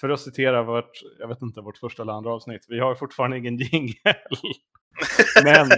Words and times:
för 0.00 0.08
att 0.08 0.20
citera 0.20 0.62
vårt, 0.62 0.90
jag 1.18 1.28
vet 1.28 1.42
inte, 1.42 1.60
vårt 1.60 1.78
första 1.78 2.02
eller 2.02 2.12
andra 2.12 2.32
avsnitt, 2.32 2.66
vi 2.68 2.80
har 2.80 2.94
fortfarande 2.94 3.38
ingen 3.38 3.56
jingel. 3.56 3.94
Men 5.44 5.68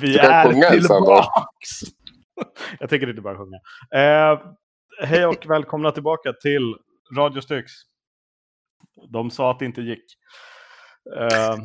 vi 0.00 0.18
är 0.18 0.70
tillbaks! 0.70 1.80
jag 2.80 2.90
tänker 2.90 3.10
inte 3.10 3.22
bara 3.22 3.38
sjunga. 3.38 3.56
Eh, 3.94 4.40
hej 5.02 5.26
och 5.26 5.46
välkomna 5.46 5.90
tillbaka 5.90 6.32
till 6.32 6.76
Radio 7.16 7.40
Styx. 7.40 7.72
De 9.08 9.30
sa 9.30 9.50
att 9.50 9.58
det 9.58 9.64
inte 9.64 9.82
gick. 9.82 10.04
Eh, 11.16 11.56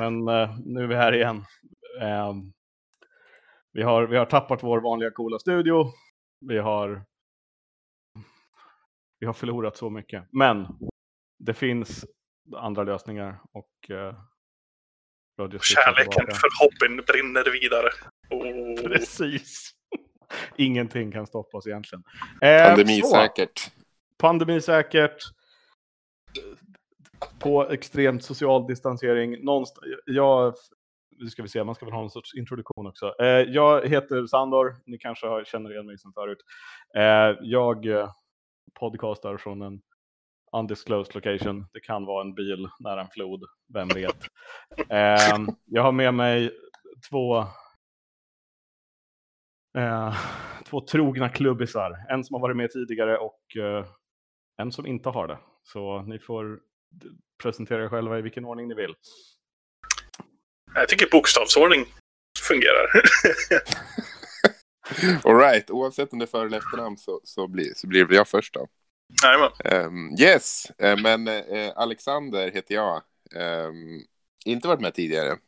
men 0.00 0.28
eh, 0.28 0.56
nu 0.64 0.82
är 0.82 0.86
vi 0.86 0.94
här 0.94 1.12
igen. 1.12 1.44
Eh, 2.00 2.32
vi, 3.72 3.82
har, 3.82 4.06
vi 4.06 4.16
har 4.16 4.26
tappat 4.26 4.62
vår 4.62 4.80
vanliga 4.80 5.10
coola 5.10 5.38
studio. 5.38 5.84
Vi 6.40 6.58
har, 6.58 7.04
vi 9.26 9.28
har 9.28 9.34
förlorat 9.34 9.76
så 9.76 9.90
mycket. 9.90 10.24
Men 10.30 10.66
det 11.38 11.54
finns 11.54 12.04
andra 12.56 12.84
lösningar 12.84 13.40
och 13.52 13.90
eh, 13.90 14.14
Kärleken 15.62 16.26
för 16.26 16.48
hobbyn 16.64 17.04
brinner 17.06 17.60
vidare. 17.60 17.88
Oh. 18.30 18.82
Precis. 18.82 19.70
Ingenting 20.56 21.12
kan 21.12 21.26
stoppa 21.26 21.58
oss 21.58 21.66
egentligen. 21.66 22.04
Eh, 22.42 22.68
Pandemisäkert. 22.68 23.70
Pandemisäkert. 24.18 25.22
På 27.38 27.70
extremt 27.70 28.24
social 28.24 28.66
distansering. 28.66 29.44
Någonstans, 29.44 29.86
jag, 30.04 30.54
nu 31.18 31.30
ska 31.30 31.42
vi 31.42 31.48
se, 31.48 31.64
man 31.64 31.74
ska 31.74 31.84
väl 31.84 31.94
ha 31.94 32.00
någon 32.00 32.10
sorts 32.10 32.34
introduktion 32.34 32.86
också. 32.86 33.14
Eh, 33.20 33.26
jag 33.26 33.88
heter 33.88 34.26
Sandor, 34.26 34.76
ni 34.86 34.98
kanske 34.98 35.26
har, 35.26 35.44
känner 35.44 35.72
igen 35.72 35.86
mig 35.86 35.98
som 35.98 36.12
förut. 36.12 36.38
Eh, 36.96 37.38
jag 37.40 37.86
eh, 37.86 38.10
podcastar 38.74 39.36
från 39.36 39.62
en 39.62 39.82
undisclosed 40.52 41.14
location. 41.14 41.66
Det 41.72 41.80
kan 41.80 42.04
vara 42.04 42.22
en 42.22 42.34
bil 42.34 42.68
nära 42.78 43.00
en 43.00 43.08
flod, 43.08 43.44
vem 43.74 43.88
vet. 43.88 44.16
Eh, 44.88 45.38
jag 45.64 45.82
har 45.82 45.92
med 45.92 46.14
mig 46.14 46.50
två 47.10 47.46
Eh, 49.76 50.16
två 50.68 50.80
trogna 50.80 51.28
klubbisar. 51.28 52.06
En 52.08 52.24
som 52.24 52.34
har 52.34 52.40
varit 52.40 52.56
med 52.56 52.70
tidigare 52.70 53.18
och 53.18 53.56
eh, 53.56 53.86
en 54.62 54.72
som 54.72 54.86
inte 54.86 55.08
har 55.08 55.28
det. 55.28 55.38
Så 55.62 56.02
ni 56.02 56.18
får 56.18 56.60
presentera 57.42 57.84
er 57.84 57.88
själva 57.88 58.18
i 58.18 58.22
vilken 58.22 58.44
ordning 58.44 58.68
ni 58.68 58.74
vill. 58.74 58.94
Jag 60.74 60.88
tycker 60.88 61.08
bokstavsordning 61.10 61.84
fungerar. 62.48 62.86
Alright, 65.24 65.70
oavsett 65.70 66.12
om 66.12 66.18
det 66.18 66.24
är 66.24 66.26
för 66.26 66.46
eller 66.46 66.58
efternamn 66.58 66.96
så, 66.96 67.20
så, 67.24 67.46
blir, 67.46 67.74
så 67.74 67.86
blir 67.86 68.14
jag 68.14 68.28
först 68.28 68.54
då. 68.54 68.68
Um, 69.64 70.16
yes, 70.20 70.66
uh, 70.82 71.02
men 71.02 71.28
uh, 71.28 71.72
Alexander 71.76 72.50
heter 72.50 72.74
jag. 72.74 73.02
Um, 73.34 74.04
inte 74.44 74.68
varit 74.68 74.80
med 74.80 74.94
tidigare. 74.94 75.38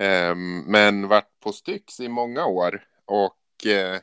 Um, 0.00 0.58
men 0.58 1.08
varit 1.08 1.40
på 1.40 1.52
Styx 1.52 2.00
i 2.00 2.08
många 2.08 2.46
år. 2.46 2.84
Och 3.04 3.66
eh, 3.66 4.00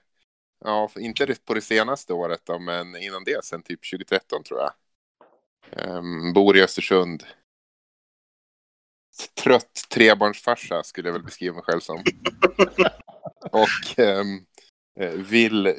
ja, 0.65 0.89
inte 0.99 1.35
på 1.45 1.53
det 1.53 1.61
senaste 1.61 2.13
året 2.13 2.41
då, 2.43 2.59
men 2.59 2.95
innan 2.95 3.23
det, 3.23 3.45
sen 3.45 3.61
typ 3.61 3.91
2013 3.91 4.43
tror 4.43 4.59
jag. 4.59 4.71
Um, 5.87 6.33
bor 6.33 6.57
i 6.57 6.63
Östersund. 6.63 7.23
Trött 9.43 9.85
trebarnsfarsa 9.89 10.83
skulle 10.83 11.07
jag 11.07 11.13
väl 11.13 11.23
beskriva 11.23 11.55
mig 11.55 11.63
själv 11.63 11.79
som. 11.79 12.03
Och 13.61 14.05
um, 14.05 14.45
vill, 15.29 15.73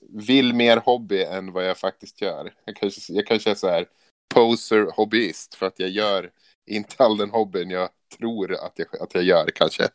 vill 0.00 0.54
mer 0.54 0.76
hobby 0.76 1.22
än 1.22 1.52
vad 1.52 1.68
jag 1.68 1.78
faktiskt 1.78 2.22
gör. 2.22 2.52
Jag 2.64 2.76
kanske, 2.76 3.12
jag 3.12 3.26
kanske 3.26 3.50
är 3.50 3.54
så 3.54 3.68
här 3.68 3.86
poser 4.34 4.90
hobbyist 4.96 5.54
för 5.54 5.66
att 5.66 5.78
jag 5.78 5.90
gör 5.90 6.30
inte 6.66 7.04
all 7.04 7.16
den 7.16 7.30
hobbyn 7.30 7.70
jag 7.70 7.88
tror 8.18 8.54
att 8.54 8.78
jag, 8.78 9.02
att 9.02 9.14
jag 9.14 9.24
gör 9.24 9.46
kanske. 9.54 9.88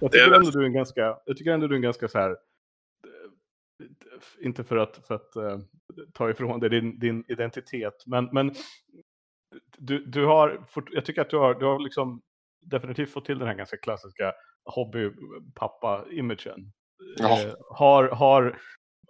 Jag 0.00 0.12
tycker 0.12 0.32
ändå 0.32 0.50
du 0.50 0.62
är 0.62 0.66
en 0.66 0.72
ganska, 0.72 1.18
jag 1.24 1.36
tycker 1.36 1.50
ändå 1.50 1.66
du 1.66 1.74
är 1.74 1.76
en 1.76 1.82
ganska 1.82 2.08
så 2.08 2.18
här, 2.18 2.36
inte 4.40 4.64
för 4.64 4.76
att, 4.76 5.06
för 5.06 5.14
att 5.14 5.36
uh, 5.36 5.58
ta 6.12 6.30
ifrån 6.30 6.60
dig 6.60 6.70
din, 6.70 6.98
din 6.98 7.24
identitet, 7.28 8.02
men, 8.06 8.28
men 8.32 8.54
du, 9.78 10.04
du 10.04 10.24
har, 10.24 10.66
jag 10.90 11.04
tycker 11.04 11.22
att 11.22 11.30
du 11.30 11.36
har, 11.36 11.54
du 11.54 11.64
har 11.64 11.78
liksom 11.78 12.22
definitivt 12.62 13.12
fått 13.12 13.24
till 13.24 13.38
den 13.38 13.48
här 13.48 13.54
ganska 13.54 13.76
klassiska 13.76 14.32
hobbypappa-imagen. 14.64 16.72
Ja. 17.16 17.44
Uh, 17.44 17.54
har, 17.70 18.08
har 18.08 18.60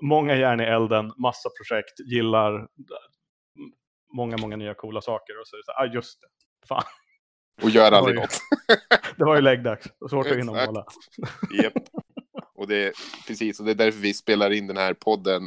många 0.02 0.36
järn 0.36 0.60
i 0.60 0.64
elden, 0.64 1.12
massa 1.16 1.50
projekt, 1.50 2.00
gillar 2.00 2.68
många, 4.14 4.36
många 4.36 4.56
nya 4.56 4.74
coola 4.74 5.00
saker 5.00 5.40
och 5.40 5.46
så 5.46 5.56
är 5.56 5.58
det 5.58 5.64
så 5.64 5.72
ah 5.72 5.86
just 5.86 6.20
det, 6.20 6.26
fan, 6.68 6.84
och 7.62 7.70
gör 7.70 7.92
aldrig 7.92 8.16
något. 8.16 8.38
det 9.16 9.24
var 9.24 9.34
ju 9.34 9.40
läggdags. 9.40 9.86
Svårt 10.10 10.26
att 10.26 10.36
hinna 10.36 10.66
måla. 10.66 10.84
Japp. 11.62 11.72
Och 12.54 12.68
det 12.68 12.86
är 12.86 12.92
precis, 13.26 13.60
och 13.60 13.66
det 13.66 13.72
är 13.72 13.74
därför 13.74 13.98
vi 13.98 14.14
spelar 14.14 14.50
in 14.50 14.66
den 14.66 14.76
här 14.76 14.94
podden 14.94 15.42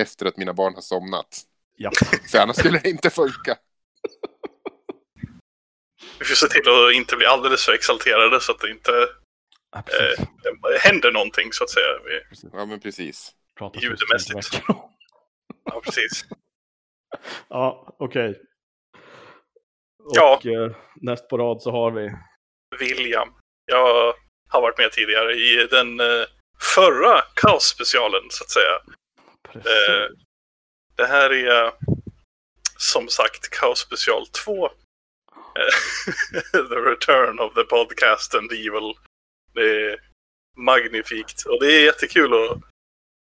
efter 0.00 0.26
att 0.26 0.36
mina 0.36 0.54
barn 0.54 0.74
har 0.74 0.80
somnat. 0.80 1.42
Japp. 1.78 1.94
För 2.30 2.38
annars 2.38 2.56
skulle 2.56 2.78
det 2.78 2.90
inte 2.90 3.10
funka. 3.10 3.56
Vi 6.18 6.24
får 6.24 6.34
se 6.34 6.46
till 6.46 6.68
att 6.68 6.94
inte 6.94 7.16
bli 7.16 7.26
alldeles 7.26 7.64
för 7.64 7.72
exalterade 7.72 8.40
så 8.40 8.52
att 8.52 8.60
det 8.60 8.70
inte 8.70 9.08
ja, 9.72 9.78
eh, 9.78 10.80
händer 10.80 11.12
någonting 11.12 11.52
så 11.52 11.64
att 11.64 11.70
säga. 11.70 11.86
Ja, 12.52 12.66
men 12.66 12.80
precis. 12.80 13.32
Ljudmässigt. 13.74 14.62
Ja, 15.70 15.80
precis. 15.84 16.24
ja, 17.48 17.96
okej. 17.98 18.30
Okay. 18.30 18.42
Och 20.04 20.44
ja. 20.44 20.64
eh, 20.64 20.76
näst 20.96 21.28
på 21.28 21.38
rad 21.38 21.62
så 21.62 21.70
har 21.70 21.90
vi... 21.90 22.10
William. 22.78 23.28
Jag 23.64 24.14
har 24.48 24.60
varit 24.60 24.78
med 24.78 24.92
tidigare 24.92 25.32
i 25.32 25.68
den 25.70 26.00
eh, 26.00 26.26
förra 26.74 27.22
kaosspecialen 27.34 28.22
så 28.30 28.44
att 28.44 28.50
säga. 28.50 28.74
Eh, 29.54 30.10
det 30.96 31.06
här 31.06 31.32
är 31.32 31.72
som 32.76 33.08
sagt 33.08 33.50
Kaos 33.50 33.78
special 33.78 34.26
2. 34.26 34.70
Eh, 35.58 36.12
the 36.52 36.80
return 36.90 37.38
of 37.38 37.54
the 37.54 37.64
podcast 37.64 38.34
and 38.34 38.52
evil. 38.52 38.94
Det 39.54 39.90
är 39.90 40.00
magnifikt 40.56 41.46
och 41.46 41.60
det 41.60 41.72
är 41.72 41.84
jättekul 41.84 42.32
att 42.34 42.58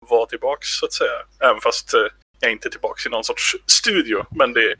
vara 0.09 0.27
tillbaks 0.27 0.69
så 0.69 0.87
att 0.87 0.93
säga. 0.93 1.23
Även 1.41 1.61
fast 1.61 1.95
eh, 1.95 2.01
jag 2.41 2.49
är 2.49 2.53
inte 2.53 2.69
är 2.69 2.71
tillbaks 2.71 3.07
i 3.07 3.09
någon 3.09 3.25
sorts 3.25 3.57
studio. 3.67 4.27
Men 4.31 4.53
det, 4.53 4.75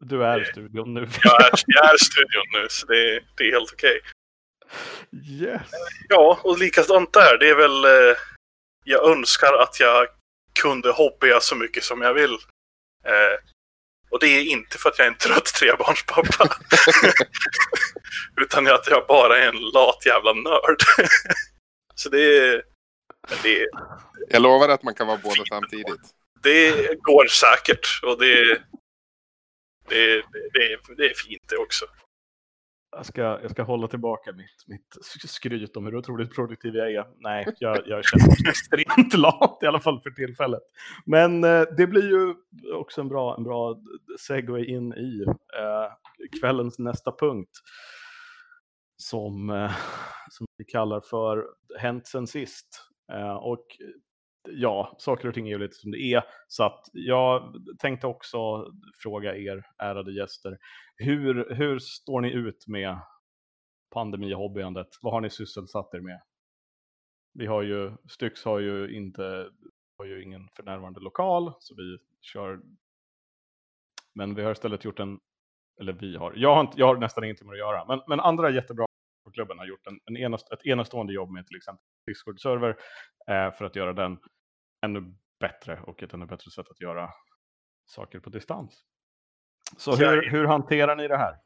du 0.00 0.24
är 0.24 0.44
studion 0.44 0.94
nu. 0.94 1.00
jag, 1.22 1.44
är, 1.44 1.52
jag 1.66 1.94
är 1.94 1.96
studion 1.96 2.44
nu, 2.52 2.66
så 2.70 2.86
det, 2.86 3.20
det 3.36 3.44
är 3.44 3.52
helt 3.52 3.72
okej. 3.72 4.00
Okay. 4.00 4.10
Yes. 5.12 5.70
Ja, 6.08 6.40
och 6.44 6.58
likadant 6.58 7.12
där. 7.12 7.38
Det 7.38 7.48
är 7.50 7.54
väl... 7.54 7.84
Eh, 7.84 8.16
jag 8.84 9.10
önskar 9.10 9.52
att 9.62 9.80
jag 9.80 10.06
kunde 10.62 10.92
hobbya 10.92 11.40
så 11.40 11.54
mycket 11.56 11.84
som 11.84 12.02
jag 12.02 12.14
vill. 12.14 12.38
Och 14.10 14.20
det 14.20 14.26
är 14.26 14.42
inte 14.42 14.78
för 14.78 14.88
att 14.88 14.98
jag 14.98 15.06
är 15.06 15.10
en 15.10 15.18
trött 15.18 15.44
trebarnspappa. 15.44 16.56
Utan 18.40 18.66
att 18.66 18.86
jag 18.86 19.06
bara 19.06 19.38
är 19.38 19.48
en 19.48 19.60
lat 19.60 20.06
jävla 20.06 20.32
nörd. 20.32 20.82
så 21.94 22.08
det 22.08 22.38
är, 22.38 22.62
det 23.42 23.62
är... 23.62 23.66
Jag 24.28 24.42
lovar 24.42 24.68
att 24.68 24.82
man 24.82 24.94
kan 24.94 25.06
vara 25.06 25.20
båda 25.22 25.44
samtidigt. 25.48 26.00
Det 26.42 26.94
går 27.00 27.26
säkert. 27.26 28.00
Och 28.02 28.18
det, 28.18 28.62
det, 29.88 30.22
det, 30.52 30.78
det, 30.96 31.10
är 31.10 31.14
fint 31.14 31.42
det 31.48 31.56
också. 31.56 31.86
Jag 32.92 33.06
ska, 33.06 33.22
jag 33.22 33.50
ska 33.50 33.62
hålla 33.62 33.88
tillbaka 33.88 34.32
mitt, 34.32 34.64
mitt 34.66 34.96
skryt 35.26 35.76
om 35.76 35.84
hur 35.84 35.96
otroligt 35.96 36.34
produktiv 36.34 36.74
jag 36.76 36.92
är. 36.92 37.06
Nej, 37.18 37.46
jag, 37.58 37.78
jag 37.86 38.04
känner 38.04 38.26
mig 38.26 38.36
extremt 38.48 39.14
lat 39.14 39.58
i 39.62 39.66
alla 39.66 39.80
fall 39.80 40.00
för 40.00 40.10
tillfället. 40.10 40.62
Men 41.06 41.44
eh, 41.44 41.62
det 41.76 41.86
blir 41.86 42.08
ju 42.08 42.34
också 42.74 43.00
en 43.00 43.08
bra, 43.08 43.36
en 43.36 43.44
bra 43.44 43.80
segway 44.20 44.64
in 44.64 44.92
i 44.94 45.24
eh, 45.58 45.92
kvällens 46.40 46.78
nästa 46.78 47.12
punkt. 47.20 47.50
Som, 48.96 49.50
eh, 49.50 49.72
som 50.30 50.46
vi 50.56 50.64
kallar 50.64 51.00
för 51.00 51.46
Hänt 51.78 52.06
sen 52.06 52.26
sist. 52.26 52.90
Eh, 53.12 53.36
och 53.36 53.66
ja, 54.48 54.96
saker 54.98 55.28
och 55.28 55.34
ting 55.34 55.46
är 55.46 55.50
ju 55.50 55.58
lite 55.58 55.74
som 55.74 55.90
det 55.90 55.98
är. 55.98 56.22
Så 56.48 56.64
att 56.64 56.88
jag 56.92 57.54
tänkte 57.78 58.06
också 58.06 58.38
fråga 59.02 59.36
er, 59.36 59.66
ärade 59.78 60.12
gäster, 60.12 60.58
hur, 60.96 61.54
hur 61.54 61.78
står 61.78 62.20
ni 62.20 62.32
ut 62.32 62.66
med 62.66 62.98
pandemihobbyandet? 63.90 64.88
Vad 65.02 65.12
har 65.12 65.20
ni 65.20 65.30
sysselsatt 65.30 65.94
er 65.94 66.00
med? 66.00 66.20
Vi 67.32 67.46
har 67.46 67.62
ju, 67.62 67.92
Styx 68.08 68.44
har 68.44 68.58
ju 68.58 68.96
inte, 68.96 69.50
har 69.98 70.04
ju 70.04 70.22
ingen 70.22 70.48
för 70.56 70.62
närvarande 70.62 71.00
lokal, 71.00 71.52
så 71.58 71.74
vi 71.74 71.98
kör, 72.20 72.60
men 74.14 74.34
vi 74.34 74.42
har 74.42 74.52
istället 74.52 74.84
gjort 74.84 75.00
en, 75.00 75.20
eller 75.80 75.92
vi 75.92 76.16
har, 76.16 76.32
jag 76.36 76.54
har, 76.54 76.60
inte, 76.60 76.80
jag 76.80 76.86
har 76.86 76.96
nästan 76.96 77.24
ingenting 77.24 77.46
med 77.46 77.54
att 77.54 77.58
göra, 77.58 77.84
men, 77.84 78.00
men 78.08 78.20
andra 78.20 78.50
jättebra 78.50 78.86
på 79.24 79.30
klubben 79.30 79.58
har 79.58 79.66
gjort 79.66 79.86
en, 79.86 80.00
en 80.04 80.16
enast, 80.16 80.52
ett 80.52 80.66
enastående 80.66 81.12
jobb 81.12 81.30
med 81.30 81.46
till 81.46 81.56
exempel 81.56 81.84
Discord-server 82.06 82.76
eh, 83.28 83.56
för 83.56 83.64
att 83.64 83.76
göra 83.76 83.92
den 83.92 84.18
ännu 84.84 85.14
bättre 85.40 85.80
och 85.86 86.02
ett 86.02 86.14
ännu 86.14 86.26
bättre 86.26 86.50
sätt 86.50 86.66
att 86.70 86.80
göra 86.80 87.10
saker 87.86 88.20
på 88.20 88.30
distans. 88.30 88.84
Så 89.76 89.96
hur, 89.96 90.30
hur 90.30 90.44
hanterar 90.44 90.96
ni 90.96 91.08
det 91.08 91.16
här? 91.16 91.36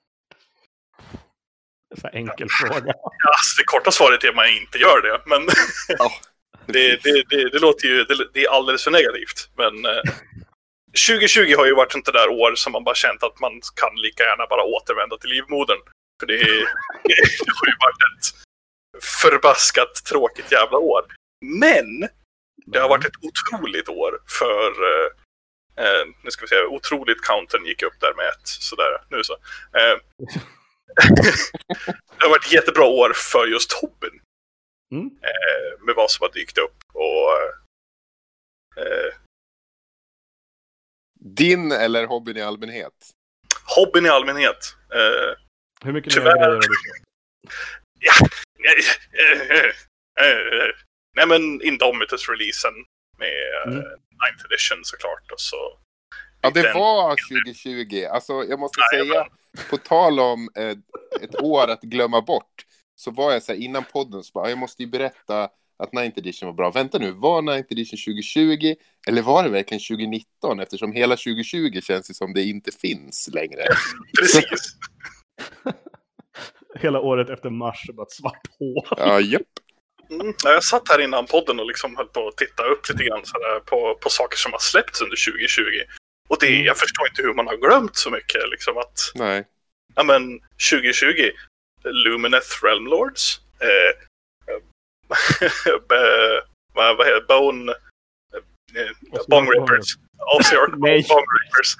Så 2.00 2.08
enkel 2.08 2.48
fråga. 2.50 2.82
Ja, 2.86 3.30
alltså, 3.30 3.52
det 3.58 3.64
korta 3.64 3.90
svaret 3.90 4.24
är 4.24 4.28
att 4.28 4.36
man 4.36 4.48
inte 4.48 4.78
gör 4.78 5.02
det. 5.02 5.20
Men 5.26 5.48
ja, 5.98 6.10
det, 6.66 7.02
det, 7.02 7.24
det, 7.30 7.50
det, 7.50 7.58
låter 7.58 7.88
ju 7.88 8.04
det, 8.34 8.44
är 8.44 8.50
alldeles 8.50 8.84
för 8.84 8.90
negativt. 8.90 9.50
Men 9.56 9.84
eh, 9.84 10.02
2020 11.08 11.54
har 11.56 11.66
ju 11.66 11.74
varit 11.74 11.92
sånt 11.92 12.12
där 12.12 12.28
år 12.28 12.54
som 12.54 12.72
man 12.72 12.84
bara 12.84 12.94
känt 12.94 13.22
att 13.22 13.40
man 13.40 13.52
kan 13.80 13.94
lika 13.96 14.22
gärna 14.22 14.46
bara 14.46 14.64
återvända 14.64 15.16
till 15.16 15.30
livmodern. 15.30 15.80
För 16.24 16.28
det, 16.28 16.38
det 17.04 17.52
har 17.54 17.66
ju 17.66 17.76
varit 17.80 18.02
ett 18.18 18.34
förbaskat 19.04 19.94
tråkigt 20.04 20.52
jävla 20.52 20.78
år. 20.78 21.06
Men 21.60 22.08
det 22.66 22.78
har 22.78 22.88
varit 22.88 23.04
ett 23.04 23.16
otroligt 23.22 23.88
år 23.88 24.22
för 24.28 24.70
eh, 24.70 25.10
eh, 25.84 26.06
nu 26.24 26.30
ska 26.30 26.44
vi 26.44 26.48
se, 26.48 26.62
otroligt 26.62 27.20
countern 27.20 27.66
gick 27.66 27.82
upp 27.82 28.00
där 28.00 28.14
med 28.16 28.26
ett. 28.26 28.46
Sådär, 28.46 29.04
nu 29.10 29.24
så. 29.24 29.32
Eh, 29.32 29.38
det 32.18 32.24
har 32.24 32.30
varit 32.30 32.46
ett 32.46 32.52
jättebra 32.52 32.84
år 32.84 33.12
för 33.14 33.46
just 33.46 33.72
hobbyn. 33.72 34.20
Mm. 34.92 35.06
Eh, 35.06 35.84
med 35.86 35.94
vad 35.94 36.10
som 36.10 36.22
har 36.22 36.32
dykt 36.32 36.58
upp. 36.58 36.76
Och, 36.92 37.32
eh, 38.82 39.14
Din 41.20 41.72
eller 41.72 42.06
hobbyn 42.06 42.36
i 42.36 42.42
allmänhet? 42.42 43.10
Hobbyn 43.76 44.06
i 44.06 44.08
allmänhet. 44.08 44.76
Eh, 44.94 45.43
Hur 45.84 45.92
mycket 45.92 46.12
tyvärr... 46.12 46.34
nya 46.34 46.34
grejer 46.34 46.54
har 46.54 46.60
du 46.60 46.76
köpt? 46.84 47.04
Ja, 48.00 48.28
nej 51.16 51.26
men 51.26 51.62
Indomitus-releasen 51.62 52.74
med 53.18 53.72
mm. 53.72 53.84
9th 53.84 54.46
edition 54.46 54.80
såklart. 54.84 55.30
Och 55.32 55.40
så 55.40 55.78
Ja, 56.44 56.50
det 56.50 56.72
var 56.74 57.16
2020. 57.44 58.06
Alltså, 58.10 58.32
jag 58.32 58.60
måste 58.60 58.80
Nej, 58.92 59.06
säga, 59.06 59.26
på 59.70 59.76
tal 59.76 60.20
om 60.20 60.48
eh, 60.56 60.76
ett 61.22 61.42
år 61.42 61.70
att 61.70 61.82
glömma 61.82 62.20
bort, 62.20 62.64
så 62.96 63.10
var 63.10 63.32
jag 63.32 63.42
så 63.42 63.52
här 63.52 63.60
innan 63.60 63.84
podden, 63.92 64.22
så 64.22 64.30
bara, 64.32 64.48
jag 64.48 64.58
måste 64.58 64.82
ju 64.82 64.88
berätta 64.88 65.48
att 65.78 65.92
9th 65.92 66.18
edition 66.18 66.46
var 66.46 66.54
bra. 66.54 66.70
Vänta 66.70 66.98
nu, 66.98 67.10
var 67.10 67.42
9th 67.42 67.72
edition 67.72 68.14
2020 68.14 68.74
eller 69.06 69.22
var 69.22 69.44
det 69.44 69.48
verkligen 69.50 69.80
2019? 69.80 70.60
Eftersom 70.60 70.92
hela 70.92 71.16
2020 71.16 71.80
känns 71.80 72.08
det 72.08 72.14
som 72.14 72.34
det 72.34 72.42
inte 72.42 72.72
finns 72.72 73.30
längre. 73.32 73.62
Precis. 74.20 74.76
hela 76.74 77.00
året 77.00 77.30
efter 77.30 77.50
mars, 77.50 77.90
bara 77.92 78.02
ett 78.02 78.12
svart 78.12 78.46
hål. 78.58 78.86
Ja, 78.98 79.20
japp. 79.20 79.42
Mm, 80.10 80.34
jag 80.44 80.64
satt 80.64 80.88
här 80.88 81.00
innan 81.00 81.26
podden 81.26 81.60
och 81.60 81.66
liksom 81.66 81.96
höll 81.96 82.08
på 82.08 82.28
att 82.28 82.36
titta 82.36 82.64
upp 82.64 82.88
lite 82.88 83.04
grann 83.04 83.24
sådär 83.24 83.60
på, 83.60 83.98
på 84.00 84.10
saker 84.10 84.36
som 84.36 84.52
har 84.52 84.58
släppts 84.58 85.02
under 85.02 85.32
2020. 85.32 85.62
Och 86.28 86.36
det, 86.40 86.48
mm. 86.48 86.64
jag 86.64 86.76
förstår 86.76 87.08
inte 87.08 87.22
hur 87.22 87.34
man 87.34 87.46
har 87.46 87.56
glömt 87.56 87.96
så 87.96 88.10
mycket. 88.10 88.50
Liksom 88.50 88.78
att, 88.78 88.98
Nej. 89.14 89.44
Ja 89.94 90.02
men 90.02 90.40
2020, 90.72 91.30
Lumineth 91.84 92.64
Realmlords. 92.64 93.40
Eh, 93.60 94.06
vad, 96.74 96.96
vad 96.96 97.06
heter 97.06 97.26
Bone... 97.28 97.72
Eh, 98.74 98.90
Bone 99.28 99.50
Rippers. 99.50 99.96
Osiork 100.36 100.72
Bone 100.80 101.26
Rippers. 101.36 101.76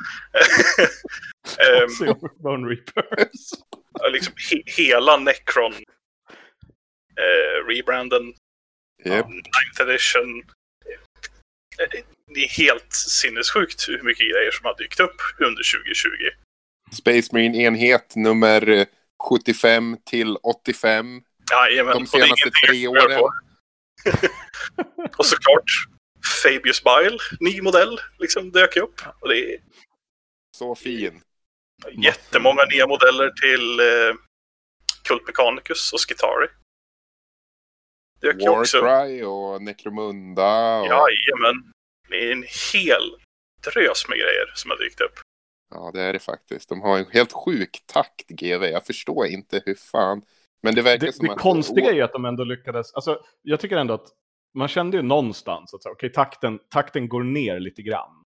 um, 2.09 2.31
Bone 2.43 2.69
Rippers. 2.69 3.53
liksom 4.13 4.35
he 4.51 4.63
hela 4.67 5.17
Necron 5.17 5.75
eh, 7.17 7.67
rebranden. 7.69 8.35
Yep. 9.05 9.27
9th 9.27 9.83
edition. 9.83 10.43
Eh, 11.79 12.01
det 12.35 12.45
är 12.45 12.49
helt 12.49 12.93
sinnessjukt 12.93 13.89
hur 13.89 14.03
mycket 14.03 14.31
grejer 14.33 14.51
som 14.51 14.65
har 14.67 14.77
dykt 14.79 15.01
upp 15.01 15.21
under 15.39 15.63
2020. 15.63 16.09
Space 16.93 17.29
Marine-enhet 17.33 18.17
nummer 18.17 18.87
75 19.29 19.97
till 20.05 20.37
85. 20.37 21.23
Jajamän, 21.51 21.93
De 21.93 22.07
senaste 22.07 22.51
tre 22.67 22.89
åren. 22.89 23.21
och 25.17 25.27
såklart 25.27 25.71
Fabius 26.43 26.83
Bile, 26.85 27.19
ny 27.41 27.63
modell, 27.63 28.01
liksom 28.19 28.51
dök 28.51 28.77
upp. 28.77 29.01
Och 29.21 29.29
det 29.29 29.55
är... 29.55 29.61
Så 30.57 30.75
fin. 30.75 31.21
Jättemånga 31.93 32.65
nya 32.65 32.87
modeller 32.87 33.31
till 33.31 33.81
eh, 33.81 34.15
Kult 35.03 35.27
Mechanicus 35.27 35.93
och 35.93 36.01
Skitari. 36.01 36.49
Warcry 38.23 39.23
och 39.23 39.63
Necromunda. 39.63 40.81
Och... 40.81 40.87
Jajamän. 40.87 41.73
Det 42.09 42.29
är 42.29 42.33
en 42.33 42.45
hel 42.73 43.17
drös 43.65 44.09
med 44.09 44.19
grejer 44.19 44.53
som 44.55 44.71
har 44.71 44.79
dykt 44.79 45.01
upp. 45.01 45.21
Ja, 45.71 45.91
det 45.95 46.01
är 46.01 46.13
det 46.13 46.19
faktiskt. 46.19 46.69
De 46.69 46.81
har 46.81 46.99
en 46.99 47.07
helt 47.11 47.33
sjuk 47.33 47.83
takt, 47.87 48.29
GV. 48.29 48.65
Jag 48.65 48.87
förstår 48.87 49.27
inte 49.27 49.63
hur 49.67 49.75
fan. 49.75 50.23
Men 50.63 50.75
det 50.75 50.83
verkar 50.83 51.07
det, 51.07 51.13
som 51.13 51.27
det 51.27 51.33
att... 51.33 51.39
Det 51.39 51.43
konstiga 51.43 51.91
är 51.91 51.95
ju 51.95 52.03
att 52.03 52.13
de 52.13 52.25
ändå 52.25 52.45
lyckades. 52.45 52.95
Alltså, 52.95 53.25
jag 53.43 53.61
tycker 53.61 53.77
ändå 53.77 53.95
att 53.95 54.09
man 54.55 54.69
kände 54.69 54.97
ju 54.97 55.03
någonstans 55.03 55.75
att 55.75 55.87
okay, 55.87 56.11
takten, 56.11 56.59
takten 56.69 57.09
går 57.09 57.23
ner 57.23 57.61
lite 57.61 57.83
grann. 57.83 58.25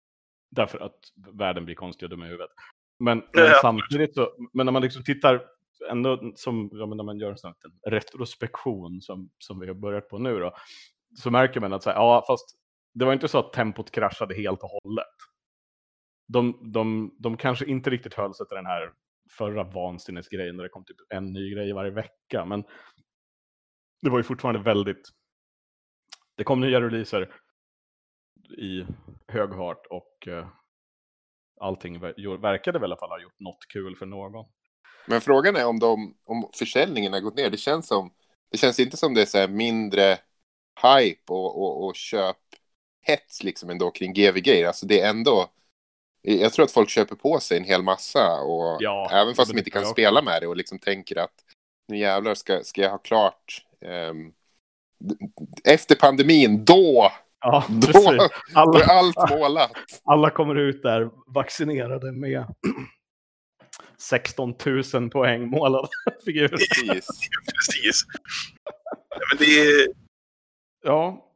Därför 0.52 0.80
att 0.80 1.00
världen 1.34 1.66
blir 1.66 1.76
konstig 1.76 2.06
och 2.06 2.10
dum 2.10 2.24
i 2.24 2.26
huvudet. 2.26 2.50
Men, 3.00 3.18
men 3.18 3.46
ja. 3.46 3.60
samtidigt 3.62 4.16
så, 4.16 4.30
men 4.54 4.66
när 4.66 4.74
man 4.74 4.82
liksom 4.82 5.04
tittar, 5.04 5.46
ändå 5.90 6.32
som 6.36 6.70
ja, 6.74 6.86
när 6.86 7.04
man 7.04 7.20
gör 7.20 7.32
en 7.32 7.38
sån 7.38 7.54
retrospektion 7.88 9.02
som, 9.02 9.30
som 9.38 9.60
vi 9.60 9.68
har 9.68 9.74
börjat 9.74 10.10
på 10.10 10.18
nu 10.18 10.40
då, 10.40 10.56
så 11.18 11.32
märker 11.32 11.60
man 11.60 11.74
att 11.74 11.84
så 11.84 11.90
här, 11.90 11.98
ja, 11.98 12.24
fast 12.28 12.58
det 12.94 13.06
var 13.06 13.14
inte 13.14 13.28
så 13.28 13.40
att 13.40 13.54
tempot 13.54 13.92
kraschade 13.92 14.36
helt 14.36 14.64
och 14.64 14.70
hållet. 14.70 15.16
De, 16.28 16.72
de, 16.74 17.16
de 17.20 17.38
kanske 17.38 17.66
inte 17.66 17.90
riktigt 17.90 18.14
höll 18.14 18.34
sig 18.34 18.48
till 18.48 18.56
den 18.56 18.66
här 18.66 18.92
förra 19.38 19.64
vansinnesgrejen 19.64 20.58
där 20.58 20.64
det 20.64 20.70
kom 20.70 20.86
typ 20.86 20.98
en 21.10 21.34
ny 21.34 21.54
grej 21.54 21.74
varje 21.74 21.92
vecka. 21.92 22.46
Men 22.46 22.64
det 24.02 24.10
var 24.10 24.18
ju 24.18 24.24
fortfarande 24.24 24.62
väldigt... 24.62 25.10
Det 26.42 26.46
kom 26.46 26.62
nya 26.62 26.82
releaser 26.82 27.30
i 28.58 28.86
hög 29.28 29.50
fart 29.50 29.86
och 29.90 30.28
uh, 30.28 30.48
allting 31.60 32.00
verkade 32.42 32.80
väl 32.80 32.84
i 32.84 32.92
alla 32.92 32.98
fall 32.98 33.10
ha 33.10 33.22
gjort 33.22 33.40
något 33.40 33.68
kul 33.74 33.96
för 33.96 34.06
någon. 34.06 34.46
Men 35.08 35.22
frågan 35.22 35.56
är 35.56 35.66
om, 35.66 35.80
de, 35.80 36.18
om 36.26 36.50
försäljningen 36.54 37.14
har 37.14 37.20
gått 37.20 37.36
ner. 37.36 37.50
Det 37.50 37.58
känns, 37.58 37.88
som, 37.88 38.14
det 38.52 38.58
känns 38.58 38.80
inte 38.80 38.98
som 38.98 39.14
det 39.14 39.22
är 39.22 39.26
så 39.26 39.48
mindre 39.48 40.18
hype 40.82 41.34
och, 41.34 41.62
och, 41.62 41.86
och 41.86 41.96
köp 41.96 42.38
hets 43.02 43.44
liksom 43.44 43.70
ändå 43.70 43.92
kring 43.92 44.14
GVG. 44.14 44.64
Alltså 44.64 44.86
det 44.86 45.02
är 45.02 45.10
ändå, 45.10 45.50
jag 46.22 46.54
tror 46.54 46.66
att 46.66 46.72
folk 46.72 46.90
köper 46.90 47.16
på 47.16 47.40
sig 47.40 47.58
en 47.58 47.64
hel 47.64 47.84
massa 47.84 48.42
och 48.42 48.78
ja, 48.80 49.10
även 49.12 49.36
fast 49.36 49.52
de 49.52 49.58
inte 49.58 49.70
kan 49.70 49.86
spela 49.86 50.22
med 50.22 50.42
det 50.42 50.48
och 50.48 50.58
liksom 50.58 50.80
tänker 50.80 51.16
att 51.16 51.44
nu 51.88 51.98
jävlar 51.98 52.34
ska, 52.34 52.64
ska 52.64 52.82
jag 52.82 52.90
ha 52.90 52.98
klart 52.98 53.66
um, 53.82 54.34
efter 55.64 55.96
pandemin, 55.96 56.66
då 56.66 57.12
Ja, 57.42 57.66
då, 57.70 58.30
alla, 58.54 58.80
är 58.80 58.90
allt 58.98 59.30
målat. 59.30 59.72
Alla 60.04 60.30
kommer 60.30 60.56
ut 60.56 60.84
där 60.84 61.10
vaccinerade 61.28 62.12
med 62.12 62.46
16 63.98 64.56
000 64.94 65.10
poäng 65.10 65.48
målade 65.50 65.88
figurer. 66.26 66.48
Precis. 66.48 67.08
Precis. 67.46 68.04
Men 69.30 69.38
det 69.38 69.60
är... 69.62 69.88
Ja, 70.84 71.28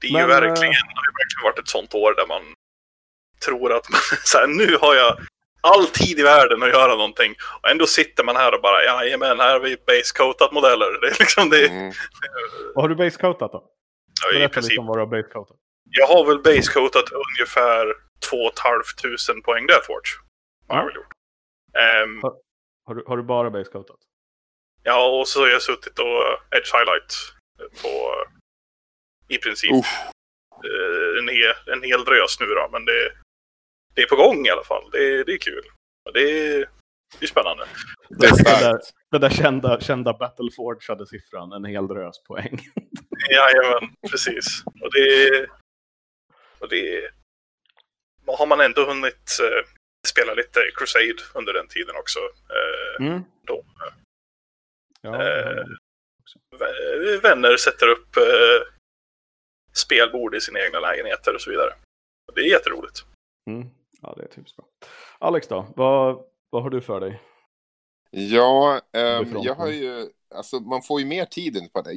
det 0.00 0.06
är 0.06 0.12
Men, 0.12 0.22
ju 0.22 0.28
verkligen, 0.28 0.72
eh, 0.72 0.86
det 0.88 0.94
har 0.94 1.12
verkligen 1.22 1.44
varit 1.44 1.58
ett 1.58 1.68
sånt 1.68 1.94
år 1.94 2.14
där 2.16 2.26
man 2.26 2.42
tror 3.44 3.72
att 3.72 3.90
man, 3.90 4.00
så 4.24 4.38
här, 4.38 4.46
nu 4.46 4.76
har 4.80 4.94
jag 4.94 5.18
all 5.66 5.86
tid 5.86 6.18
i 6.18 6.22
världen 6.22 6.62
att 6.62 6.68
göra 6.68 6.94
någonting. 6.94 7.34
Och 7.62 7.70
ändå 7.70 7.86
sitter 7.86 8.24
man 8.24 8.36
här 8.36 8.54
och 8.54 8.62
bara, 8.62 8.84
jajamän, 8.84 9.40
här 9.40 9.52
har 9.52 9.60
vi 9.60 9.76
basecoatat 9.86 10.52
modeller. 10.52 10.90
Det 11.00 11.06
är 11.06 11.18
liksom 11.18 11.50
det. 11.50 11.66
Mm. 11.66 11.92
vad 12.74 12.84
har 12.84 12.88
du 12.88 12.94
basecoatat 12.94 13.52
då? 13.52 13.64
Ja, 14.22 14.28
Berätta 14.32 14.44
i 14.44 14.48
princip. 14.54 14.70
lite 14.70 14.80
om 14.80 14.86
vad 14.86 14.96
du 14.96 15.00
har 15.00 15.06
basecoatat. 15.06 15.56
Jag 15.90 16.06
har 16.06 16.26
väl 16.26 16.38
basecoatat 16.38 17.04
ungefär 17.12 17.94
2 18.30 18.36
500 18.62 19.42
poäng 19.44 19.66
Deathwatch. 19.66 20.10
Har 20.68 20.76
jag 20.76 20.94
gjort. 20.94 21.12
Um, 22.04 22.22
har, 22.22 22.34
har, 22.86 22.94
du, 22.94 23.04
har 23.06 23.16
du 23.16 23.22
bara 23.22 23.50
basecoatat? 23.50 23.96
Ja, 24.82 25.18
och 25.18 25.28
så 25.28 25.40
har 25.40 25.48
jag 25.48 25.62
suttit 25.62 25.98
och 25.98 26.22
Edge 26.56 26.72
Highlight 26.74 27.12
på 27.82 28.14
i 29.28 29.38
princip. 29.38 29.70
Uh. 29.70 29.84
En, 31.18 31.28
hel, 31.28 31.74
en 31.74 31.82
hel 31.82 32.04
drös 32.04 32.40
nu 32.40 32.46
då, 32.46 32.68
men 32.72 32.84
det, 32.84 33.12
det 33.96 34.02
är 34.02 34.06
på 34.06 34.16
gång 34.16 34.46
i 34.46 34.50
alla 34.50 34.64
fall. 34.64 34.90
Det, 34.92 35.24
det 35.24 35.32
är 35.32 35.38
kul. 35.38 35.64
Det 36.14 36.20
är, 36.20 36.68
det 37.18 37.24
är 37.24 37.26
spännande. 37.26 37.66
Det, 38.08 38.26
det 38.26 38.42
där, 38.44 38.80
det 39.10 39.18
där 39.18 39.30
kända, 39.30 39.80
kända 39.80 40.12
Battleforge 40.12 40.86
hade 40.88 41.06
siffran, 41.06 41.52
en 41.52 41.64
hel 41.64 41.86
drös 41.88 42.22
poäng. 42.22 42.58
Jajamän, 43.30 43.90
precis. 44.10 44.62
Och 44.64 44.92
det, 44.92 45.46
och 46.58 46.68
det 46.68 47.10
har 48.26 48.46
man 48.46 48.60
ändå 48.60 48.84
hunnit 48.84 49.38
uh, 49.42 49.70
spela 50.08 50.34
lite 50.34 50.60
Crusade 50.74 51.22
under 51.34 51.52
den 51.52 51.68
tiden 51.68 51.96
också. 51.96 52.18
Uh, 52.18 53.06
mm. 53.06 53.22
då, 53.46 53.64
ja, 55.00 55.10
uh, 55.10 55.64
vänner 57.22 57.56
sätter 57.56 57.88
upp 57.88 58.08
spelbord 59.72 60.34
i 60.34 60.40
sina 60.40 60.60
egna 60.60 60.80
lägenheter 60.80 61.34
och 61.34 61.40
så 61.40 61.50
vidare. 61.50 61.74
Det 62.34 62.40
är 62.40 62.50
jätteroligt. 62.50 63.04
Mm. 63.50 63.70
Ja, 64.06 64.14
det 64.16 64.22
är 64.22 64.28
typiskt 64.28 64.56
bra. 64.56 64.66
Alex 65.18 65.48
då, 65.48 65.66
vad, 65.76 66.24
vad 66.50 66.62
har 66.62 66.70
du 66.70 66.80
för 66.80 67.00
dig? 67.00 67.20
Ja, 68.10 68.80
um, 68.92 69.42
jag 69.42 69.54
har 69.54 69.68
ju, 69.68 70.08
alltså 70.34 70.60
man 70.60 70.82
får 70.82 71.00
ju 71.00 71.06
mer 71.06 71.24
tid 71.24 71.72
på 71.72 71.82
det. 71.82 71.92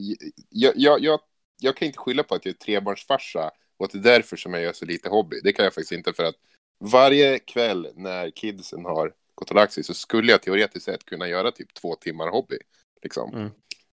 Jag, 0.49 0.73
jag, 0.75 1.01
jag, 1.01 1.19
jag 1.61 1.77
kan 1.77 1.85
inte 1.85 1.99
skylla 1.99 2.23
på 2.23 2.35
att 2.35 2.45
jag 2.45 2.53
är 2.53 2.57
trebarnsfarsa 2.57 3.51
och 3.77 3.85
att 3.85 3.91
det 3.91 3.97
är 3.97 4.13
därför 4.13 4.37
som 4.37 4.53
jag 4.53 4.63
gör 4.63 4.73
så 4.73 4.85
lite 4.85 5.09
hobby. 5.09 5.39
Det 5.43 5.53
kan 5.53 5.65
jag 5.65 5.73
faktiskt 5.73 5.91
inte 5.91 6.13
för 6.13 6.23
att 6.23 6.35
varje 6.79 7.39
kväll 7.39 7.87
när 7.95 8.29
kidsen 8.29 8.85
har 8.85 9.13
gått 9.35 9.49
och 9.49 9.55
lagt 9.55 9.73
sig 9.73 9.83
så 9.83 9.93
skulle 9.93 10.31
jag 10.31 10.41
teoretiskt 10.41 10.85
sett 10.85 11.05
kunna 11.05 11.27
göra 11.27 11.51
typ 11.51 11.73
två 11.73 11.95
timmar 11.95 12.27
hobby. 12.27 12.57
Liksom. 13.03 13.33
Mm. 13.33 13.51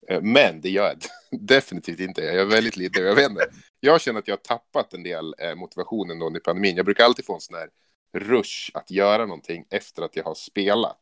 Eh, 0.07 0.21
men 0.21 0.61
det 0.61 0.69
gör 0.69 0.87
jag 0.87 0.97
definitivt 1.47 1.99
inte. 1.99 2.21
Jag 2.21 2.35
är 2.35 2.45
väldigt 2.45 2.77
lite, 2.77 3.01
jag 3.01 3.15
vet 3.15 3.29
inte. 3.29 3.49
Jag 3.79 4.01
känner 4.01 4.19
att 4.19 4.27
jag 4.27 4.35
har 4.35 4.57
tappat 4.57 4.93
en 4.93 5.03
del 5.03 5.35
eh, 5.37 5.55
motivationen 5.55 6.21
under 6.21 6.39
pandemin. 6.39 6.75
Jag 6.75 6.85
brukar 6.85 7.03
alltid 7.03 7.25
få 7.25 7.33
en 7.33 7.41
sån 7.41 7.55
här 7.55 7.69
rush 8.13 8.71
att 8.73 8.91
göra 8.91 9.25
någonting 9.25 9.65
efter 9.69 10.01
att 10.01 10.15
jag 10.15 10.23
har 10.23 10.35
spelat. 10.35 11.01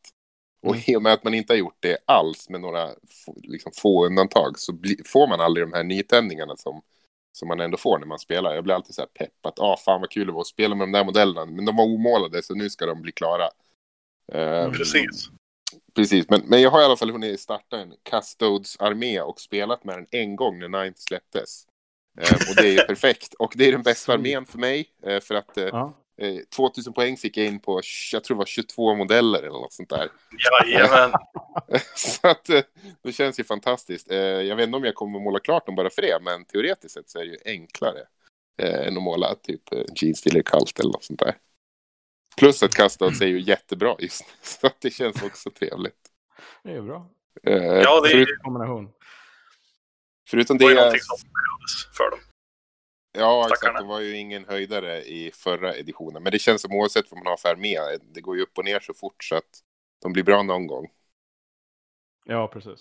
Och 0.63 0.75
mm. 0.75 0.83
i 0.87 0.95
och 0.95 1.01
med 1.01 1.13
att 1.13 1.23
man 1.23 1.33
inte 1.33 1.53
har 1.53 1.57
gjort 1.57 1.77
det 1.79 1.97
alls 2.05 2.49
med 2.49 2.61
några 2.61 2.89
liksom, 3.35 3.71
få 3.75 4.05
undantag 4.05 4.59
så 4.59 4.77
får 5.05 5.27
man 5.27 5.41
aldrig 5.41 5.67
de 5.67 5.73
här 5.73 5.83
nytändningarna 5.83 6.55
som, 6.55 6.81
som 7.31 7.47
man 7.47 7.59
ändå 7.59 7.77
får 7.77 7.99
när 7.99 8.07
man 8.07 8.19
spelar. 8.19 8.55
Jag 8.55 8.63
blir 8.63 8.75
alltid 8.75 8.95
så 8.95 9.01
här 9.01 9.07
pepp 9.07 9.45
att 9.45 9.59
ah, 9.59 9.77
fan 9.77 10.01
vad 10.01 10.09
kul 10.09 10.27
det 10.27 10.33
var 10.33 10.41
att 10.41 10.47
spela 10.47 10.75
med 10.75 10.87
de 10.87 10.91
där 10.91 11.03
modellerna. 11.03 11.45
Men 11.45 11.65
de 11.65 11.75
var 11.75 11.85
omålade 11.85 12.43
så 12.43 12.55
nu 12.55 12.69
ska 12.69 12.85
de 12.85 13.01
bli 13.01 13.11
klara. 13.11 13.49
Mm, 14.33 14.71
precis. 14.71 15.29
Precis, 15.95 16.29
men, 16.29 16.41
men 16.45 16.61
jag 16.61 16.71
har 16.71 16.81
i 16.81 16.85
alla 16.85 16.97
fall 16.97 17.11
hunnit 17.11 17.39
starta 17.39 17.77
en 17.77 17.93
Custodes-armé 18.03 19.21
och 19.21 19.39
spelat 19.39 19.83
med 19.83 19.97
den 19.97 20.07
en 20.11 20.35
gång 20.35 20.59
när 20.59 20.83
Ninth 20.83 20.99
släpptes. 20.99 21.67
Eh, 22.21 22.33
och 22.33 22.55
det 22.55 22.67
är 22.67 22.71
ju 22.71 22.77
perfekt. 22.87 23.33
Och 23.33 23.53
det 23.55 23.67
är 23.67 23.71
den 23.71 23.83
bästa 23.83 24.13
armén 24.13 24.45
för 24.45 24.57
mig. 24.57 24.89
Eh, 25.03 25.19
för 25.19 25.35
att 25.35 25.57
eh, 26.21 26.29
ja. 26.29 26.41
2000 26.55 26.93
poäng 26.93 27.17
fick 27.17 27.37
jag 27.37 27.45
in 27.45 27.59
på, 27.59 27.81
jag 28.11 28.23
tror 28.23 28.35
det 28.35 28.39
var 28.39 28.45
22 28.45 28.95
modeller 28.95 29.39
eller 29.39 29.59
något 29.59 29.73
sånt 29.73 29.89
där. 29.89 30.09
Jajamän. 30.65 31.11
så 31.95 32.27
att 32.27 32.49
det 33.03 33.11
känns 33.11 33.39
ju 33.39 33.43
fantastiskt. 33.43 34.11
Jag 34.11 34.55
vet 34.55 34.65
inte 34.65 34.77
om 34.77 34.83
jag 34.83 34.95
kommer 34.95 35.19
att 35.19 35.23
måla 35.23 35.39
klart 35.39 35.65
dem 35.65 35.75
bara 35.75 35.89
för 35.89 36.01
det, 36.01 36.19
men 36.21 36.45
teoretiskt 36.45 36.93
sett 36.93 37.09
så 37.09 37.19
är 37.19 37.25
det 37.25 37.31
ju 37.31 37.37
enklare 37.45 37.99
än 38.57 38.97
att 38.97 39.03
måla 39.03 39.35
typ 39.35 39.61
Gene 39.95 40.15
Stealer 40.15 40.41
Cult 40.41 40.79
eller 40.79 40.91
något 40.91 41.03
sånt 41.03 41.19
där. 41.19 41.35
Plus 42.37 42.63
att 42.63 42.75
Custodes 42.75 43.21
är 43.21 43.27
ju 43.27 43.41
jättebra 43.41 43.95
just 43.99 44.21
nu, 44.27 44.33
så 44.41 44.67
att 44.67 44.81
det 44.81 44.89
känns 44.89 45.23
också 45.23 45.49
trevligt. 45.49 45.95
Det 46.63 46.71
är 46.71 46.81
bra. 46.81 47.09
Eh, 47.43 47.53
ja, 47.63 48.01
det 48.01 48.07
är 48.07 48.11
förut... 48.11 48.27
kombination. 48.41 48.89
Förutom 50.29 50.57
det... 50.57 50.69
Det 50.69 50.75
var 50.75 50.93
ju 50.93 50.99
som 50.99 51.17
för 51.97 52.11
dem. 52.11 52.19
Ja, 53.11 53.47
exakt. 53.51 53.79
Det 53.79 53.85
var 53.85 53.99
ju 53.99 54.17
ingen 54.17 54.45
höjdare 54.45 55.03
i 55.03 55.31
förra 55.33 55.75
editionen. 55.75 56.23
Men 56.23 56.31
det 56.31 56.39
känns 56.39 56.61
som 56.61 56.71
oavsett 56.71 57.11
vad 57.11 57.17
man 57.17 57.27
har 57.27 57.37
för 57.37 57.49
armé, 57.49 57.77
det 58.13 58.21
går 58.21 58.35
ju 58.35 58.43
upp 58.43 58.57
och 58.57 58.65
ner 58.65 58.79
så 58.79 58.93
fort 58.93 59.23
så 59.23 59.35
att 59.35 59.63
de 60.01 60.13
blir 60.13 60.23
bra 60.23 60.43
någon 60.43 60.67
gång. 60.67 60.87
Ja, 62.25 62.47
precis. 62.47 62.79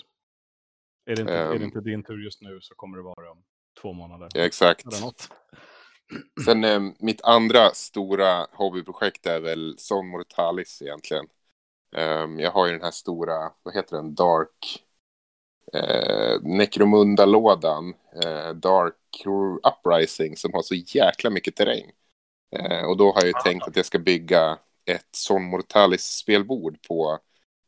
Är 1.07 1.17
det 1.17 1.21
inte, 1.21 1.33
um, 1.33 1.39
är 1.39 1.51
det 1.51 1.57
ehm. 1.57 1.63
inte 1.63 1.81
din 1.81 2.03
tur 2.03 2.25
just 2.25 2.43
nu 2.43 2.61
så 2.61 2.75
kommer 2.75 2.97
det 2.97 3.03
vara 3.03 3.31
om 3.31 3.43
två 3.83 3.93
månader. 3.93 4.29
Ja, 4.35 4.41
exakt. 4.43 4.87
Sen 6.45 6.65
eh, 6.65 6.81
mitt 6.99 7.23
andra 7.23 7.71
stora 7.71 8.47
hobbyprojekt 8.53 9.27
är 9.27 9.41
väl 9.41 9.75
Son 9.79 10.09
Mortalis 10.09 10.83
egentligen. 10.83 11.27
Um, 11.97 12.39
jag 12.39 12.51
har 12.51 12.67
ju 12.67 12.73
den 12.73 12.83
här 12.83 12.91
stora, 12.91 13.53
vad 13.63 13.75
heter 13.75 13.97
den, 13.97 14.15
Dark 14.15 14.85
eh, 15.75 16.41
Necromunda-lådan, 16.43 17.95
eh, 18.25 18.51
Dark 18.51 18.95
Uprising, 19.63 20.37
som 20.37 20.53
har 20.55 20.63
så 20.63 20.75
jäkla 20.75 21.31
mycket 21.31 21.57
terräng. 21.57 21.91
Eh, 22.57 22.85
och 22.85 22.97
då 22.97 23.13
har 23.13 23.21
jag 23.21 23.27
ju 23.27 23.43
tänkt 23.45 23.69
att 23.69 23.77
jag 23.77 23.87
ska 23.87 23.99
bygga 23.99 24.59
ett 24.85 25.09
Son 25.11 25.43
Mortalis-spelbord 25.43 26.79
på 26.89 27.19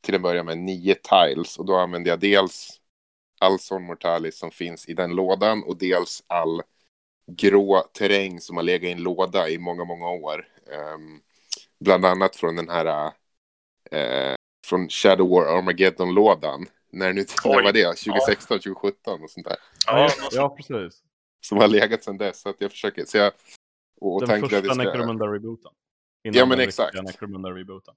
till 0.01 0.15
en 0.15 0.23
början 0.23 0.47
med 0.47 0.59
nio 0.59 0.95
tiles. 0.95 1.59
Och 1.59 1.65
då 1.67 1.77
använder 1.77 2.11
jag 2.11 2.21
dels 2.21 2.81
all 3.41 3.59
Son 3.59 3.83
Mortalis 3.83 4.39
som 4.39 4.51
finns 4.51 4.89
i 4.89 4.95
den 4.95 5.15
lådan 5.15 5.63
och 5.63 5.77
dels 5.77 6.23
all 6.27 6.63
grå 7.27 7.81
terräng 7.93 8.41
som 8.41 8.57
har 8.57 8.63
legat 8.63 8.89
i 8.89 8.93
en 8.93 9.03
låda 9.03 9.49
i 9.49 9.59
många, 9.59 9.85
många 9.85 10.09
år. 10.09 10.49
Um, 10.95 11.21
bland 11.81 12.07
annat 12.07 12.37
från 12.37 12.57
den 12.57 12.69
här 12.69 13.07
uh, 13.95 14.35
från 14.67 14.89
Shadow 14.89 15.29
War 15.29 15.59
Armageddon-lådan. 15.59 16.67
När, 16.93 17.13
nu, 17.13 17.25
när 17.45 17.63
var 17.63 17.73
det? 17.73 17.85
2016, 17.85 18.59
2017 18.59 19.23
och 19.23 19.31
sånt 19.31 19.47
där. 19.47 19.57
Ja, 19.87 20.11
ja 20.33 20.57
precis. 20.57 21.03
Som 21.41 21.59
har 21.59 21.69
legat 21.69 22.05
sedan 22.05 22.19
dess. 22.19 22.41
Så 22.41 22.49
att 22.49 22.57
jag 22.59 22.71
försöker. 22.71 23.05
Så 23.05 23.17
jag, 23.17 23.33
och, 24.01 24.15
och 24.15 24.27
den 24.27 24.41
första 24.41 24.63
ska... 24.63 24.75
Necromunda-rebooten. 24.75 25.73
Ja, 26.23 26.47
men 26.47 26.61
exakt. 26.61 26.95
Necromunda-rebooten. 26.95 27.95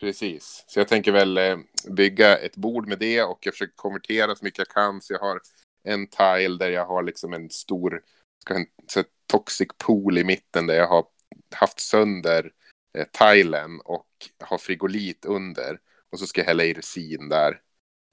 Precis. 0.00 0.64
Så 0.66 0.80
jag 0.80 0.88
tänker 0.88 1.12
väl 1.12 1.38
eh, 1.38 1.56
bygga 1.90 2.36
ett 2.36 2.56
bord 2.56 2.88
med 2.88 2.98
det 2.98 3.22
och 3.22 3.38
jag 3.40 3.54
försöker 3.54 3.76
konvertera 3.76 4.36
så 4.36 4.44
mycket 4.44 4.58
jag 4.58 4.68
kan. 4.68 5.00
Så 5.00 5.12
jag 5.12 5.20
har 5.20 5.40
en 5.84 6.06
tile 6.06 6.56
där 6.58 6.70
jag 6.70 6.86
har 6.86 7.02
liksom 7.02 7.32
en 7.32 7.50
stor 7.50 8.02
ska 8.38 8.54
en 8.54 8.66
så 8.86 9.04
toxic 9.26 9.68
pool 9.78 10.18
i 10.18 10.24
mitten 10.24 10.66
där 10.66 10.74
jag 10.74 10.86
har 10.86 11.06
haft 11.54 11.80
sönder 11.80 12.52
eh, 12.98 13.04
tilen 13.04 13.80
och 13.80 14.08
har 14.40 14.58
frigolit 14.58 15.24
under. 15.24 15.78
Och 16.10 16.18
så 16.18 16.26
ska 16.26 16.40
jag 16.40 16.46
hälla 16.46 16.64
i 16.64 16.72
resin 16.72 17.28
där. 17.28 17.60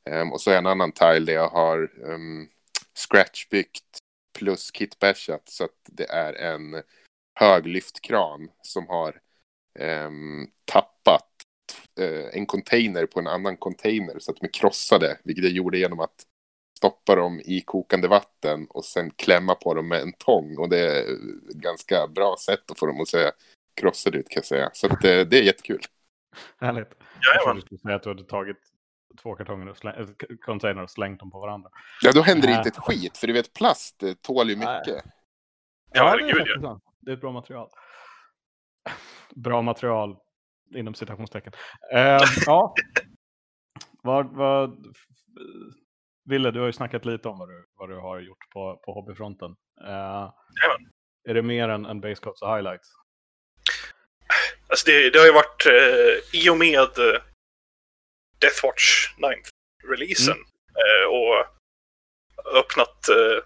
Um, 0.09 0.33
och 0.33 0.41
så 0.41 0.51
är 0.51 0.57
en 0.57 0.65
annan 0.65 0.91
tile 0.91 1.19
där 1.19 1.33
jag 1.33 1.49
har 1.49 1.91
um, 2.03 2.49
scratchbyggt 2.93 3.97
plus 4.39 4.71
kitbashat 4.73 5.49
så 5.49 5.63
att 5.63 5.79
det 5.85 6.09
är 6.09 6.33
en 6.33 6.83
hög 7.39 7.67
lyftkran 7.67 8.49
som 8.61 8.87
har 8.87 9.21
um, 9.79 10.51
tappat 10.65 11.29
uh, 11.99 12.25
en 12.33 12.45
container 12.45 13.05
på 13.05 13.19
en 13.19 13.27
annan 13.27 13.57
container 13.57 14.19
så 14.19 14.31
att 14.31 14.37
de 14.37 14.45
är 14.45 14.53
krossade, 14.53 15.17
vilket 15.23 15.43
jag 15.43 15.53
gjorde 15.53 15.77
genom 15.77 15.99
att 15.99 16.25
stoppa 16.77 17.15
dem 17.15 17.41
i 17.45 17.61
kokande 17.61 18.07
vatten 18.07 18.67
och 18.69 18.85
sen 18.85 19.11
klämma 19.11 19.55
på 19.55 19.73
dem 19.73 19.87
med 19.87 20.01
en 20.01 20.13
tång. 20.13 20.57
Och 20.57 20.69
det 20.69 20.79
är 20.79 21.13
ett 21.49 21.55
ganska 21.55 22.07
bra 22.07 22.35
sätt 22.39 22.71
att 22.71 22.79
få 22.79 22.85
dem 22.85 23.01
att 23.01 23.07
se 23.07 23.31
krossade 23.75 24.17
ut 24.17 24.29
kan 24.29 24.39
jag 24.39 24.45
säga. 24.45 24.69
Så 24.73 24.87
det, 24.87 25.25
det 25.25 25.39
är 25.39 25.43
jättekul. 25.43 25.81
Härligt. 26.57 26.89
Jag 27.21 27.43
trodde 27.43 27.59
du 27.59 27.61
skulle 27.61 27.79
säga 27.79 27.95
att 27.95 28.03
du 28.03 28.09
hade 28.09 28.23
tagit 28.23 28.57
två 29.15 29.35
kartonger 29.35 29.69
och 29.69 29.77
släng, 29.77 30.15
container 30.45 30.83
och 30.83 30.89
slängt 30.89 31.19
dem 31.19 31.31
på 31.31 31.39
varandra. 31.39 31.69
Ja, 32.01 32.11
då 32.11 32.21
händer 32.21 32.47
det 32.47 32.53
inte 32.53 32.69
ett 32.69 32.77
skit. 32.77 33.17
För 33.17 33.27
du 33.27 33.33
vet, 33.33 33.53
plast 33.53 34.03
tål 34.21 34.49
ju 34.49 34.55
mycket. 34.55 35.03
Ja, 35.93 36.07
herregud 36.09 36.47
ja. 36.61 36.79
Det 36.99 37.11
är 37.11 37.15
ett 37.15 37.21
bra 37.21 37.31
material. 37.31 37.69
Bra 39.35 39.61
material 39.61 40.17
inom 40.75 40.93
citationstecken. 40.93 41.53
Uh, 41.95 42.19
ja. 42.45 42.73
Vad, 44.03 44.35
vad, 44.35 44.85
Ville, 46.25 46.51
du 46.51 46.59
har 46.59 46.67
ju 46.67 46.73
snackat 46.73 47.05
lite 47.05 47.29
om 47.29 47.39
vad 47.39 47.49
du, 47.49 47.65
vad 47.75 47.89
du 47.89 47.95
har 47.95 48.19
gjort 48.19 48.49
på, 48.53 48.81
på 48.85 48.93
hobbyfronten. 48.93 49.55
Uh, 49.81 50.31
är 51.29 51.33
det 51.33 51.41
mer 51.41 51.69
än, 51.69 51.85
än 51.85 52.01
Basecoats 52.01 52.41
och 52.41 52.55
highlights? 52.55 52.89
Alltså 54.67 54.85
det, 54.85 55.09
det 55.09 55.19
har 55.19 55.25
ju 55.25 55.31
varit 55.31 55.65
eh, 55.65 56.41
i 56.41 56.49
och 56.49 56.57
med 56.57 56.79
eh, 56.79 57.21
Deathwatch 58.39 59.09
9-releasen 59.17 60.33
mm. 60.33 60.45
eh, 60.83 61.07
och 61.07 61.45
öppnat, 62.57 63.09
eh, 63.09 63.43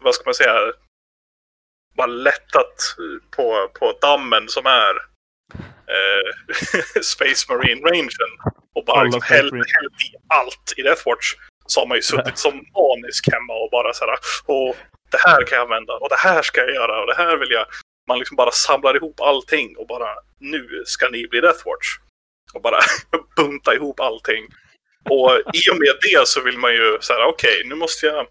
vad 0.00 0.14
ska 0.14 0.24
man 0.24 0.34
säga, 0.34 0.72
bara 1.96 2.06
lättat 2.06 2.96
på, 3.30 3.70
på 3.74 3.98
dammen 4.00 4.48
som 4.48 4.66
är 4.66 4.94
eh, 5.96 7.00
Space 7.02 7.52
Marine 7.52 7.80
Rangen 7.90 8.08
och 8.74 8.84
bara 8.84 9.02
liksom 9.02 9.22
hällt 9.22 9.54
i 9.54 10.16
allt 10.28 10.72
i 10.76 10.82
Deathwatch 10.82 11.34
så 11.66 11.80
har 11.80 11.86
man 11.86 11.96
ju 11.96 12.02
suttit 12.02 12.38
som 12.38 12.52
manisk 12.52 13.32
hemma 13.32 13.52
och 13.52 13.70
bara 13.70 13.92
så 13.92 14.04
här, 14.04 14.18
och 14.46 14.76
det 15.10 15.18
här 15.26 15.46
kan 15.46 15.58
jag 15.58 15.64
använda 15.64 15.92
och 15.92 16.08
det 16.08 16.18
här 16.18 16.42
ska 16.42 16.60
jag 16.60 16.74
göra 16.74 17.00
och 17.00 17.06
det 17.06 17.14
här 17.14 17.36
vill 17.36 17.50
jag. 17.50 17.66
Man 18.08 18.18
liksom 18.18 18.36
bara 18.36 18.50
samlar 18.50 18.96
ihop 18.96 19.20
allting 19.20 19.76
och 19.76 19.86
bara 19.86 20.14
nu 20.38 20.82
ska 20.86 21.08
ni 21.08 21.28
bli 21.28 21.40
Deathwatch. 21.40 21.98
Och 22.54 22.62
bara 22.62 22.78
bunta 23.36 23.74
ihop 23.74 24.00
allting. 24.00 24.48
Och 25.10 25.30
i 25.54 25.70
och 25.70 25.78
med 25.78 25.94
det 26.02 26.28
så 26.28 26.40
vill 26.42 26.58
man 26.58 26.72
ju 26.72 26.98
säga 27.00 27.26
okej, 27.26 27.56
okay, 27.56 27.68
nu 27.68 27.74
måste 27.74 28.06
jag, 28.06 28.26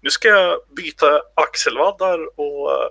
nu 0.00 0.10
ska 0.10 0.28
jag 0.28 0.60
byta 0.76 1.22
axelvaddar 1.34 2.40
och 2.40 2.72
eh, 2.72 2.88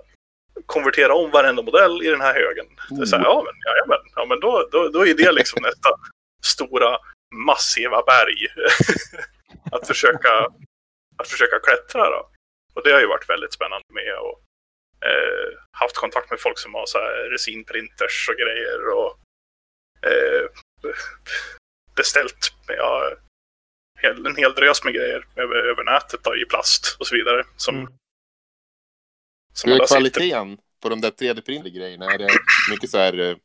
konvertera 0.66 1.14
om 1.14 1.30
varenda 1.30 1.62
modell 1.62 2.02
i 2.02 2.06
den 2.06 2.20
här 2.20 2.34
högen. 2.34 2.66
Det 2.90 3.02
är 3.02 3.06
så 3.06 3.16
här, 3.16 3.24
ja 3.24 3.44
men, 3.46 3.54
jajamän, 3.66 4.12
ja, 4.16 4.24
men 4.24 4.40
då, 4.40 4.68
då, 4.72 4.88
då 4.88 5.06
är 5.06 5.14
det 5.14 5.32
liksom 5.32 5.62
nästa 5.62 5.88
stora 6.44 6.98
massiva 7.34 8.02
berg 8.02 8.46
att, 9.72 9.86
försöka, 9.86 10.48
att 11.16 11.28
försöka 11.28 11.58
klättra. 11.58 12.10
Då. 12.10 12.30
Och 12.74 12.82
det 12.84 12.92
har 12.92 13.00
ju 13.00 13.06
varit 13.06 13.28
väldigt 13.28 13.52
spännande 13.52 13.86
med. 13.92 14.18
Och, 14.18 14.42
eh, 15.08 15.58
haft 15.70 15.96
kontakt 15.96 16.30
med 16.30 16.40
folk 16.40 16.58
som 16.58 16.74
har 16.74 16.86
så 16.86 16.98
här 16.98 17.30
resinprinters 17.30 18.28
och 18.28 18.36
grejer. 18.36 18.88
Och 18.88 19.18
eh, 20.10 20.48
beställt 21.96 22.52
ja, 22.66 23.16
en 24.02 24.36
hel 24.36 24.54
drös 24.54 24.84
med 24.84 24.94
grejer 24.94 25.26
över, 25.36 25.56
över 25.56 25.84
nätet 25.84 26.24
då, 26.24 26.36
i 26.36 26.44
plast 26.44 26.96
och 27.00 27.06
så 27.06 27.14
vidare. 27.14 27.44
Som, 27.56 27.76
mm. 27.76 27.92
Hur 29.64 29.82
är 29.82 29.86
kvaliteten 29.86 30.58
på 30.82 30.88
de 30.88 31.00
där 31.00 31.10
3D-printer-grejerna? 31.10 32.10
Är 32.14 32.18
det 32.18 32.28
mycket 32.70 32.90
så 32.90 32.98
här 32.98 33.18
uh, 33.18 33.36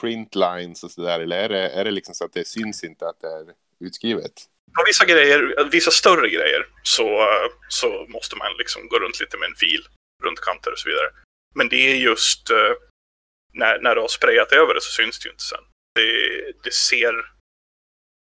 print 0.00 0.34
lines 0.34 0.84
och 0.84 0.90
sådär? 0.90 1.20
Eller 1.20 1.36
är 1.36 1.48
det, 1.48 1.68
är 1.68 1.84
det 1.84 1.90
liksom 1.90 2.14
så 2.14 2.24
att 2.24 2.32
det 2.32 2.46
syns 2.46 2.84
inte 2.84 3.08
att 3.08 3.20
det 3.20 3.26
är 3.26 3.46
utskrivet? 3.80 4.32
På 4.76 4.84
vissa 4.86 5.04
grejer, 5.04 5.68
vissa 5.70 5.90
större 5.90 6.28
grejer, 6.28 6.66
så, 6.82 7.26
så 7.68 8.06
måste 8.08 8.36
man 8.36 8.56
liksom 8.58 8.88
gå 8.88 8.98
runt 8.98 9.20
lite 9.20 9.38
med 9.38 9.48
en 9.48 9.54
fil 9.54 9.86
runt 10.22 10.40
kanter 10.40 10.72
och 10.72 10.78
så 10.78 10.88
vidare. 10.88 11.10
Men 11.54 11.68
det 11.68 11.76
är 11.76 11.96
just 11.96 12.50
uh, 12.50 12.72
när, 13.52 13.78
när 13.80 13.94
du 13.94 14.00
har 14.00 14.08
sprayat 14.08 14.52
över 14.52 14.74
det 14.74 14.80
så 14.80 14.90
syns 14.90 15.18
det 15.18 15.26
ju 15.26 15.32
inte 15.32 15.44
sen. 15.44 15.64
Det, 15.94 16.52
det 16.62 16.74
ser 16.74 17.14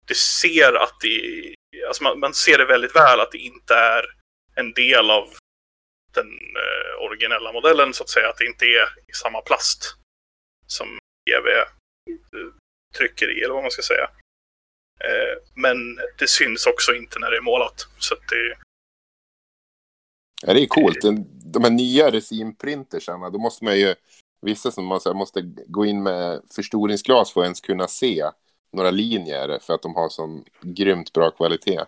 det 0.08 0.18
ser 0.18 0.74
att 0.74 1.00
det 1.02 1.56
alltså 1.88 2.04
man, 2.04 2.20
man, 2.20 2.34
ser 2.34 2.58
det 2.58 2.66
väldigt 2.66 2.96
väl 2.96 3.20
att 3.20 3.32
det 3.32 3.38
inte 3.38 3.74
är 3.74 4.06
en 4.56 4.74
del 4.74 5.12
av 5.12 5.28
den 6.14 6.28
eh, 6.64 7.04
originella 7.06 7.52
modellen 7.52 7.94
så 7.94 8.04
att 8.04 8.10
säga. 8.10 8.30
Att 8.30 8.38
det 8.38 8.46
inte 8.46 8.66
är 8.66 8.88
i 9.08 9.14
samma 9.14 9.42
plast 9.42 9.96
som 10.68 10.88
GV 11.30 11.48
eh, 11.48 11.68
trycker 12.98 13.38
i 13.38 13.42
eller 13.42 13.54
vad 13.54 13.64
man 13.64 13.72
ska 13.72 13.82
säga. 13.82 14.10
Eh, 15.04 15.38
men 15.54 15.78
det 16.18 16.28
syns 16.28 16.66
också 16.66 16.94
inte 16.94 17.20
när 17.20 17.32
det 17.32 17.38
är 17.38 17.42
målat. 17.42 17.88
Så 18.00 18.14
att 18.14 18.28
det, 18.28 18.58
Ja, 20.42 20.54
det 20.54 20.62
är 20.62 20.68
coolt. 20.68 21.02
De 21.54 21.64
här 21.64 21.72
nya 21.72 22.12
resinprintersarna, 22.12 23.30
då 23.30 23.40
måste 23.40 23.66
man 23.66 23.80
ju, 23.80 23.96
vissa 24.42 24.72
som 24.72 24.86
man 24.86 25.00
måste 25.14 25.42
gå 25.68 25.86
in 25.86 26.04
med 26.04 26.42
förstoringsglas 26.56 27.34
för 27.34 27.42
att 27.42 27.46
ens 27.46 27.62
kunna 27.62 27.88
se 27.88 28.24
några 28.72 28.92
linjer 28.92 29.60
för 29.60 29.74
att 29.74 29.82
de 29.82 29.96
har 29.96 30.10
sån 30.10 30.46
grymt 30.62 31.14
bra 31.14 31.32
kvalitet. 31.32 31.86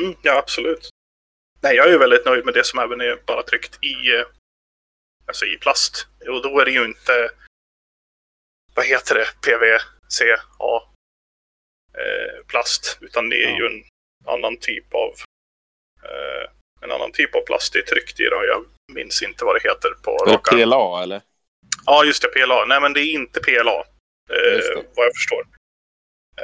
Mm, 0.00 0.16
ja, 0.22 0.38
absolut. 0.38 0.90
Nej, 1.62 1.76
jag 1.76 1.86
är 1.86 1.90
ju 1.90 1.98
väldigt 1.98 2.26
nöjd 2.26 2.44
med 2.44 2.54
det 2.54 2.64
som 2.64 2.78
även 2.78 3.00
är 3.00 3.22
bara 3.26 3.42
tryckt 3.42 3.84
i, 3.84 4.16
eh, 4.16 4.26
alltså 5.26 5.44
i 5.46 5.56
plast. 5.56 6.06
Och 6.28 6.42
då 6.42 6.60
är 6.60 6.64
det 6.64 6.70
ju 6.70 6.84
inte, 6.84 7.30
vad 8.74 8.86
heter 8.86 9.14
det, 9.14 9.26
PVCA 9.42 10.34
eh, 11.94 12.46
plast, 12.46 12.98
utan 13.00 13.28
det 13.28 13.44
är 13.44 13.50
ja. 13.50 13.58
ju 13.58 13.66
en 13.66 13.84
annan 14.34 14.56
typ 14.56 14.94
av 14.94 15.10
eh, 16.02 16.50
en 16.80 16.92
annan 16.92 17.12
typ 17.12 17.34
av 17.34 17.40
plast 17.40 17.72
det 17.72 17.78
är 17.78 17.82
tryckt 17.82 18.20
i. 18.20 18.24
Då. 18.24 18.44
Jag 18.44 18.64
minns 18.94 19.22
inte 19.22 19.44
vad 19.44 19.54
det 19.56 19.68
heter 19.68 19.90
på 20.02 20.10
raka. 20.10 20.56
PLA 20.56 21.02
eller? 21.02 21.20
Ja, 21.86 22.04
just 22.04 22.22
det, 22.22 22.28
PLA. 22.28 22.64
Nej, 22.64 22.80
men 22.80 22.92
det 22.92 23.00
är 23.00 23.12
inte 23.12 23.40
PLA. 23.40 23.78
Eh, 24.30 24.82
vad 24.96 25.06
jag 25.06 25.14
förstår. 25.14 25.46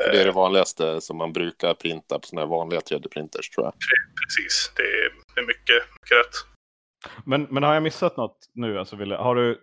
För 0.05 0.13
det 0.13 0.21
är 0.21 0.25
det 0.25 0.33
vanligaste 0.33 1.01
som 1.01 1.17
man 1.17 1.33
brukar 1.33 1.75
printa 1.75 2.19
på 2.19 2.27
sådana 2.27 2.47
här 2.47 2.51
vanliga 2.51 2.81
3D-printers 2.81 3.51
tror 3.55 3.67
jag. 3.67 3.75
Precis, 4.25 4.73
det 4.77 4.83
är, 4.83 5.13
det 5.35 5.41
är 5.41 5.47
mycket, 5.47 5.83
mycket 6.01 6.17
rätt. 6.17 6.35
Men, 7.25 7.43
men 7.51 7.63
har 7.63 7.75
jag 7.75 7.83
missat 7.83 8.17
något 8.17 8.39
nu? 8.55 8.79
Alltså, 8.79 8.97
Wille? 8.97 9.17
Har 9.17 9.35
du, 9.35 9.61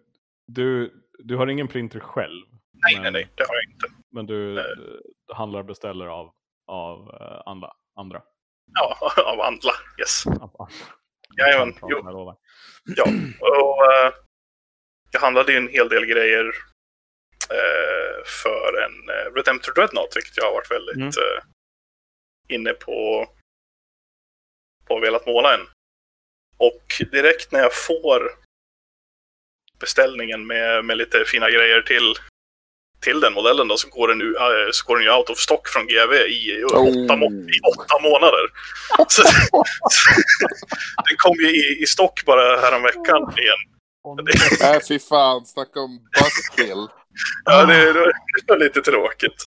du, 0.48 0.94
du 1.20 1.36
har 1.36 1.48
ingen 1.48 1.68
printer 1.68 2.00
själv? 2.00 2.46
Nej, 2.74 2.96
men, 2.96 3.04
nej, 3.04 3.12
nej, 3.12 3.30
det 3.36 3.44
har 3.48 3.56
jag 3.56 3.64
inte. 3.74 3.88
Men 4.12 4.26
du 4.26 4.54
nej. 4.54 4.66
handlar 5.34 5.60
och 5.60 5.66
beställer 5.66 6.06
av, 6.06 6.32
av 6.68 7.00
uh, 7.00 7.42
andra, 7.46 7.72
andra? 7.96 8.22
Ja, 8.74 8.98
av 9.26 9.42
andra, 9.42 9.72
yes. 10.00 10.28
Av 10.28 10.70
Jajamän, 11.38 11.76
jo. 11.82 12.36
Ja, 12.96 13.04
och 13.40 13.78
uh, 13.84 14.14
jag 15.12 15.20
handlade 15.20 15.52
ju 15.52 15.58
en 15.58 15.68
hel 15.68 15.90
del 15.90 16.06
grejer 16.06 16.46
eh, 17.50 18.26
för 18.26 18.82
en 18.84 19.10
eh, 19.10 19.34
Redemptor 19.36 19.74
Dreadnought, 19.74 20.16
vilket 20.16 20.38
jag 20.38 20.44
har 20.44 20.52
varit 20.52 20.72
väldigt 20.72 20.96
mm. 20.96 21.08
eh, 21.08 21.44
inne 22.48 22.74
på 22.74 23.28
och 24.90 25.04
velat 25.04 25.26
måla 25.26 25.54
en. 25.54 25.68
Och 26.58 27.02
direkt 27.12 27.52
när 27.52 27.60
jag 27.60 27.74
får 27.74 28.32
beställningen 29.80 30.48
med, 30.48 30.86
med 30.86 30.98
lite 30.98 31.26
fina 31.26 31.50
grejer 31.50 31.82
till, 31.82 32.16
till 33.02 33.20
den 33.20 33.34
modellen 33.34 33.68
då, 33.68 33.78
så 33.78 33.90
går 33.90 34.08
den, 34.08 34.22
uh, 34.22 34.72
så 34.72 34.88
går 34.88 34.98
den 34.98 35.06
ju 35.06 35.12
out 35.12 35.30
of 35.30 35.38
stock 35.38 35.68
från 35.68 35.88
GV 35.88 36.14
i, 36.14 36.64
oh. 36.64 37.06
åtta, 37.06 37.16
må 37.16 37.26
i 37.26 37.60
åtta 37.76 38.00
månader. 38.02 38.46
så, 39.08 39.24
den 41.08 41.18
kom 41.18 41.36
ju 41.36 41.50
i, 41.50 41.84
i 41.84 41.86
stock 41.86 42.26
bara 42.26 42.60
häromveckan 42.62 43.34
igen. 43.38 43.79
Nej, 44.16 44.76
äh, 44.76 44.82
fy 44.88 45.00
fan. 45.00 45.46
Snacka 45.46 45.80
om 45.80 46.00
buzzkill. 46.20 46.88
ja, 47.46 47.66
det, 47.66 47.94
det, 47.94 48.14
var 48.48 48.58
lite 48.58 48.82
tråkigt. 48.82 49.44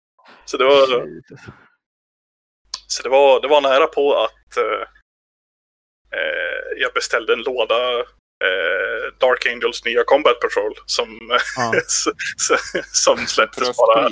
Så 0.45 0.58
det 0.58 0.65
var, 0.65 0.88
så 2.88 3.04
det 3.04 3.10
var, 3.10 3.41
det 3.41 3.48
var 3.48 3.62
nära 3.62 3.88
på 3.88 4.24
att 4.24 4.58
uh, 4.58 4.86
jag 6.78 6.93
beställde 6.93 7.34
en 7.34 7.41
låda 7.41 8.00
uh, 8.00 9.13
Dark 9.19 9.45
Angels 9.45 9.86
nya 9.86 10.04
Combat 10.04 10.39
Patrol 10.39 10.74
som, 10.86 11.32
ah. 11.58 11.72
som 12.91 13.17
släpptes 13.17 13.78
bara. 13.78 14.10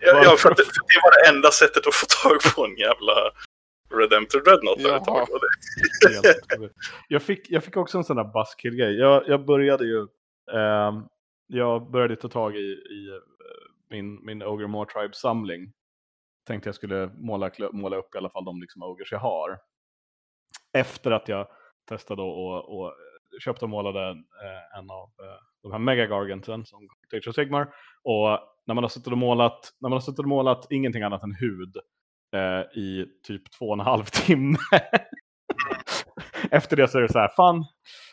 Ja, 0.00 0.24
ja, 0.24 0.36
för 0.36 0.48
det, 0.48 0.64
det 0.64 1.00
var 1.02 1.22
det 1.22 1.28
enda 1.28 1.50
sättet 1.50 1.86
att 1.86 1.94
få 1.94 2.06
tag 2.06 2.54
på 2.54 2.64
en 2.64 2.76
jävla 2.76 3.32
Redemptor 3.98 4.40
Dreadnought 4.40 4.80
jag, 7.08 7.22
fick, 7.22 7.50
jag 7.50 7.64
fick 7.64 7.76
också 7.76 7.98
en 7.98 8.04
sån 8.04 8.16
där 8.16 8.24
buskill-grej. 8.24 8.98
Jag, 8.98 9.28
jag 9.28 9.44
började 9.44 9.84
ju 9.84 10.00
eh, 10.52 10.92
jag 11.46 11.90
började 11.90 12.16
ta 12.16 12.28
tag 12.28 12.56
i, 12.56 12.72
i 12.90 13.08
eh, 13.08 13.22
min, 13.90 14.24
min 14.24 14.42
Ogre 14.42 14.66
More 14.66 14.90
Tribe-samling. 14.90 15.72
Tänkte 16.46 16.68
jag 16.68 16.74
skulle 16.74 17.10
måla, 17.18 17.50
måla 17.72 17.96
upp 17.96 18.14
i 18.14 18.18
alla 18.18 18.30
fall 18.30 18.44
de 18.44 18.60
liksom 18.60 18.82
ogers 18.82 19.12
jag 19.12 19.18
har. 19.18 19.58
Efter 20.72 21.10
att 21.10 21.28
jag 21.28 21.48
testade 21.88 22.22
och, 22.22 22.78
och 22.78 22.94
köpte 23.44 23.64
och 23.64 23.68
målade 23.68 24.10
eh, 24.10 24.78
en 24.78 24.90
av 24.90 25.10
eh, 25.18 25.42
de 25.62 25.72
här 25.72 25.78
Megagarganten 25.78 26.64
som 26.64 26.88
Age 27.14 27.28
of 27.28 27.34
Sigmar. 27.34 27.74
Och 28.02 28.38
när 28.66 28.74
man 28.74 28.84
har 28.84 28.88
suttit 28.88 29.12
och 29.12 29.18
målat, 29.18 29.72
när 29.80 29.88
man 29.88 29.96
har 29.96 30.00
suttit 30.00 30.18
och 30.18 30.28
målat 30.28 30.66
ingenting 30.70 31.02
annat 31.02 31.22
än 31.22 31.34
hud 31.34 31.76
eh, 32.36 32.78
i 32.82 33.06
typ 33.26 33.42
två 33.58 33.66
och 33.66 33.72
en 33.72 33.80
halv 33.80 34.04
timme. 34.04 34.58
Efter 36.50 36.76
det 36.76 36.88
så 36.88 36.98
är 36.98 37.02
det 37.02 37.12
så 37.12 37.18
här, 37.18 37.30
fan, 37.36 37.64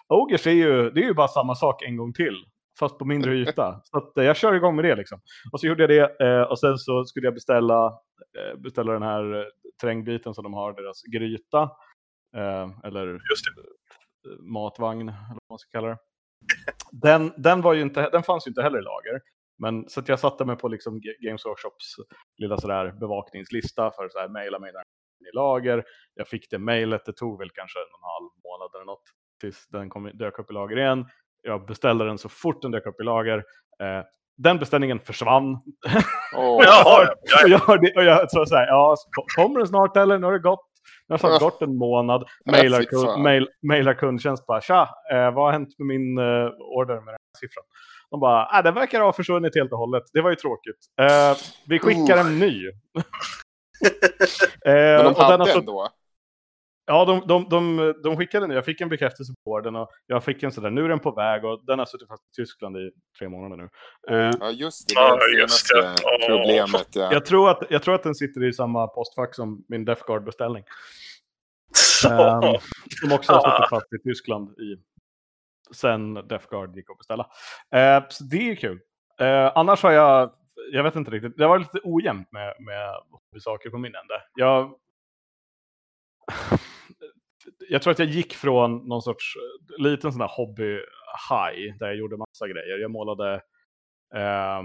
Ogers 0.08 0.48
är 0.48 0.52
ju, 0.52 0.90
det 0.90 1.02
är 1.02 1.06
ju 1.06 1.14
bara 1.14 1.28
samma 1.28 1.56
sak 1.56 1.84
en 1.84 1.98
gång 1.98 2.14
till. 2.14 2.46
Fast 2.80 2.98
på 2.98 3.06
mindre 3.06 3.36
yta. 3.38 3.82
Så 3.84 3.98
att, 3.98 4.18
eh, 4.18 4.24
jag 4.24 4.38
kör 4.38 4.54
igång 4.54 4.76
med 4.76 4.86
det 4.86 4.96
liksom. 4.96 5.20
Och 5.52 5.60
så 5.60 5.68
gjorde 5.68 5.84
jag 5.84 5.90
det 5.90 6.26
eh, 6.26 6.42
och 6.42 6.60
sen 6.60 6.78
så 6.78 7.06
skulle 7.06 7.28
jag 7.28 7.34
beställa, 7.34 7.86
eh, 8.38 8.60
beställa 8.60 8.94
den 8.94 9.04
här 9.04 9.40
eh, 9.40 9.46
terrängbiten 9.82 10.34
som 10.34 10.44
de 10.44 10.54
har, 10.54 10.74
deras 10.74 11.02
gryta. 11.04 11.62
Eh, 12.36 12.70
eller 12.84 13.20
matvagn, 14.40 15.10
eller 15.10 15.28
vad 15.28 15.50
man 15.50 15.60
ska 15.60 15.70
kalla 15.70 15.88
det. 15.88 15.98
Den, 16.92 17.34
den, 17.38 17.62
var 17.62 17.74
ju 17.74 17.82
inte, 17.82 18.10
den 18.10 18.24
fanns 18.24 18.48
ju 18.48 18.50
inte 18.50 18.62
heller 18.62 18.80
i 18.80 18.82
lager. 18.82 19.22
Men 19.58 19.90
så 19.90 20.00
att 20.00 20.10
jag 20.10 20.20
satte 20.20 20.46
mig 20.46 20.56
på 20.56 20.68
liksom 20.68 21.02
Games 21.20 21.46
Workshops 21.46 21.96
lilla 22.38 22.58
sådär 22.58 22.92
bevakningslista 23.00 23.92
för 23.92 24.10
så 24.10 24.20
här 24.20 24.30
mejla 24.30 24.60
mig 24.60 24.72
i 25.32 25.36
lager. 25.36 25.84
Jag 26.14 26.28
fick 26.28 26.50
det 26.50 26.58
mejlet, 26.58 27.06
det 27.06 27.14
tog 27.14 27.40
väl 27.40 27.50
kanske 27.50 27.80
en 27.80 27.86
halv 28.02 28.30
månad 28.44 28.76
eller 28.76 28.86
något 28.86 29.04
tills 29.42 29.68
den 29.68 29.90
kom, 29.90 30.12
dök 30.14 30.40
upp 30.40 30.52
i 30.52 30.54
lager 30.54 30.78
igen. 30.78 31.06
Jag 31.42 31.66
beställde 31.66 32.06
den 32.06 32.18
så 32.18 32.30
fort 32.30 32.62
den 32.62 32.72
dök 32.72 32.86
upp 32.86 33.02
i 33.02 33.04
lager. 33.04 33.38
Eh, 33.82 34.04
den 34.38 34.60
beställningen 34.60 35.00
försvann. 35.00 35.54
Oh. 36.36 36.56
och 36.58 36.64
jag, 37.50 37.70
och 37.96 38.04
jag 38.04 38.32
så, 38.32 38.46
så 38.46 38.56
här, 38.56 38.68
ja, 38.68 38.96
kommer 39.36 39.60
den 39.60 39.68
snart 39.68 39.98
eller? 39.98 40.20
Nu 40.20 40.26
har 40.26 40.34
det 40.34 40.40
gått, 40.40 40.66
nu 41.08 41.18
har 41.22 41.32
det 41.32 41.40
gått 41.40 41.62
en 41.62 41.78
månad. 41.78 42.24
Mailar, 42.52 42.84
kund, 42.84 43.24
mail, 43.24 43.48
mailar 43.68 43.94
kundtjänst 43.94 44.48
bara, 44.48 44.62
tja, 44.62 44.90
eh, 45.12 45.32
vad 45.34 45.46
har 45.46 45.52
hänt 45.52 45.80
med 45.80 45.88
min 45.88 46.18
eh, 46.18 46.50
order 46.78 46.96
med 46.96 47.04
den 47.04 47.08
här 47.08 47.40
siffran? 47.40 47.64
De 48.14 48.20
bara, 48.20 48.58
äh, 48.58 48.64
den 48.64 48.74
verkar 48.74 49.02
ha 49.02 49.14
försvunnit 49.14 49.56
helt 49.56 49.72
och 49.72 49.78
hållet. 49.78 50.04
Det 50.14 50.22
var 50.22 50.30
ju 50.30 50.36
tråkigt. 50.36 50.78
Eh, 51.02 51.38
vi 51.68 51.80
skickar 51.80 52.18
en 52.18 52.40
ny. 52.40 52.68
eh, 54.66 54.74
Men 54.74 55.04
de 55.04 55.16
hade 55.16 55.44
alltså, 55.44 55.60
ändå? 55.60 55.90
Ja, 56.86 57.06
de, 57.06 57.28
de, 57.28 57.50
de, 57.50 57.94
de 58.04 58.18
skickade 58.18 58.48
nu. 58.48 58.54
Jag 58.54 58.66
fick 58.66 58.82
en 58.82 58.90
bekräftelse 58.90 59.34
på 59.46 59.62
den 59.62 59.76
och 59.76 59.90
jag 60.08 60.24
fick 60.24 60.44
en 60.44 60.52
sådär, 60.52 60.70
nu 60.70 60.86
är 60.86 60.90
den 60.90 61.00
på 61.00 61.12
väg 61.12 61.46
och 61.46 61.66
den 61.66 61.80
har 61.80 61.86
suttit 61.86 62.08
fast 62.08 62.24
i 62.24 62.36
Tyskland 62.36 62.78
i 62.78 62.92
tre 63.20 63.30
månader 63.30 63.58
nu. 63.58 63.70
Eh, 64.16 64.32
ja, 64.40 64.50
just 64.50 64.88
det. 64.88 64.94
Det 64.96 65.02
var 65.02 66.20
det 66.20 66.28
problemet. 66.28 66.88
Ja. 66.96 67.14
Jag, 67.14 67.26
tror 67.26 67.50
att, 67.50 67.64
jag 67.70 67.84
tror 67.84 67.96
att 67.96 68.04
den 68.04 68.16
sitter 68.16 68.44
i 68.44 68.54
samma 68.54 68.88
postfack 68.88 69.36
som 69.36 69.66
min 69.68 69.86
Defgard-beställning. 69.86 70.64
um, 72.10 72.42
som 73.02 73.12
också 73.12 73.34
har 73.34 73.58
suttit 73.58 73.70
fast 73.70 73.94
i 73.94 74.10
Tyskland 74.10 74.50
i 74.50 74.93
sen 75.74 76.14
Death 76.14 76.50
Guard 76.50 76.76
gick 76.76 76.90
att 76.90 76.98
beställa. 76.98 77.30
Eh, 77.76 78.04
så 78.10 78.24
det 78.24 78.52
är 78.52 78.56
kul. 78.56 78.80
Eh, 79.20 79.52
annars 79.56 79.84
har 79.84 79.92
jag, 79.92 80.32
jag 80.72 80.84
vet 80.84 80.96
inte 80.96 81.12
riktigt, 81.12 81.38
det 81.38 81.48
var 81.48 81.60
lite 81.60 81.80
ojämnt 81.84 82.32
med, 82.32 82.56
med 82.60 83.42
saker 83.42 83.70
på 83.70 83.78
min 83.78 83.96
ände. 83.96 84.22
Jag, 84.36 84.76
jag 87.70 87.82
tror 87.82 87.92
att 87.92 88.00
jag 88.00 88.08
gick 88.08 88.34
från 88.34 88.88
någon 88.88 89.02
sorts 89.02 89.36
eh, 89.36 89.84
liten 89.84 90.12
sån 90.12 90.20
där 90.20 90.32
hobby-high 90.38 91.78
där 91.80 91.88
jag 91.88 91.96
gjorde 91.96 92.18
massa 92.18 92.48
grejer. 92.48 92.78
Jag 92.78 92.92
målade, 92.92 93.34
eh, 94.16 94.62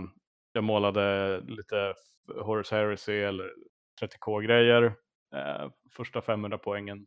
jag 0.52 0.64
målade 0.64 1.40
lite 1.40 1.94
Horace 2.40 2.76
Heresy 2.76 3.20
eller 3.20 3.52
30K-grejer. 4.00 4.94
Eh, 5.34 5.70
första 5.92 6.20
500 6.20 6.58
poängen 6.58 7.06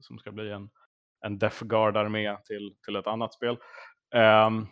som 0.00 0.18
ska 0.18 0.32
bli 0.32 0.52
en 0.52 0.70
en 1.24 1.38
Death 1.38 1.64
Guard-armé 1.64 2.36
till, 2.44 2.76
till 2.84 2.96
ett 2.96 3.06
annat 3.06 3.34
spel. 3.34 3.58
Um, 4.14 4.68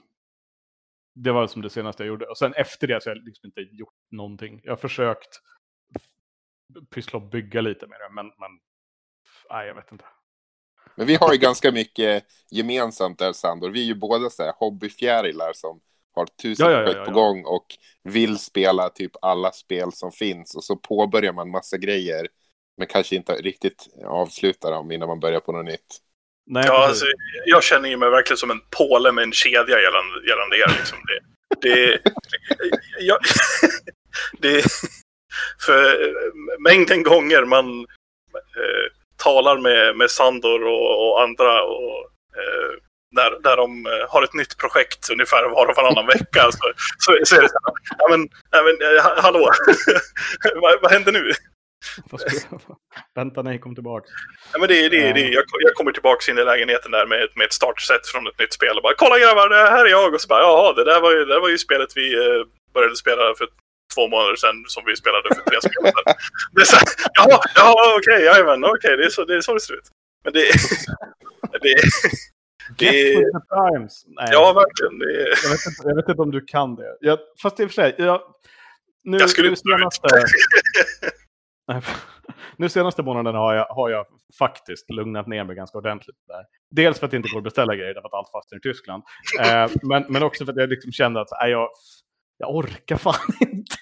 det 1.14 1.32
var 1.32 1.46
som 1.46 1.62
det 1.62 1.70
senaste 1.70 2.02
jag 2.02 2.08
gjorde. 2.08 2.26
Och 2.26 2.38
sen 2.38 2.54
efter 2.54 2.86
det 2.86 3.02
så 3.02 3.10
har 3.10 3.16
jag 3.16 3.24
liksom 3.24 3.46
inte 3.46 3.60
gjort 3.60 3.94
någonting. 4.10 4.60
Jag 4.64 4.72
har 4.72 4.76
försökt 4.76 5.40
pyssla 6.94 7.18
och 7.18 7.28
bygga 7.28 7.60
lite 7.60 7.86
med 7.86 7.98
det, 8.00 8.14
men, 8.14 8.26
men 8.26 8.50
nej, 9.50 9.66
jag 9.66 9.74
vet 9.74 9.92
inte. 9.92 10.04
Men 10.96 11.06
vi 11.06 11.14
har 11.14 11.32
ju 11.32 11.38
ganska 11.38 11.72
mycket 11.72 12.24
gemensamt 12.50 13.18
där, 13.18 13.32
Sandor. 13.32 13.70
Vi 13.70 13.80
är 13.80 13.84
ju 13.86 13.94
båda 13.94 14.30
så 14.30 14.42
här 14.42 14.52
hobbyfjärilar 14.56 15.52
som 15.52 15.80
har 16.14 16.26
tusen 16.26 16.66
ja, 16.66 16.72
ja, 16.72 16.78
projekt 16.78 16.98
ja, 16.98 17.04
på 17.04 17.12
gång 17.12 17.44
och 17.44 17.66
vill 18.02 18.38
spela 18.38 18.88
typ 18.88 19.12
alla 19.22 19.52
spel 19.52 19.92
som 19.92 20.12
finns. 20.12 20.54
Och 20.56 20.64
så 20.64 20.76
påbörjar 20.76 21.32
man 21.32 21.50
massa 21.50 21.78
grejer, 21.78 22.28
men 22.76 22.86
kanske 22.86 23.16
inte 23.16 23.32
riktigt 23.32 23.86
avslutar 24.04 24.70
dem 24.70 24.92
innan 24.92 25.08
man 25.08 25.20
börjar 25.20 25.40
på 25.40 25.52
något 25.52 25.66
nytt. 25.66 26.00
Nej, 26.46 26.64
ja, 26.66 26.86
alltså, 26.86 27.06
jag 27.46 27.62
känner 27.62 27.88
ju 27.88 27.96
mig 27.96 28.10
verkligen 28.10 28.38
som 28.38 28.50
en 28.50 28.60
påle 28.70 29.12
med 29.12 29.22
en 29.22 29.32
kedja 29.32 29.80
gällande, 29.80 30.28
gällande 30.28 30.56
er. 30.56 30.68
Liksom. 30.78 30.98
Det, 31.06 31.20
det, 31.60 32.00
jag, 33.00 33.18
det, 34.38 34.64
för 35.66 36.12
mängden 36.58 37.02
gånger 37.02 37.44
man 37.44 37.80
eh, 38.34 38.92
talar 39.16 39.58
med, 39.58 39.96
med 39.96 40.10
Sandor 40.10 40.64
och, 40.64 41.12
och 41.12 41.22
andra 41.22 41.62
och, 41.62 41.98
eh, 42.36 42.78
där, 43.14 43.42
där 43.42 43.56
de 43.56 43.86
eh, 43.86 44.08
har 44.08 44.22
ett 44.22 44.34
nytt 44.34 44.58
projekt 44.58 45.10
ungefär 45.10 45.42
var 45.42 45.66
och 45.66 45.76
varannan 45.76 46.06
vecka 46.06 46.50
så, 46.52 46.72
så, 46.98 47.16
så 47.24 47.36
är 47.36 47.42
det 47.42 47.48
så 47.48 47.58
här, 47.64 47.72
ja 47.98 48.08
men, 48.10 48.28
ja, 48.50 48.62
men 48.62 48.96
eh, 48.96 49.22
hallå, 49.22 49.50
vad, 50.54 50.80
vad 50.82 50.90
händer 50.92 51.12
nu? 51.12 51.32
Vänta, 53.14 53.42
nej, 53.42 53.58
kom 53.60 53.74
tillbaka. 53.74 54.06
Ja, 54.52 54.58
men 54.58 54.68
det, 54.68 54.88
det, 54.88 55.12
det, 55.12 55.28
jag, 55.28 55.44
jag 55.66 55.74
kommer 55.74 55.92
tillbaka 55.92 56.32
in 56.32 56.38
i 56.38 56.44
lägenheten 56.44 56.90
där 56.90 57.06
med, 57.06 57.28
med 57.36 57.44
ett 57.44 57.52
startset 57.52 58.06
från 58.06 58.26
ett 58.26 58.38
nytt 58.38 58.52
spel 58.52 58.76
och 58.76 58.82
bara 58.82 58.94
kolla 58.96 59.18
grabbar, 59.18 59.48
det 59.48 59.70
här 59.76 59.84
är 59.84 59.90
jag. 59.90 60.14
Och 60.14 60.20
så 60.20 60.28
bara, 60.28 60.42
jaha, 60.42 60.72
det 60.72 60.84
där 60.84 61.00
var 61.00 61.10
ju, 61.12 61.18
det 61.24 61.34
där 61.34 61.40
var 61.40 61.48
ju 61.48 61.58
spelet 61.58 61.96
vi 61.96 62.06
eh, 62.14 62.40
började 62.74 62.96
spela 62.96 63.34
för 63.38 63.46
två 63.94 64.08
månader 64.08 64.36
sedan 64.36 64.64
som 64.66 64.82
vi 64.86 64.96
spelade 64.96 65.34
för 65.34 65.42
tre 65.50 65.58
spel 65.60 65.82
sedan. 65.82 66.14
Det 66.54 66.60
är 66.60 66.64
så 66.64 66.76
här, 66.76 66.88
jaha, 67.18 67.40
jaha 67.54 67.96
okej, 67.98 68.14
okay, 68.14 68.24
jajamän, 68.24 68.64
okej, 68.64 68.76
okay, 68.76 68.96
det, 68.96 69.04
är 69.04 69.10
så, 69.16 69.24
det 69.24 69.34
är 69.36 69.40
så 69.40 69.54
det 69.54 69.60
ser 69.60 69.74
ut. 69.74 69.88
Men 70.24 70.32
det, 70.32 70.44
det, 71.62 71.74
det 72.78 73.18
with 73.18 73.32
the 73.38 73.44
times. 73.60 74.04
Nej. 74.06 74.28
Ja, 74.32 74.52
verkligen. 74.52 74.98
Det 74.98 75.12
jag, 75.44 75.50
vet 75.50 75.66
inte, 75.66 75.82
jag 75.84 75.96
vet 75.96 76.08
inte 76.08 76.22
om 76.22 76.30
du 76.30 76.40
kan 76.40 76.74
det. 76.74 76.96
Jag, 77.00 77.18
fast 77.42 77.60
i 77.60 77.64
och 77.64 77.68
för 77.68 77.74
sig, 77.74 77.94
jag, 77.98 78.20
nu, 79.04 79.16
jag 79.18 79.30
skulle 79.30 79.50
nu 79.50 79.56
senaste, 79.56 80.08
nu 82.56 82.68
senaste 82.68 83.02
månaden 83.02 83.34
har 83.34 83.54
jag, 83.54 83.66
har 83.66 83.90
jag 83.90 84.06
faktiskt 84.38 84.90
lugnat 84.90 85.26
ner 85.26 85.44
mig 85.44 85.56
ganska 85.56 85.78
ordentligt. 85.78 86.16
där. 86.26 86.44
Dels 86.70 86.98
för 86.98 87.06
att 87.06 87.10
det 87.10 87.16
inte 87.16 87.28
går 87.28 87.38
att 87.38 87.44
beställa 87.44 87.76
grejer 87.76 87.94
därför 87.94 88.08
att 88.08 88.14
allt 88.14 88.30
fastnar 88.30 88.58
i 88.58 88.60
Tyskland. 88.60 89.02
Eh, 89.40 89.70
men, 89.82 90.04
men 90.08 90.22
också 90.22 90.44
för 90.44 90.52
att 90.52 90.58
jag 90.58 90.68
liksom 90.68 90.92
kände 90.92 91.20
att 91.20 91.42
äh, 91.42 91.48
jag, 91.48 91.68
jag 92.38 92.54
orkar 92.54 92.96
fan 92.96 93.14
inte. 93.40 93.76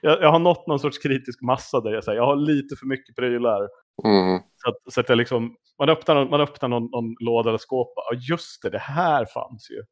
jag, 0.00 0.22
jag, 0.22 0.32
har 0.32 0.38
nått 0.38 0.66
någon 0.66 0.80
sorts 0.80 0.98
kritisk 0.98 1.42
massa 1.42 1.80
där 1.80 1.90
jag 1.90 2.04
säger 2.04 2.18
jag 2.18 2.26
har 2.26 2.36
lite 2.36 2.76
för 2.76 2.86
mycket 2.86 3.16
prylar. 3.16 3.68
Mm. 4.04 4.40
Så, 4.56 4.70
att, 4.70 4.92
så 4.94 5.00
att 5.00 5.08
jag 5.08 5.18
liksom, 5.18 5.56
man 5.78 5.88
öppnar, 5.88 6.14
någon, 6.14 6.30
man 6.30 6.40
öppnar 6.40 6.68
någon, 6.68 6.90
någon 6.90 7.14
låda 7.20 7.48
eller 7.50 7.58
skåp 7.58 7.92
och 7.96 8.16
just 8.30 8.62
det, 8.62 8.70
det 8.70 8.78
här 8.78 9.26
fanns 9.26 9.70
ju. 9.70 9.82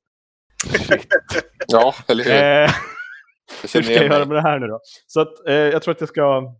ja, 1.66 1.94
eller 2.08 2.24
hur? 2.24 2.70
Hur 3.62 3.82
ska 3.82 3.92
jag 3.92 4.06
göra 4.06 4.24
med 4.24 4.36
det 4.36 4.42
här 4.42 4.58
nu 4.58 4.66
då? 4.66 4.80
Så 5.06 5.20
att, 5.20 5.46
eh, 5.46 5.54
jag 5.54 5.82
tror 5.82 5.94
att 5.94 6.00
jag 6.00 6.08
ska... 6.08 6.54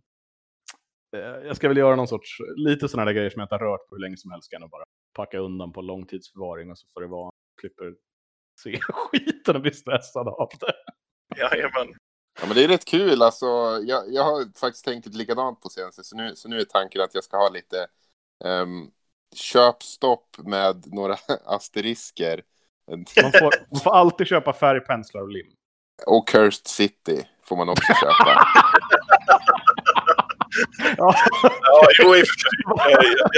Eh, 1.15 1.19
jag 1.19 1.55
ska 1.55 1.67
väl 1.67 1.77
göra 1.77 1.95
någon 1.95 2.07
sorts, 2.07 2.37
lite 2.55 2.87
sådana 2.87 3.05
där 3.05 3.13
grejer 3.13 3.29
som 3.29 3.39
jag 3.39 3.45
inte 3.45 3.55
har 3.55 3.71
rört 3.71 3.89
på 3.89 3.95
hur 3.95 4.01
länge 4.01 4.17
som 4.17 4.31
helst. 4.31 4.51
Kan 4.51 4.63
och 4.63 4.69
bara 4.69 4.83
packa 5.13 5.37
undan 5.37 5.71
på 5.73 5.81
långtidsförvaring 5.81 6.71
och 6.71 6.77
så 6.77 6.87
får 6.93 7.01
det 7.01 7.07
vara. 7.07 7.31
Klipper 7.61 7.93
se 8.63 8.79
skiten 8.93 9.55
och 9.55 9.61
bli 9.61 9.73
stressad 9.73 10.27
av 10.27 10.49
det. 10.59 10.73
Jajamän. 11.37 11.95
Ja, 12.41 12.47
men 12.47 12.55
det 12.55 12.63
är 12.63 12.67
rätt 12.67 12.85
kul. 12.85 13.21
Alltså, 13.21 13.45
jag, 13.83 14.03
jag 14.13 14.23
har 14.23 14.59
faktiskt 14.59 14.85
tänkt 14.85 15.05
lite 15.05 15.17
likadant 15.17 15.61
på 15.61 15.69
senaste. 15.69 16.03
Så 16.03 16.15
nu, 16.15 16.35
så 16.35 16.49
nu 16.49 16.59
är 16.59 16.65
tanken 16.65 17.01
att 17.01 17.15
jag 17.15 17.23
ska 17.23 17.37
ha 17.37 17.49
lite 17.49 17.87
um, 18.43 18.91
köpstopp 19.35 20.37
med 20.37 20.83
några 20.93 21.15
asterisker. 21.45 22.43
Man 23.21 23.31
får, 23.31 23.53
man 23.71 23.79
får 23.79 23.91
alltid 23.91 24.27
köpa 24.27 24.53
färgpenslar 24.53 25.21
och 25.21 25.29
lim. 25.29 25.53
Och 26.05 26.27
Cursed 26.27 26.67
City 26.67 27.27
får 27.43 27.55
man 27.55 27.69
också 27.69 27.93
köpa. 27.93 28.47
ja, 30.97 31.15
jo, 31.99 32.15
i 32.15 32.19
sig. 32.25 32.51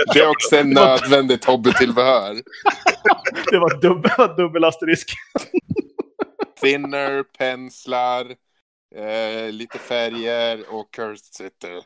Det 0.13 0.19
är 0.19 0.30
också 0.30 0.56
en 0.56 0.69
nödvändigt 0.69 1.45
hobbytillbehör. 1.45 2.34
det 3.52 3.60
var 3.60 3.82
dubbel, 3.82 4.36
dubbel 4.38 4.63
asterisk. 4.63 5.13
Thinner, 6.62 7.24
penslar, 7.24 8.36
eh, 8.95 9.52
lite 9.52 9.80
färger 9.80 10.63
och 10.69 10.93
Cursed 10.93 11.34
City. 11.34 11.82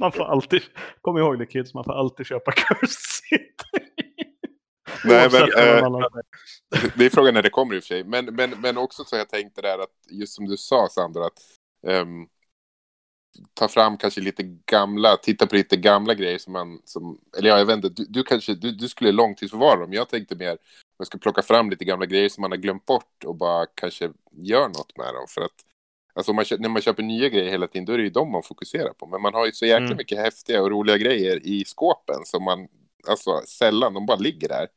man 0.00 0.12
får 0.12 0.24
alltid, 0.24 0.62
kom 1.00 1.18
ihåg 1.18 1.38
det 1.38 1.46
kids, 1.46 1.74
man 1.74 1.84
får 1.84 1.92
alltid 1.92 2.26
köpa 2.26 2.52
Cursed 2.52 2.88
City. 2.88 3.21
Nej, 5.08 5.28
men, 5.32 5.42
äh, 5.42 6.02
det 6.96 7.06
är 7.06 7.10
frågan 7.10 7.34
när 7.34 7.42
det 7.42 7.50
kommer 7.50 7.74
i 7.74 7.78
och 7.78 7.82
för 7.82 7.88
sig. 7.88 8.04
Men, 8.04 8.24
men, 8.24 8.50
men 8.50 8.78
också 8.78 9.04
så 9.04 9.16
jag 9.16 9.28
tänkte 9.28 9.62
där 9.62 9.78
att, 9.78 9.90
just 10.10 10.34
som 10.34 10.48
du 10.48 10.56
sa 10.56 10.88
Sandra, 10.90 11.26
att 11.26 11.38
um, 11.86 12.28
ta 13.54 13.68
fram 13.68 13.96
kanske 13.96 14.20
lite 14.20 14.42
gamla, 14.66 15.16
titta 15.16 15.46
på 15.46 15.56
lite 15.56 15.76
gamla 15.76 16.14
grejer 16.14 16.38
som 16.38 16.52
man, 16.52 16.80
som, 16.84 17.20
eller 17.38 17.48
ja, 17.48 17.58
jag 17.58 17.66
vet 17.66 17.76
inte, 17.76 17.88
du, 17.88 18.04
du 18.08 18.22
kanske, 18.22 18.54
du, 18.54 18.70
du 18.70 18.88
skulle 18.88 19.12
långtidsförvara 19.12 19.80
dem. 19.80 19.92
Jag 19.92 20.08
tänkte 20.08 20.36
mer, 20.36 20.58
man 20.98 21.06
ska 21.06 21.18
plocka 21.18 21.42
fram 21.42 21.70
lite 21.70 21.84
gamla 21.84 22.06
grejer 22.06 22.28
som 22.28 22.42
man 22.42 22.50
har 22.50 22.58
glömt 22.58 22.86
bort 22.86 23.24
och 23.24 23.36
bara 23.36 23.66
kanske 23.66 24.10
gör 24.32 24.68
något 24.68 24.96
med 24.96 25.14
dem. 25.14 25.26
För 25.28 25.40
att, 25.40 25.54
alltså 26.14 26.32
man, 26.32 26.44
när 26.58 26.68
man 26.68 26.82
köper 26.82 27.02
nya 27.02 27.28
grejer 27.28 27.50
hela 27.50 27.66
tiden, 27.66 27.84
då 27.84 27.92
är 27.92 27.98
det 27.98 28.04
ju 28.04 28.10
dem 28.10 28.32
man 28.32 28.42
fokuserar 28.42 28.92
på. 28.92 29.06
Men 29.06 29.22
man 29.22 29.34
har 29.34 29.46
ju 29.46 29.52
så 29.52 29.66
jäkla 29.66 29.86
mm. 29.86 29.96
mycket 29.96 30.18
häftiga 30.18 30.62
och 30.62 30.70
roliga 30.70 30.98
grejer 30.98 31.46
i 31.46 31.64
skåpen 31.64 32.24
som 32.24 32.44
man, 32.44 32.68
alltså 33.08 33.40
sällan, 33.46 33.94
de 33.94 34.06
bara 34.06 34.18
ligger 34.18 34.48
där. 34.48 34.68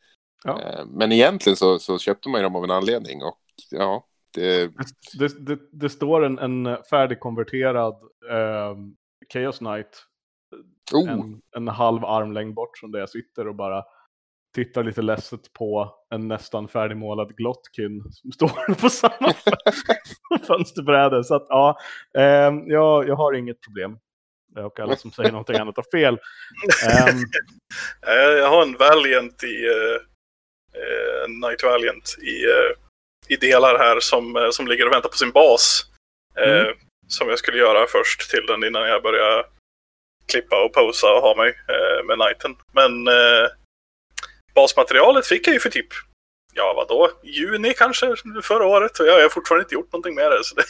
Ja. 0.46 0.62
Eh, 0.62 0.86
men 0.86 1.12
egentligen 1.12 1.58
så, 1.58 1.80
så 1.80 1.98
köpte 1.98 2.30
man 2.30 2.40
ju 2.40 2.44
dem 2.44 2.56
av 2.56 2.64
en 2.64 2.72
anledning 2.72 3.24
och 3.24 3.40
ja, 3.72 4.06
det... 4.34 4.72
Det, 5.20 5.46
det, 5.46 5.60
det 5.72 5.90
står 5.90 6.26
en, 6.26 6.40
en 6.40 6.78
färdigkonverterad 6.90 7.94
eh, 8.32 8.76
Chaos 9.34 9.58
Knight 9.58 10.06
oh. 10.94 11.10
en, 11.10 11.42
en 11.56 11.68
halv 11.68 12.06
armlängd 12.06 12.54
bort 12.54 12.78
från 12.78 12.92
där 12.92 13.00
jag 13.00 13.10
sitter 13.10 13.48
och 13.48 13.56
bara 13.56 13.84
tittar 14.56 14.84
lite 14.84 15.02
ledset 15.02 15.54
på 15.54 15.96
en 16.10 16.28
nästan 16.28 16.68
färdigmålad 16.68 17.36
Glotkin 17.38 18.04
som 18.12 18.32
står 18.32 18.74
på 18.74 18.90
samma 18.90 19.34
fönsterbräde. 20.48 21.24
Så 21.24 21.36
att 21.36 21.46
ja, 21.50 21.78
eh, 22.18 22.54
jag, 22.66 23.08
jag 23.08 23.16
har 23.16 23.34
inget 23.34 23.62
problem. 23.62 23.98
Och 24.66 24.80
alla 24.80 24.96
som 24.96 25.12
säger 25.12 25.32
någonting 25.32 25.56
annat 25.56 25.76
har 25.76 26.00
fel. 26.00 26.14
Um... 26.14 27.20
jag 28.38 28.50
har 28.50 28.62
en 28.62 28.78
Valiant 28.78 29.44
i 29.44 29.66
uh, 29.68 29.96
eh, 29.96 30.02
Night 31.28 31.64
Valiant 31.64 32.18
i, 32.22 32.46
eh, 32.46 32.72
i 33.28 33.36
delar 33.36 33.80
här 33.80 34.00
som, 34.00 34.36
eh, 34.36 34.50
som 34.50 34.68
ligger 34.68 34.86
och 34.86 34.94
väntar 34.94 35.10
på 35.10 35.18
sin 35.18 35.32
bas. 35.32 35.86
Eh, 36.40 36.62
mm. 36.62 36.76
Som 37.08 37.30
jag 37.30 37.40
skulle 37.40 37.58
göra 37.58 37.88
först 37.88 38.30
till 38.30 38.46
den 38.46 38.64
innan 38.64 38.90
jag 38.90 39.04
börjar 39.04 39.46
klippa 40.26 40.66
och 40.66 40.74
posa 40.74 41.14
och 41.14 41.22
ha 41.22 41.36
mig 41.36 41.50
eh, 41.50 42.06
med 42.06 42.18
Nighten. 42.18 42.56
Men 42.72 43.08
eh, 43.08 43.48
basmaterialet 44.56 45.28
fick 45.28 45.48
jag 45.48 45.54
ju 45.54 45.60
för 45.60 45.70
typ, 45.70 45.88
ja 46.54 46.74
vadå, 46.76 47.10
juni 47.24 47.74
kanske 47.74 48.16
förra 48.44 48.66
året 48.66 49.00
och 49.00 49.08
jag 49.08 49.22
har 49.22 49.30
fortfarande 49.30 49.64
inte 49.64 49.76
gjort 49.76 49.92
någonting 49.94 50.16
med 50.16 50.32
det. 50.32 50.44
Så 50.44 50.56
det 50.56 50.64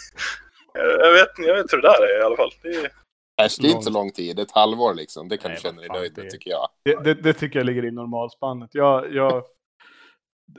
jag, 0.73 1.11
vet, 1.11 1.29
jag 1.37 1.55
vet 1.55 1.73
hur 1.73 1.81
det 1.81 1.87
där 1.87 2.03
är 2.03 2.19
i 2.19 2.23
alla 2.23 2.35
fall. 2.35 2.51
Det 2.61 2.69
är... 2.69 2.91
Det 3.37 3.67
är 3.67 3.71
inte 3.71 3.83
så 3.83 3.89
lång 3.89 4.11
tid, 4.11 4.39
ett 4.39 4.51
halvår 4.51 4.93
liksom. 4.93 5.29
Det 5.29 5.37
kan 5.37 5.51
Nej, 5.51 5.57
du 5.57 5.61
känna 5.61 5.81
dig 5.81 5.89
nöjd 5.89 6.17
med 6.17 6.29
tycker 6.29 6.49
jag. 6.49 6.69
Det, 6.85 7.03
det, 7.03 7.13
det, 7.13 7.33
tycker 7.33 7.59
jag 7.59 7.65
ligger 7.65 7.85
i 7.85 7.91
normalspannet. 7.91 8.69
Jag, 8.73 9.13
jag 9.13 9.43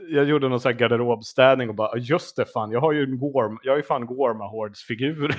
jag 0.08 0.24
gjorde 0.24 0.48
någon 0.48 0.60
sån 0.60 0.72
här 0.72 0.78
garderobstädning 0.78 1.68
och 1.68 1.74
bara, 1.74 1.98
just 1.98 2.36
det 2.36 2.44
fan, 2.44 2.70
jag 2.70 2.80
har 2.80 2.92
ju 2.92 3.02
en 3.02 3.18
Gorm, 3.18 3.58
jag 3.62 3.72
har 3.72 3.76
ju 3.76 3.82
fan 3.82 4.06
Gormahords-figur. 4.06 5.36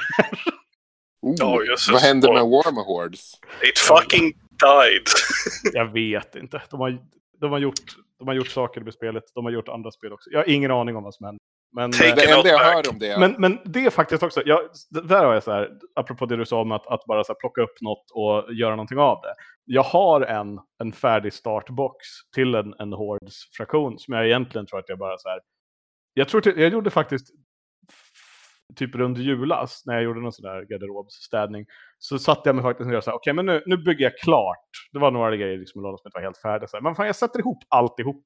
oh, 1.22 1.36
ja, 1.38 1.76
vad 1.92 2.02
hände 2.02 2.34
med 2.34 2.44
Warmahords? 2.44 3.34
It 3.64 3.78
fucking 3.78 4.34
died. 4.34 5.08
jag 5.74 5.94
vet 5.94 6.36
inte. 6.36 6.62
De 6.70 6.80
har, 6.80 7.00
de, 7.40 7.52
har 7.52 7.60
gjort, 7.60 7.82
de 8.20 8.28
har 8.28 8.36
gjort 8.36 8.48
saker 8.48 8.90
i 8.90 8.92
spelet, 8.92 9.24
de 9.34 9.46
har 9.46 9.52
gjort 9.52 9.68
andra 9.68 9.92
spel 9.92 10.14
också. 10.14 10.30
Jag 10.30 10.40
har 10.40 10.50
ingen 10.50 10.72
aning 10.72 10.96
om 10.96 11.04
vad 11.04 11.14
som 11.14 11.26
hände. 11.26 11.40
Men, 11.72 11.92
det 11.92 12.32
enda 12.32 12.50
jag 12.50 12.60
hör 12.60 12.90
om 12.90 13.00
det. 13.00 13.20
Men, 13.20 13.36
men 13.38 13.60
det 13.66 13.86
är 13.86 13.90
faktiskt 13.90 14.24
också, 14.24 14.42
jag, 14.46 14.60
där 14.90 15.26
har 15.26 15.34
jag 15.34 15.44
så 15.44 15.52
här, 15.52 15.70
apropå 15.96 16.26
det 16.26 16.36
du 16.36 16.46
sa 16.46 16.62
om 16.62 16.72
att, 16.72 16.88
att 16.88 17.06
bara 17.06 17.24
så 17.24 17.34
här, 17.34 17.40
plocka 17.40 17.62
upp 17.62 17.82
något 17.82 18.12
och 18.14 18.54
göra 18.54 18.72
någonting 18.72 18.98
av 18.98 19.22
det. 19.22 19.34
Jag 19.66 19.84
har 19.84 20.22
en, 20.22 20.60
en 20.84 20.92
färdig 20.92 21.34
startbox 21.34 21.98
till 22.36 22.56
en, 22.56 22.74
en 22.80 22.94
Hordes-fraktion 22.94 24.00
som 24.00 24.14
jag 24.14 24.26
egentligen 24.26 24.68
tror 24.68 24.80
att 24.80 24.90
jag 24.90 24.98
bara 24.98 25.18
så 25.18 25.30
här, 25.30 25.40
jag 26.14 26.30
tror 26.30 26.42
till, 26.42 26.60
jag 26.60 26.72
gjorde 26.72 26.90
faktiskt 26.90 27.28
typ 28.76 28.96
runt 28.96 29.18
julas, 29.18 29.84
när 29.86 29.94
jag 29.94 30.04
gjorde 30.04 30.22
någon 30.22 30.32
sån 30.32 30.44
där 30.44 30.66
garderobsstädning, 30.66 31.66
så 32.00 32.20
satte 32.20 32.50
jag 32.50 32.56
mig 32.56 32.64
faktiskt 32.64 32.90
ner 32.90 32.98
och 32.98 33.04
sa, 33.04 33.12
okej, 33.12 33.32
okay, 33.32 33.34
men 33.34 33.46
nu, 33.46 33.64
nu 33.66 33.78
bygger 33.78 34.04
jag 34.04 34.18
klart. 34.18 34.70
Det 34.92 35.00
var 35.00 35.12
några 35.12 35.36
grejer 35.36 35.58
liksom, 35.58 35.82
som 35.82 35.92
inte 35.92 36.10
var 36.14 36.22
helt 36.22 36.38
färdiga. 36.38 36.82
Men 36.82 36.96
fan, 36.96 37.06
jag 37.06 37.16
sätter 37.16 37.40
ihop 37.40 37.64
alltihop. 37.70 38.24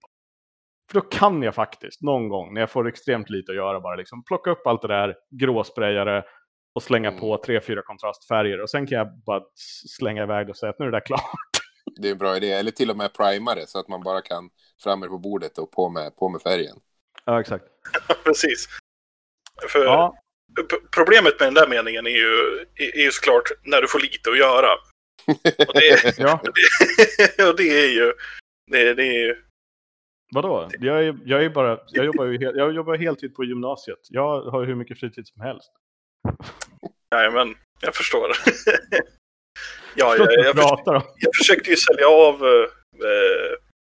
För 0.91 1.01
då 1.01 1.07
kan 1.07 1.43
jag 1.43 1.55
faktiskt 1.55 2.01
någon 2.01 2.29
gång, 2.29 2.53
när 2.53 2.61
jag 2.61 2.69
får 2.69 2.87
extremt 2.87 3.29
lite 3.29 3.51
att 3.51 3.55
göra, 3.55 3.79
bara 3.79 3.95
liksom 3.95 4.23
plocka 4.23 4.51
upp 4.51 4.67
allt 4.67 4.81
det 4.81 4.87
där, 4.87 5.15
gråsprayare 5.29 6.23
och 6.75 6.83
slänga 6.83 7.07
mm. 7.07 7.19
på 7.19 7.37
tre, 7.45 7.61
fyra 7.61 7.81
kontrastfärger. 7.81 8.61
Och 8.61 8.69
sen 8.69 8.87
kan 8.87 8.97
jag 8.97 9.07
bara 9.25 9.41
slänga 9.99 10.23
iväg 10.23 10.49
och 10.49 10.57
säga 10.57 10.69
att 10.69 10.79
nu 10.79 10.85
är 10.85 10.91
det 10.91 10.97
där 10.97 11.05
klart. 11.05 11.21
Det 12.01 12.07
är 12.07 12.11
en 12.11 12.17
bra 12.17 12.37
idé. 12.37 12.51
Eller 12.51 12.71
till 12.71 12.89
och 12.89 12.97
med 12.97 13.13
primare 13.13 13.67
så 13.67 13.79
att 13.79 13.87
man 13.87 14.03
bara 14.03 14.21
kan 14.21 14.49
framme 14.83 15.07
på 15.07 15.17
bordet 15.17 15.57
och 15.57 15.71
på 15.71 15.89
med, 15.89 16.15
på 16.15 16.29
med 16.29 16.41
färgen. 16.41 16.77
Ja, 17.25 17.41
exakt. 17.41 17.65
Precis. 18.23 18.67
För 19.69 19.85
ja. 19.85 20.15
Problemet 20.95 21.39
med 21.39 21.47
den 21.47 21.53
där 21.53 21.67
meningen 21.67 22.07
är 22.07 22.11
ju, 22.11 22.65
är 22.75 23.03
ju 23.03 23.11
såklart 23.11 23.43
när 23.63 23.81
du 23.81 23.87
får 23.87 23.99
lite 23.99 24.29
att 24.29 24.37
göra. 24.37 24.67
Och 25.67 25.73
det, 25.73 26.17
ja. 26.17 26.41
det, 27.37 27.43
och 27.49 27.57
det 27.57 27.83
är 27.83 27.89
ju... 27.89 28.13
Det, 28.71 28.93
det 28.93 29.03
är 29.03 29.27
ju 29.27 29.35
Vadå? 30.35 30.69
Jag, 30.79 31.05
är, 31.05 31.17
jag, 31.25 31.43
är 31.45 31.49
bara, 31.49 31.79
jag, 31.87 32.05
jobbar 32.05 32.25
ju 32.25 32.39
hel, 32.39 32.57
jag 32.57 32.73
jobbar 32.73 32.97
heltid 32.97 33.35
på 33.35 33.43
gymnasiet. 33.43 33.99
Jag 34.09 34.41
har 34.41 34.65
hur 34.65 34.75
mycket 34.75 34.99
fritid 34.99 35.27
som 35.27 35.41
helst. 35.41 35.71
Nej, 37.15 37.31
men 37.31 37.55
jag 37.81 37.95
förstår. 37.95 38.31
ja, 39.95 40.15
jag, 40.15 40.33
jag, 40.33 40.45
jag, 40.45 40.55
försökte, 40.55 40.91
jag 41.15 41.35
försökte 41.37 41.69
ju 41.69 41.75
sälja 41.75 42.07
av 42.07 42.43
uh, 42.43 42.67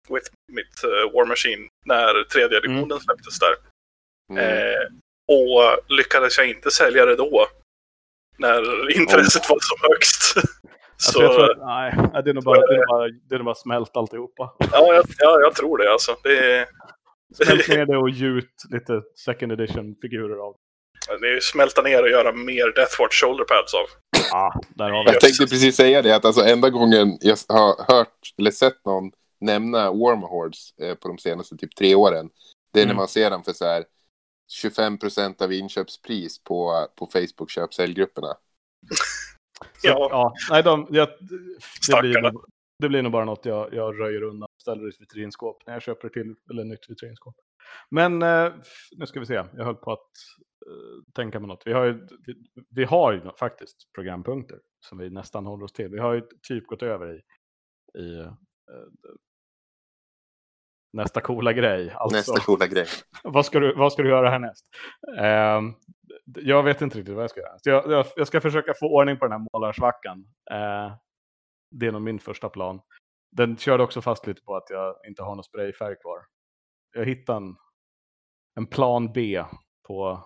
with 0.09 0.29
mitt 0.51 0.83
uh, 0.83 1.13
War 1.13 1.25
Machine 1.25 1.69
när 1.85 2.23
tredje 2.23 2.57
editionen 2.57 2.83
mm. 2.83 2.99
släpptes 2.99 3.39
där. 3.39 3.55
Mm. 4.31 4.43
Uh, 4.43 4.87
och 5.27 5.91
lyckades 5.91 6.37
jag 6.37 6.49
inte 6.49 6.71
sälja 6.71 7.05
det 7.05 7.15
då. 7.15 7.47
När 8.37 8.91
intresset 8.97 9.43
oh. 9.43 9.49
var 9.49 9.59
som 9.61 9.89
högst. 9.89 10.33
Alltså, 11.05 11.21
jag 11.21 11.33
tror 11.33 11.51
att, 11.51 11.57
nej, 11.57 12.23
det 12.23 12.29
är 12.29 12.33
nog 12.33 12.43
bara, 12.43 12.67
det 12.67 12.75
är 12.75 12.87
bara, 12.87 13.07
det 13.29 13.35
är 13.35 13.43
bara 13.43 13.55
smält 13.55 13.97
alltihopa. 13.97 14.55
Ja, 14.71 14.93
jag, 14.93 15.05
ja, 15.17 15.39
jag 15.41 15.55
tror 15.55 15.77
det 15.77 15.91
alltså. 15.91 16.15
Det 16.23 16.37
är... 16.37 16.65
Smält 17.43 17.67
ner 17.67 17.85
det 17.85 17.97
och 17.97 18.09
gjut 18.09 18.53
lite 18.69 19.01
second 19.25 19.51
edition-figurer 19.51 20.37
av. 20.37 20.55
Det 21.21 21.27
är 21.27 21.33
ju 21.33 21.41
smälta 21.41 21.81
ner 21.81 22.03
och 22.03 22.09
göra 22.09 22.31
mer 22.31 22.75
Deathwatch 22.75 23.21
shoulderpads 23.21 23.73
av. 23.73 23.85
Ja, 24.31 24.61
där 24.75 24.89
har 24.89 25.05
vi 25.05 25.11
Jag 25.11 25.21
tänkte 25.21 25.47
precis 25.47 25.75
säga 25.75 26.01
det, 26.01 26.15
att 26.15 26.25
alltså 26.25 26.45
enda 26.45 26.69
gången 26.69 27.17
jag 27.21 27.37
har 27.47 27.93
hört 27.93 28.33
eller 28.37 28.51
sett 28.51 28.85
någon 28.85 29.11
nämna 29.39 29.91
Warmahords 29.91 30.73
eh, 30.81 30.95
på 30.95 31.07
de 31.07 31.17
senaste 31.17 31.57
typ 31.57 31.75
tre 31.75 31.95
åren, 31.95 32.29
det 32.73 32.79
är 32.79 32.83
mm. 32.83 32.95
när 32.95 33.01
man 33.01 33.07
ser 33.07 33.29
dem 33.29 33.43
för 33.43 33.53
så 33.53 33.65
här 33.65 33.85
25 34.51 34.97
procent 34.97 35.41
av 35.41 35.53
inköpspris 35.53 36.43
på, 36.43 36.87
på 36.95 37.05
Facebook 37.05 37.51
köp-säljgrupperna. 37.51 38.37
Så, 39.61 39.87
ja. 39.87 40.07
ja. 40.11 40.33
Nej, 40.49 40.63
de, 40.63 40.87
jag, 40.89 41.09
det, 41.87 42.01
blir 42.01 42.21
nog, 42.21 42.45
det 42.79 42.89
blir 42.89 43.01
nog 43.01 43.11
bara 43.11 43.25
något 43.25 43.45
jag, 43.45 43.73
jag 43.73 43.99
röjer 43.99 44.23
undan 44.23 44.43
och 44.43 44.61
ställer 44.61 44.85
i 44.85 44.89
ett 44.89 45.01
vitrinskåp 45.01 45.63
när 45.65 45.73
jag 45.73 45.81
köper 45.81 46.09
till 46.09 46.35
eller 46.49 46.63
nytt 46.63 46.89
vitrinskåp. 46.89 47.35
Men 47.89 48.21
eh, 48.21 48.53
nu 48.97 49.05
ska 49.05 49.19
vi 49.19 49.25
se, 49.25 49.33
jag 49.33 49.65
höll 49.65 49.75
på 49.75 49.91
att 49.91 50.11
eh, 50.67 51.13
tänka 51.15 51.39
på 51.39 51.47
något. 51.47 51.63
Vi 51.65 51.73
har 51.73 51.85
ju, 51.85 52.07
vi, 52.25 52.35
vi, 52.69 52.83
har 52.83 53.13
ju 53.13 53.21
faktiskt 53.39 53.77
programpunkter 53.95 54.59
som 54.79 54.97
vi 54.97 55.09
nästan 55.09 55.45
håller 55.45 55.65
oss 55.65 55.73
till. 55.73 55.89
Vi 55.89 55.99
har 55.99 56.13
ju 56.13 56.21
typ 56.47 56.67
gått 56.67 56.83
över 56.83 57.15
i, 57.15 57.21
i 57.99 58.19
eh, 58.19 58.31
nästa 60.93 61.21
coola 61.21 61.53
grej. 61.53 61.91
Alltså, 61.91 62.17
nästa 62.17 62.39
coola 62.39 62.67
grej. 62.67 62.87
vad, 63.23 63.45
ska 63.45 63.59
du, 63.59 63.73
vad 63.75 63.93
ska 63.93 64.03
du 64.03 64.09
göra 64.09 64.29
härnäst? 64.29 64.65
Jag 66.35 66.63
vet 66.63 66.81
inte 66.81 66.97
riktigt 66.97 67.15
vad 67.15 67.23
jag 67.23 67.29
ska 67.29 67.39
göra. 67.39 67.57
Jag, 67.63 67.91
jag, 67.91 68.05
jag, 68.15 68.27
ska 68.27 68.41
försöka 68.41 68.73
få 68.79 68.85
ordning 68.85 69.17
på 69.17 69.25
den 69.25 69.31
här 69.31 69.47
målarsvackan. 69.53 70.25
Eh, 70.51 70.95
det 71.71 71.87
är 71.87 71.91
nog 71.91 72.01
min 72.01 72.19
första 72.19 72.49
plan. 72.49 72.81
Den 73.31 73.57
körde 73.57 73.83
också 73.83 74.01
fast 74.01 74.27
lite 74.27 74.41
på 74.41 74.55
att 74.55 74.69
jag 74.69 74.95
inte 75.07 75.23
har 75.23 75.35
någon 75.35 75.43
sprayfärg 75.43 75.95
kvar. 75.95 76.25
Jag 76.95 77.05
hittade 77.05 77.37
en, 77.37 77.55
en 78.55 78.67
plan 78.67 79.11
B 79.13 79.43
på, 79.87 80.23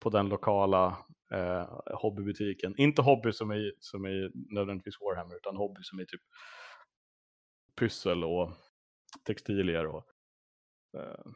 på 0.00 0.10
den 0.10 0.28
lokala 0.28 0.96
eh, 1.32 1.80
hobbybutiken. 1.94 2.74
Inte 2.76 3.02
hobby 3.02 3.32
som 3.32 3.50
är, 3.50 3.72
som 3.80 4.04
är 4.04 4.30
nödvändigtvis 4.54 5.00
Warhammer, 5.00 5.36
utan 5.36 5.56
hobby 5.56 5.80
som 5.82 5.98
är 5.98 6.04
typ 6.04 6.22
pyssel 7.80 8.24
och 8.24 8.52
textilier 9.24 9.86
och 9.86 10.06
eh, 10.96 11.32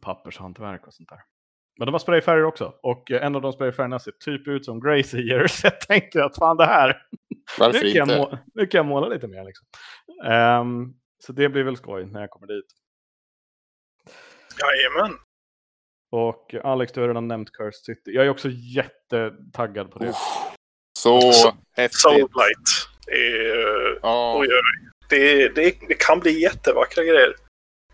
pappershantverk 0.00 0.86
och 0.86 0.94
sånt 0.94 1.08
där. 1.08 1.35
Men 1.78 1.86
de 1.86 1.94
har 1.94 1.98
sprayfärger 1.98 2.44
också. 2.44 2.74
Och 2.82 3.10
en 3.10 3.34
av 3.34 3.42
de 3.42 3.52
sprayfärgerna 3.52 3.98
ser 3.98 4.12
typ 4.12 4.48
ut 4.48 4.64
som 4.64 4.80
Grazier. 4.80 5.46
Så 5.48 5.66
jag 5.66 5.80
tänkte 5.80 6.24
att 6.24 6.36
fan 6.36 6.56
det 6.56 6.66
här. 6.66 7.02
Varför 7.58 7.84
nu, 7.84 7.92
kan 7.92 8.10
inte? 8.10 8.14
Jag 8.14 8.38
nu 8.54 8.66
kan 8.66 8.78
jag 8.78 8.86
måla 8.86 9.08
lite 9.08 9.26
mer. 9.26 9.44
Liksom. 9.44 9.66
Um, 10.32 10.94
så 11.18 11.32
det 11.32 11.48
blir 11.48 11.62
väl 11.62 11.76
skoj 11.76 12.06
när 12.06 12.20
jag 12.20 12.30
kommer 12.30 12.46
dit. 12.46 12.66
Jajamän. 14.60 15.18
Och 16.12 16.54
Alex, 16.64 16.92
du 16.92 17.00
har 17.00 17.08
redan 17.08 17.28
nämnt 17.28 17.52
Cursed 17.52 17.84
City. 17.84 18.10
Jag 18.10 18.26
är 18.26 18.30
också 18.30 18.48
jättetaggad 18.52 19.90
på 19.90 19.98
det. 19.98 20.08
Oh, 20.08 20.16
så 20.94 21.54
häftigt. 21.72 22.00
Soulblight. 22.00 22.68
Är, 23.06 23.98
oh. 24.02 24.44
det, 25.10 25.48
det, 25.48 25.76
det 25.88 25.94
kan 25.94 26.20
bli 26.20 26.40
jättevackra 26.40 27.04
grejer. 27.04 27.34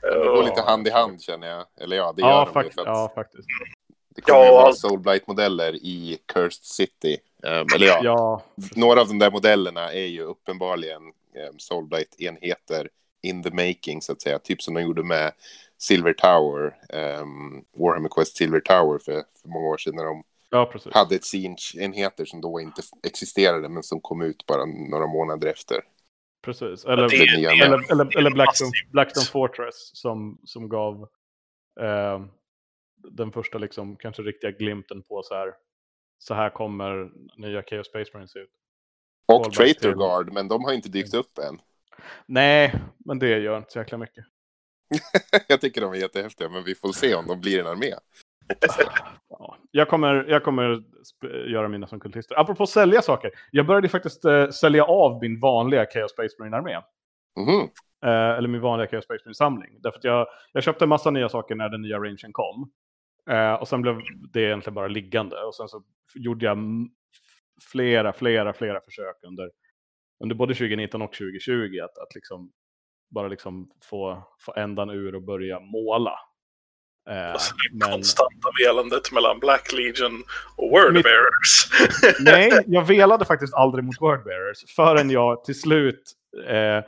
Det 0.02 0.28
går 0.28 0.42
lite 0.42 0.62
hand 0.62 0.88
i 0.88 0.90
hand 0.90 1.22
känner 1.22 1.48
jag. 1.48 1.66
Eller 1.80 1.96
ja, 1.96 2.12
det 2.16 2.22
gör 2.22 2.28
ja, 2.28 2.44
de 2.44 2.52
fakt 2.52 2.74
ja, 2.76 3.12
faktiskt. 3.14 3.48
Det 4.14 4.20
kommer 4.20 4.38
ja, 4.38 4.46
ju 4.46 4.52
vara 4.52 4.72
Soulblight-modeller 4.72 5.74
i 5.74 6.18
Cursed 6.26 6.64
City. 6.64 7.18
Um, 7.42 7.66
eller 7.74 7.86
ja, 7.86 8.00
ja, 8.02 8.42
några 8.76 9.00
av 9.00 9.08
de 9.08 9.18
där 9.18 9.30
modellerna 9.30 9.92
är 9.92 10.06
ju 10.06 10.22
uppenbarligen 10.22 11.02
um, 11.02 11.58
Soulblight-enheter 11.58 12.88
in 13.22 13.42
the 13.42 13.50
making, 13.50 14.02
så 14.02 14.12
att 14.12 14.22
säga. 14.22 14.38
Typ 14.38 14.62
som 14.62 14.74
de 14.74 14.82
gjorde 14.82 15.02
med 15.02 15.32
Silver 15.78 16.12
Tower, 16.12 16.76
um, 17.22 17.64
Warhammer 17.76 18.08
Quest 18.08 18.36
Silver 18.36 18.60
Tower 18.60 18.98
för, 18.98 19.12
för 19.12 19.48
många 19.48 19.66
år 19.66 19.78
sedan 19.78 19.96
när 19.96 20.04
de 20.04 20.22
ja, 20.50 20.72
hade 20.92 21.14
ett 21.14 21.34
enheter 21.78 22.24
som 22.24 22.40
då 22.40 22.60
inte 22.60 22.82
existerade 23.06 23.68
men 23.68 23.82
som 23.82 24.00
kom 24.00 24.22
ut 24.22 24.46
bara 24.46 24.64
några 24.64 25.06
månader 25.06 25.48
efter. 25.48 25.80
Precis, 26.42 26.84
eller, 26.84 27.08
det, 27.08 27.16
eller, 27.16 27.78
det, 27.78 27.92
eller, 27.92 28.18
eller 28.18 28.30
Blackstone, 28.30 28.70
Blackstone, 28.90 29.26
Fortress 29.26 29.90
som, 29.94 30.38
som 30.44 30.68
gav 30.68 31.08
eh, 31.80 32.24
den 33.10 33.32
första 33.32 33.58
liksom, 33.58 33.96
kanske 33.96 34.22
riktiga 34.22 34.50
glimten 34.50 35.02
på 35.02 35.22
så 35.22 35.34
här, 35.34 35.54
så 36.18 36.34
här 36.34 36.50
kommer 36.50 37.10
nya 37.36 37.62
Chaos 37.62 37.86
Space 37.86 38.10
Marines 38.14 38.36
ut. 38.36 38.50
Och 39.26 39.52
Traitor 39.52 39.92
Guard, 39.92 40.32
men 40.32 40.48
de 40.48 40.64
har 40.64 40.72
inte 40.72 40.88
dykt 40.88 41.14
upp 41.14 41.38
än. 41.38 41.58
Nej, 42.26 42.74
men 42.98 43.18
det 43.18 43.38
gör 43.38 43.58
inte 43.58 43.72
så 43.72 43.78
jäkla 43.78 43.98
mycket. 43.98 44.24
jag 45.48 45.60
tycker 45.60 45.80
de 45.80 45.92
är 45.92 45.96
jättehäftiga, 45.96 46.48
men 46.48 46.64
vi 46.64 46.74
får 46.74 46.92
se 46.92 47.14
om 47.14 47.26
de 47.26 47.40
blir 47.40 47.60
en 47.60 47.66
armé. 47.66 47.94
Ja, 49.28 49.56
jag, 49.70 49.88
kommer, 49.88 50.24
jag 50.28 50.44
kommer 50.44 50.82
göra 51.46 51.68
mina 51.68 51.86
som 51.86 52.00
kultister. 52.00 52.40
Apropå 52.40 52.66
sälja 52.66 53.02
saker. 53.02 53.30
Jag 53.50 53.66
började 53.66 53.88
faktiskt 53.88 54.24
uh, 54.24 54.50
sälja 54.50 54.84
av 54.84 55.20
min 55.20 55.40
vanliga 55.40 55.86
Chaos 55.86 56.12
Space 56.12 56.36
Marine-armé. 56.38 56.80
Mm. 57.40 57.60
Uh, 58.04 58.38
eller 58.38 58.48
min 58.48 58.60
vanliga 58.60 58.88
Chaos 58.88 59.04
Space 59.04 59.22
Marine-samling. 59.24 59.78
Därför 59.82 59.98
att 59.98 60.04
jag, 60.04 60.26
jag 60.52 60.62
köpte 60.62 60.84
en 60.84 60.88
massa 60.88 61.10
nya 61.10 61.28
saker 61.28 61.54
när 61.54 61.68
den 61.68 61.82
nya 61.82 61.98
rangen 61.98 62.32
kom. 62.32 62.70
Uh, 63.30 63.52
och 63.52 63.68
sen 63.68 63.82
blev 63.82 64.00
det 64.32 64.40
egentligen 64.40 64.74
bara 64.74 64.88
liggande. 64.88 65.36
Och 65.36 65.54
sen 65.54 65.68
så 65.68 65.82
gjorde 66.14 66.46
jag 66.46 66.58
flera, 67.72 68.12
flera, 68.12 68.52
flera 68.52 68.80
försök 68.80 69.16
under, 69.22 69.50
under 70.22 70.34
både 70.34 70.54
2019 70.54 71.02
och 71.02 71.12
2020 71.12 71.80
att, 71.84 71.98
att 71.98 72.14
liksom 72.14 72.52
bara 73.10 73.28
liksom 73.28 73.70
få, 73.84 74.22
få 74.40 74.54
ändan 74.56 74.90
ur 74.90 75.14
och 75.14 75.22
börja 75.22 75.60
måla. 75.60 76.18
Eh, 77.10 77.32
alltså, 77.32 77.54
det 77.54 77.78
men... 77.78 77.90
konstanta 77.90 78.48
velandet 78.64 79.12
mellan 79.12 79.38
Black 79.40 79.72
Legion 79.72 80.24
och 80.56 80.70
Wordbearers. 80.70 81.70
Mitt... 82.02 82.16
Nej, 82.20 82.64
jag 82.66 82.86
velade 82.86 83.24
faktiskt 83.24 83.54
aldrig 83.54 83.84
mot 83.84 84.00
Wordbearers 84.00 84.74
förrän 84.76 85.10
jag 85.10 85.44
till 85.44 85.60
slut 85.60 86.02
eh, 86.48 86.84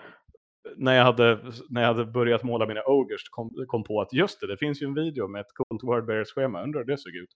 när, 0.76 0.94
jag 0.94 1.04
hade, 1.04 1.38
när 1.68 1.80
jag 1.80 1.88
hade 1.88 2.04
börjat 2.04 2.42
måla 2.42 2.66
mina 2.66 2.82
Ogers 2.82 3.28
kom, 3.30 3.50
kom 3.68 3.84
på 3.84 4.00
att 4.00 4.12
just 4.12 4.40
det, 4.40 4.46
det 4.46 4.56
finns 4.56 4.82
ju 4.82 4.86
en 4.86 4.94
video 4.94 5.28
med 5.28 5.40
ett 5.40 5.54
coolt 5.54 5.82
Wordbearers-schema. 5.82 6.62
Undrar 6.62 6.80
hur 6.80 6.86
det 6.86 6.98
såg 6.98 7.14
ut. 7.14 7.30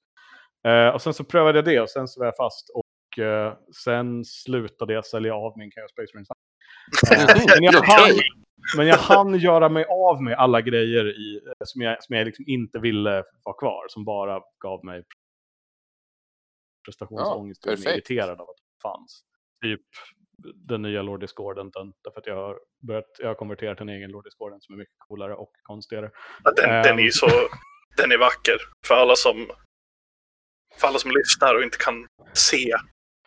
Eh, 0.66 0.94
och 0.94 1.02
sen 1.02 1.14
så 1.14 1.24
prövade 1.24 1.58
jag 1.58 1.64
det 1.64 1.80
och 1.80 1.90
sen 1.90 2.08
så 2.08 2.20
var 2.20 2.26
jag 2.26 2.36
fast. 2.36 2.70
Och 2.74 3.22
eh, 3.24 3.54
sen 3.84 4.24
slutade 4.24 4.92
jag 4.92 5.06
sälja 5.06 5.34
av 5.34 5.58
min 5.58 5.70
Chaos 5.70 5.90
Space 5.90 6.12
Marine. 6.14 6.26
Eh, 7.10 7.46
men 7.60 7.64
jag 7.64 7.82
hann, 7.82 8.10
men 8.76 8.86
jag 8.86 8.96
hann 8.96 9.38
göra 9.38 9.68
mig 9.68 9.84
av 9.84 10.22
med 10.22 10.34
alla 10.38 10.60
grejer 10.60 11.04
i, 11.20 11.40
eh, 11.46 11.52
som 11.64 11.82
jag, 11.82 12.04
som 12.04 12.16
jag 12.16 12.24
liksom 12.24 12.44
inte 12.48 12.78
ville 12.78 13.24
ha 13.44 13.52
kvar. 13.52 13.86
Som 13.88 14.04
bara 14.04 14.42
gav 14.58 14.84
mig 14.84 15.04
prestationsångest 16.84 17.66
och 17.66 17.72
ja, 17.72 17.92
irriterad 17.92 18.40
av 18.40 18.50
att 18.50 18.56
det 18.56 18.82
fanns. 18.82 19.22
Typ 19.62 19.80
den 20.54 20.82
nya 20.82 21.02
Lord 21.02 21.20
Discordenten. 21.20 21.92
Därför 22.04 22.20
att 22.20 22.26
jag 22.26 22.36
har, 22.36 22.58
börjat, 22.82 23.16
jag 23.18 23.28
har 23.28 23.34
konverterat 23.34 23.80
en 23.80 23.88
egen 23.88 24.10
Lord 24.10 24.24
Discordant 24.24 24.64
som 24.64 24.74
är 24.74 24.78
mycket 24.78 24.98
coolare 24.98 25.34
och 25.34 25.52
konstigare. 25.62 26.10
Ja, 26.44 26.50
den, 26.50 26.76
um, 26.76 26.82
den, 26.82 26.98
är 26.98 27.02
ehm. 27.02 27.10
så, 27.10 27.26
den 27.96 28.12
är 28.12 28.18
vacker. 28.18 28.56
För 28.86 28.94
alla 28.94 29.16
som 29.16 29.46
för 30.80 30.88
alla 30.88 30.98
som 30.98 31.10
lyssnar 31.10 31.54
och 31.54 31.62
inte 31.62 31.78
kan 31.78 32.06
se. 32.32 32.74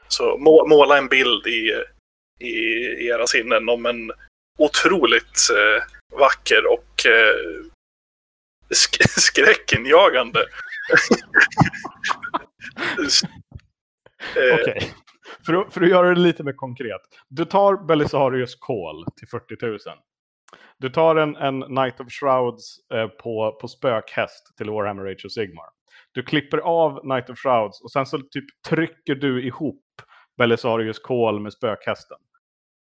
Så 0.08 0.38
må, 0.38 0.68
måla 0.68 0.98
en 0.98 1.08
bild 1.08 1.48
i, 1.48 1.84
i, 2.40 2.50
i 2.50 3.08
era 3.08 3.28
sinnen 3.28 3.70
om 3.70 3.86
en 3.86 4.12
otroligt 4.58 5.50
eh, 5.52 5.84
vacker 6.20 6.74
och 6.74 7.06
eh, 7.06 7.66
sk 8.74 9.04
skräckinjagande. 9.20 10.40
Eh, 14.36 14.54
Okej, 14.54 14.62
okay. 14.62 14.82
för, 15.46 15.70
för, 15.72 15.82
att 15.82 15.90
göra 15.90 16.10
det 16.10 16.20
lite 16.20 16.44
mer 16.44 16.54
konkret. 16.54 17.02
Du 17.30 17.46
tar 17.46 17.86
Belisarius 17.86 18.56
Call 18.56 19.06
till 19.16 19.28
40 19.28 19.66
000. 19.66 19.78
Du 20.78 20.90
tar 20.90 21.16
en, 21.16 21.36
en 21.36 21.62
Knight 21.62 22.00
of 22.00 22.08
Shrouds 22.12 22.90
eh, 22.94 23.08
på, 23.08 23.58
på 23.62 23.68
spökhäst 23.68 24.58
till 24.58 24.70
Warhammer 24.70 25.06
Age 25.06 25.26
of 25.26 25.32
Sigmar. 25.32 25.66
Du 26.12 26.24
klipper 26.24 26.58
av 26.58 27.00
Knight 27.00 27.30
of 27.30 27.40
Shrouds 27.40 27.82
och 27.82 27.92
sen 27.92 28.06
så 28.06 28.18
typ 28.18 28.46
trycker 28.70 29.16
du 29.16 29.48
ihop 29.48 29.86
Belisarius 30.38 31.00
Call 31.00 31.40
med 31.40 31.54
spökhästen. 31.54 32.18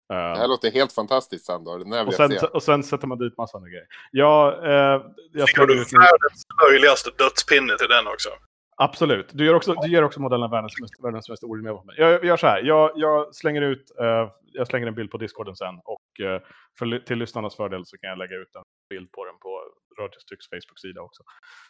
Det 0.09 0.15
här 0.15 0.49
låter 0.49 0.71
helt 0.71 0.93
fantastiskt 0.93 1.47
Sandor. 1.47 2.07
och, 2.07 2.15
sen, 2.15 2.33
och 2.53 2.63
sen 2.63 2.83
sätter 2.83 3.07
man 3.07 3.19
dit 3.19 3.37
massa 3.39 3.57
andra 3.57 3.71
grejer. 3.71 3.87
Jag, 4.11 4.65
eh, 4.65 5.03
jag 5.33 5.49
Fick 5.49 5.57
du 5.57 5.77
världens 5.77 6.43
löjligaste 6.69 7.11
dödspinne 7.19 7.77
till 7.79 7.89
den 7.89 8.07
också? 8.07 8.29
Absolut. 8.77 9.29
Du, 9.33 9.45
gör 9.47 9.55
också, 9.55 9.75
du 9.75 9.91
ger 9.91 10.05
också 10.05 10.21
modellen 10.21 10.51
världens, 10.51 10.73
världens 11.03 11.29
mest 11.29 11.45
orimliga 11.45 11.75
vapen. 11.75 11.95
Jag 11.99 12.25
gör 12.25 12.37
så 12.37 12.47
här. 12.47 12.63
Jag, 12.63 12.93
jag 12.95 13.35
slänger 13.35 13.63
ut 13.63 13.93
uh, 14.01 14.31
jag 14.53 14.67
slänger 14.67 14.87
en 14.87 14.95
bild 14.95 15.11
på 15.11 15.19
discorden 15.19 15.57
sen. 15.57 15.81
Och 15.85 16.21
uh, 16.21 16.41
för, 16.79 16.99
till 16.99 17.19
lyssnarnas 17.19 17.57
fördel 17.57 17.87
så 17.87 17.99
kan 17.99 18.11
jag 18.11 18.19
lägga 18.19 18.37
ut 18.37 18.55
en 18.55 18.63
bild 18.89 19.13
på 19.13 19.25
den 19.25 19.35
på 19.39 19.61
Rogers 19.99 20.25
Tycks 20.25 20.49
Facebook-sida 20.49 21.01
också. 21.01 21.23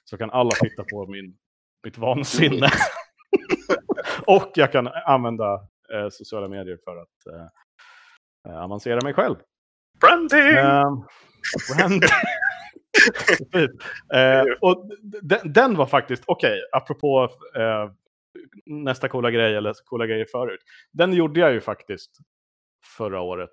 Så 0.04 0.18
kan 0.18 0.30
alla 0.30 0.50
titta 0.50 0.84
på 0.90 1.06
min, 1.06 1.36
mitt 1.84 1.98
vansinne. 1.98 2.68
och 4.26 4.50
jag 4.54 4.72
kan 4.72 4.86
använda 5.06 5.54
uh, 5.94 6.08
sociala 6.10 6.48
medier 6.48 6.78
för 6.84 6.96
att 6.96 7.50
avancera 8.44 9.00
mig 9.00 9.14
själv. 9.14 9.36
Branding! 10.00 10.54
branding! 11.76 12.10
eh, 14.14 14.44
och 14.60 14.90
den, 15.22 15.52
den, 15.52 15.76
var 15.76 15.86
faktiskt, 15.86 16.22
okej, 16.26 16.50
okay, 16.50 16.60
apropå 16.72 17.28
eh, 17.56 17.90
nästa 18.66 19.08
coola 19.08 19.30
grej 19.30 19.56
eller 19.56 19.74
coola 19.84 20.06
grejer 20.06 20.26
förut. 20.32 20.60
Den 20.92 21.12
gjorde 21.12 21.40
jag 21.40 21.52
ju 21.52 21.60
faktiskt 21.60 22.18
förra 22.96 23.20
året. 23.20 23.50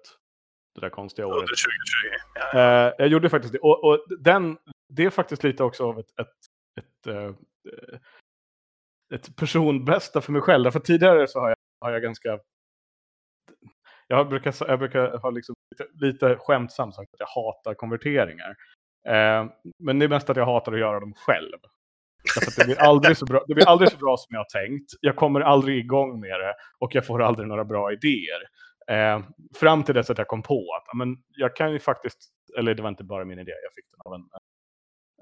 Det 0.75 0.81
där 0.81 0.89
konstiga 0.89 1.27
året. 1.27 1.39
2020. 1.39 1.57
Ja. 2.53 2.87
Eh, 2.87 2.93
jag 2.97 3.07
gjorde 3.07 3.29
faktiskt 3.29 3.53
det. 3.53 3.59
Och, 3.59 3.83
och, 3.83 4.05
den, 4.19 4.57
det 4.89 5.05
är 5.05 5.09
faktiskt 5.09 5.43
lite 5.43 5.63
också 5.63 5.89
av 5.89 5.99
ett, 5.99 6.19
ett, 6.19 6.27
ett, 6.79 7.07
ett, 7.07 7.15
eh, 7.15 7.99
ett 9.13 9.35
personbästa 9.35 10.21
för 10.21 10.31
mig 10.31 10.41
själv. 10.41 10.63
Därför 10.63 10.79
tidigare 10.79 11.27
så 11.27 11.39
har 11.39 11.49
jag, 11.49 11.57
har 11.81 11.91
jag 11.91 12.01
ganska 12.01 12.39
jag 14.11 14.29
brukar, 14.29 14.55
jag 14.67 14.79
brukar 14.79 15.17
ha 15.17 15.29
liksom 15.29 15.55
lite, 15.71 16.05
lite 16.05 16.35
skämtsamt 16.35 16.95
sagt 16.95 17.13
att 17.13 17.19
jag 17.19 17.27
hatar 17.27 17.73
konverteringar. 17.73 18.55
Eh, 19.07 19.45
men 19.79 19.99
det 19.99 20.05
är 20.05 20.09
mest 20.09 20.29
att 20.29 20.37
jag 20.37 20.45
hatar 20.45 20.73
att 20.73 20.79
göra 20.79 20.99
dem 20.99 21.13
själv. 21.13 21.57
det, 22.57 22.65
blir 22.65 22.81
aldrig 22.81 23.17
så 23.17 23.25
bra, 23.25 23.43
det 23.47 23.53
blir 23.53 23.67
aldrig 23.67 23.91
så 23.91 23.97
bra 23.97 24.17
som 24.17 24.27
jag 24.29 24.39
har 24.39 24.67
tänkt. 24.67 24.91
Jag 25.01 25.15
kommer 25.15 25.41
aldrig 25.41 25.77
igång 25.77 26.19
med 26.19 26.39
det 26.39 26.55
och 26.79 26.95
jag 26.95 27.05
får 27.05 27.21
aldrig 27.21 27.47
några 27.47 27.65
bra 27.65 27.91
idéer. 27.91 28.41
Eh, 28.87 29.23
fram 29.55 29.83
till 29.83 29.95
dess 29.95 30.09
att 30.09 30.17
jag 30.17 30.27
kom 30.27 30.43
på 30.43 30.65
att 30.77 30.97
men 30.97 31.17
jag 31.29 31.55
kan 31.55 31.71
ju 31.71 31.79
faktiskt, 31.79 32.19
eller 32.57 32.73
det 32.73 32.81
var 32.81 32.89
inte 32.89 33.03
bara 33.03 33.25
min 33.25 33.39
idé, 33.39 33.51
jag 33.63 33.73
fick 33.73 33.85
den 33.91 34.01
av 34.05 34.13
en, 34.13 34.29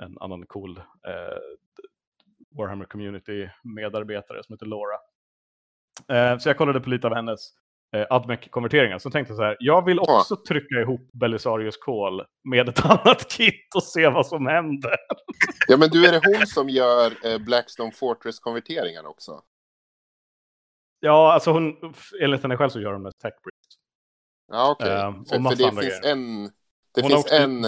en 0.06 0.18
annan 0.20 0.46
cool 0.46 0.78
eh, 0.78 1.38
Warhammer 2.58 2.86
Community-medarbetare 2.86 4.44
som 4.44 4.54
heter 4.54 4.66
Laura. 4.66 4.98
Eh, 6.08 6.38
så 6.38 6.50
jag 6.50 6.58
kollade 6.58 6.80
på 6.80 6.90
lite 6.90 7.08
av 7.08 7.16
hennes 7.16 7.54
eh, 7.96 8.06
Admec-konverteringar. 8.10 9.00
Så 9.00 9.10
tänkte 9.10 9.32
jag 9.32 9.38
så 9.38 9.44
här, 9.44 9.58
jag 9.60 9.86
vill 9.86 10.00
också 10.00 10.36
trycka 10.36 10.76
ihop 10.76 11.10
Belisarius 11.14 11.78
Kol 11.78 12.26
med 12.44 12.70
ett 12.70 12.86
annat 12.86 13.32
kit 13.32 13.76
och 13.76 13.84
se 13.84 14.10
vad 14.10 14.28
som 14.28 14.48
händer. 14.48 14.96
ja, 15.68 15.78
men 15.78 15.90
du, 15.90 16.06
är 16.06 16.12
det 16.12 16.38
hon 16.38 16.48
som 16.48 16.70
gör 16.70 17.26
eh, 17.26 17.38
Blackstone 17.38 17.92
Fortress-konverteringarna 17.92 19.10
också? 19.10 19.42
Ja, 21.00 21.34
alltså 21.34 21.52
hon, 21.52 21.94
enligt 22.22 22.42
henne 22.42 22.58
själv 22.58 22.70
så 22.70 22.82
gör 22.82 22.94
hon 22.94 23.02
mest 23.02 23.20
tech 23.20 23.34
bricks. 23.44 23.76
Ja, 24.52 24.72
okej. 24.72 24.88
Okay. 24.88 25.08
Um, 25.08 25.26
för, 25.26 25.36
för, 25.36 25.56
det 25.56 25.82
finns 25.82 26.02
grejer. 26.02 26.12
en, 26.12 26.44
det 26.92 27.02
hon 27.02 27.10
finns 27.10 27.24
också... 27.24 27.36
en, 27.36 27.66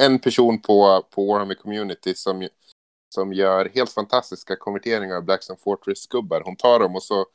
en 0.00 0.18
person 0.18 0.62
på, 0.62 1.06
på 1.10 1.26
Warhammer 1.26 1.54
Community 1.54 2.14
som, 2.14 2.48
som 3.14 3.32
gör 3.32 3.70
helt 3.74 3.92
fantastiska 3.92 4.56
konverteringar 4.56 5.16
av 5.16 5.24
Blackstone 5.24 5.58
Fortress-gubbar. 5.64 6.42
Hon 6.44 6.56
tar 6.56 6.80
dem 6.80 6.94
och 6.94 7.02
så 7.02 7.26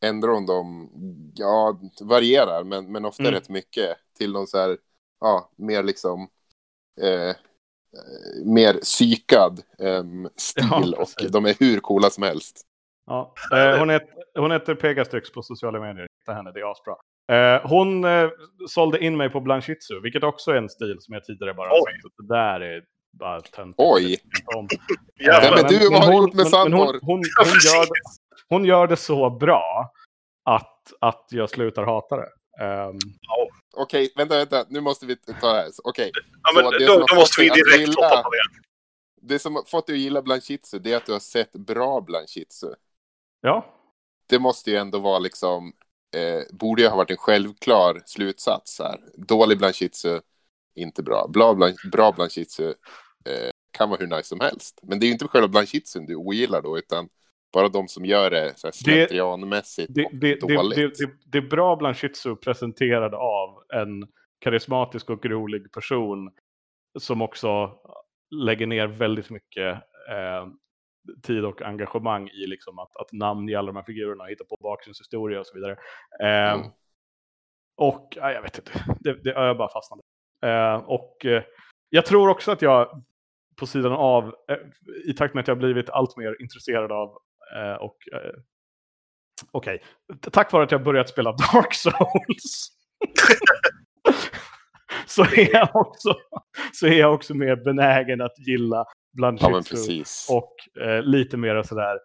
ändrar 0.00 0.30
hon 0.30 0.46
dem, 0.46 0.90
ja, 1.34 1.80
varierar, 2.00 2.64
men, 2.64 2.92
men 2.92 3.04
ofta 3.04 3.22
mm. 3.22 3.34
rätt 3.34 3.48
mycket 3.48 3.96
till 4.18 4.32
någon 4.32 4.46
så 4.46 4.58
här, 4.58 4.78
ja, 5.20 5.50
mer 5.56 5.82
liksom, 5.82 6.28
eh, 7.00 7.36
mer 8.44 8.74
psykad 8.74 9.62
eh, 9.78 10.04
stil 10.36 10.94
ja, 10.96 11.02
och 11.02 11.30
de 11.30 11.46
är 11.46 11.54
hur 11.60 11.80
coola 11.80 12.10
som 12.10 12.22
helst. 12.22 12.62
Ja, 13.06 13.34
eh, 13.52 13.78
hon, 13.78 13.90
heter, 13.90 14.08
hon 14.38 14.52
heter 14.52 14.74
Pegastrix 14.74 15.32
på 15.32 15.42
sociala 15.42 15.80
medier, 15.80 16.06
hitta 16.20 16.32
henne, 16.32 16.52
det 16.52 16.60
är 16.60 16.70
asbra. 16.70 16.94
Eh, 17.32 17.68
hon 17.68 18.04
eh, 18.04 18.30
sålde 18.68 19.04
in 19.04 19.16
mig 19.16 19.30
på 19.30 19.40
Blanchitsu, 19.40 20.00
vilket 20.00 20.22
också 20.22 20.50
är 20.50 20.56
en 20.56 20.68
stil 20.68 20.96
som 21.00 21.14
jag 21.14 21.24
tidigare 21.24 21.54
bara 21.54 21.68
har 21.68 21.76
sagt. 21.76 22.16
Det 22.18 22.34
där 22.34 22.60
är 22.60 22.84
bara 23.18 23.40
töntigt. 23.40 23.74
Oj! 23.78 24.18
ja, 25.14 25.40
men, 25.42 25.54
men, 25.54 25.72
du, 25.72 25.88
vad 25.90 26.04
har 26.04 26.12
du 26.12 26.18
gjort 26.18 26.34
med 26.34 26.46
Sandor? 26.46 26.78
Hon, 26.78 26.98
hon, 27.02 27.22
hon, 27.38 27.46
gör, 27.46 27.86
hon 28.54 28.64
gör 28.64 28.86
det 28.86 28.96
så 28.96 29.30
bra 29.30 29.92
att, 30.44 30.92
att 31.00 31.26
jag 31.30 31.50
slutar 31.50 31.84
hata 31.84 32.16
det. 32.16 32.28
Um... 32.64 32.98
Okej, 33.76 34.04
okay, 34.04 34.10
vänta, 34.16 34.36
vänta, 34.36 34.64
nu 34.68 34.80
måste 34.80 35.06
vi 35.06 35.16
ta 35.16 35.52
det 35.52 35.58
här. 35.58 35.70
Okej. 35.84 36.10
Okay. 36.10 36.22
Ja, 36.54 36.86
då, 36.86 37.06
då 37.06 37.14
måste 37.14 37.42
vi 37.42 37.48
direkt 37.48 37.80
gilla, 37.80 38.08
hoppa 38.08 38.22
på 38.22 38.30
det. 38.30 38.60
Det 39.26 39.38
som 39.38 39.54
har 39.54 39.62
fått 39.62 39.86
dig 39.86 39.94
att 39.94 40.00
gilla 40.00 40.22
Blanchitsu, 40.22 40.78
det 40.78 40.92
är 40.92 40.96
att 40.96 41.06
du 41.06 41.12
har 41.12 41.20
sett 41.20 41.52
bra 41.52 42.00
Blanchitsu. 42.00 42.74
Ja. 43.40 43.66
Det 44.26 44.38
måste 44.38 44.70
ju 44.70 44.76
ändå 44.76 44.98
vara 44.98 45.18
liksom, 45.18 45.72
eh, 46.16 46.56
borde 46.56 46.82
ju 46.82 46.88
ha 46.88 46.96
varit 46.96 47.10
en 47.10 47.16
självklar 47.16 48.02
slutsats 48.06 48.78
här. 48.78 49.00
Dålig 49.14 49.58
Blanchitsu, 49.58 50.20
inte 50.74 51.02
bra. 51.02 51.26
Bra, 51.28 51.54
blanch, 51.54 51.86
bra 51.92 52.12
Blanchitsu 52.12 52.68
eh, 53.24 53.50
kan 53.70 53.90
vara 53.90 54.00
hur 54.00 54.06
nice 54.06 54.28
som 54.28 54.40
helst. 54.40 54.80
Men 54.82 55.00
det 55.00 55.04
är 55.04 55.08
ju 55.08 55.12
inte 55.12 55.28
själva 55.28 55.48
Blanchitsun 55.48 56.06
du 56.06 56.14
ogillar 56.16 56.62
då, 56.62 56.78
utan 56.78 57.08
bara 57.54 57.68
de 57.68 57.88
som 57.88 58.04
gör 58.04 58.30
det 58.30 58.52
så 58.56 58.66
här 58.66 58.72
slentrianmässigt 58.72 59.94
det, 59.94 60.08
det, 60.12 60.40
dåligt. 60.40 60.76
Det, 60.76 61.06
det, 61.06 61.12
det, 61.26 61.38
är 61.38 61.48
bra 61.50 61.76
Blanchitsu 61.76 62.36
presenterad 62.36 63.14
av 63.14 63.62
en 63.74 64.08
karismatisk 64.40 65.10
och 65.10 65.26
rolig 65.26 65.72
person 65.72 66.30
som 66.98 67.22
också 67.22 67.70
lägger 68.30 68.66
ner 68.66 68.86
väldigt 68.86 69.30
mycket 69.30 69.74
eh, 70.10 70.46
tid 71.22 71.44
och 71.44 71.62
engagemang 71.62 72.28
i 72.28 72.46
liksom 72.46 72.78
att, 72.78 72.96
att 72.96 73.12
namnge 73.12 73.58
alla 73.58 73.66
de 73.66 73.76
här 73.76 73.84
figurerna, 73.84 74.24
hitta 74.24 74.44
på 74.44 74.56
bakgrundshistoria 74.60 75.40
och 75.40 75.46
så 75.46 75.54
vidare. 75.54 75.76
Eh, 76.22 76.52
mm. 76.52 76.66
Och 77.76 78.08
ja, 78.16 78.32
jag 78.32 78.42
vet 78.42 78.58
inte, 78.58 78.84
det, 79.00 79.24
det, 79.24 79.30
jag 79.30 79.56
bara 79.56 79.68
fastnade. 79.68 80.02
Eh, 80.42 80.76
och 80.76 81.26
eh, 81.26 81.42
jag 81.90 82.06
tror 82.06 82.28
också 82.28 82.52
att 82.52 82.62
jag 82.62 83.02
på 83.56 83.66
sidan 83.66 83.92
av, 83.92 84.24
eh, 84.24 84.56
i 85.10 85.14
takt 85.14 85.34
med 85.34 85.42
att 85.42 85.48
jag 85.48 85.58
blivit 85.58 85.90
allt 85.90 86.16
mer 86.16 86.36
intresserad 86.40 86.92
av 86.92 87.18
och 87.80 87.96
eh, 88.12 88.32
okej, 89.50 89.82
okay. 90.08 90.30
tack 90.32 90.52
vare 90.52 90.64
att 90.64 90.70
jag 90.70 90.84
börjat 90.84 91.08
spela 91.08 91.32
Dark 91.52 91.74
Souls 91.74 92.68
så, 95.06 95.22
är 95.22 95.52
jag 95.52 95.76
också, 95.76 96.16
så 96.72 96.86
är 96.86 96.98
jag 96.98 97.14
också 97.14 97.34
mer 97.34 97.56
benägen 97.56 98.20
att 98.20 98.38
gilla 98.46 98.84
Blanchitsu 99.12 99.76
ja, 99.92 100.04
och 100.36 100.82
eh, 100.82 101.02
lite 101.02 101.36
mer 101.36 101.62
sådär 101.62 101.98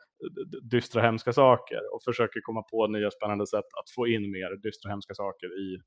dystra 0.62 1.02
hemska 1.02 1.34
saker 1.34 1.94
och 1.94 2.04
försöker 2.04 2.42
komma 2.42 2.62
på 2.62 2.88
nya 2.88 3.12
spännande 3.12 3.48
sätt 3.48 3.66
att 3.80 3.90
få 3.96 4.08
in 4.08 4.32
mer 4.32 4.62
dystra 4.64 4.90
hemska 4.90 5.14
saker 5.14 5.48
i, 5.48 5.82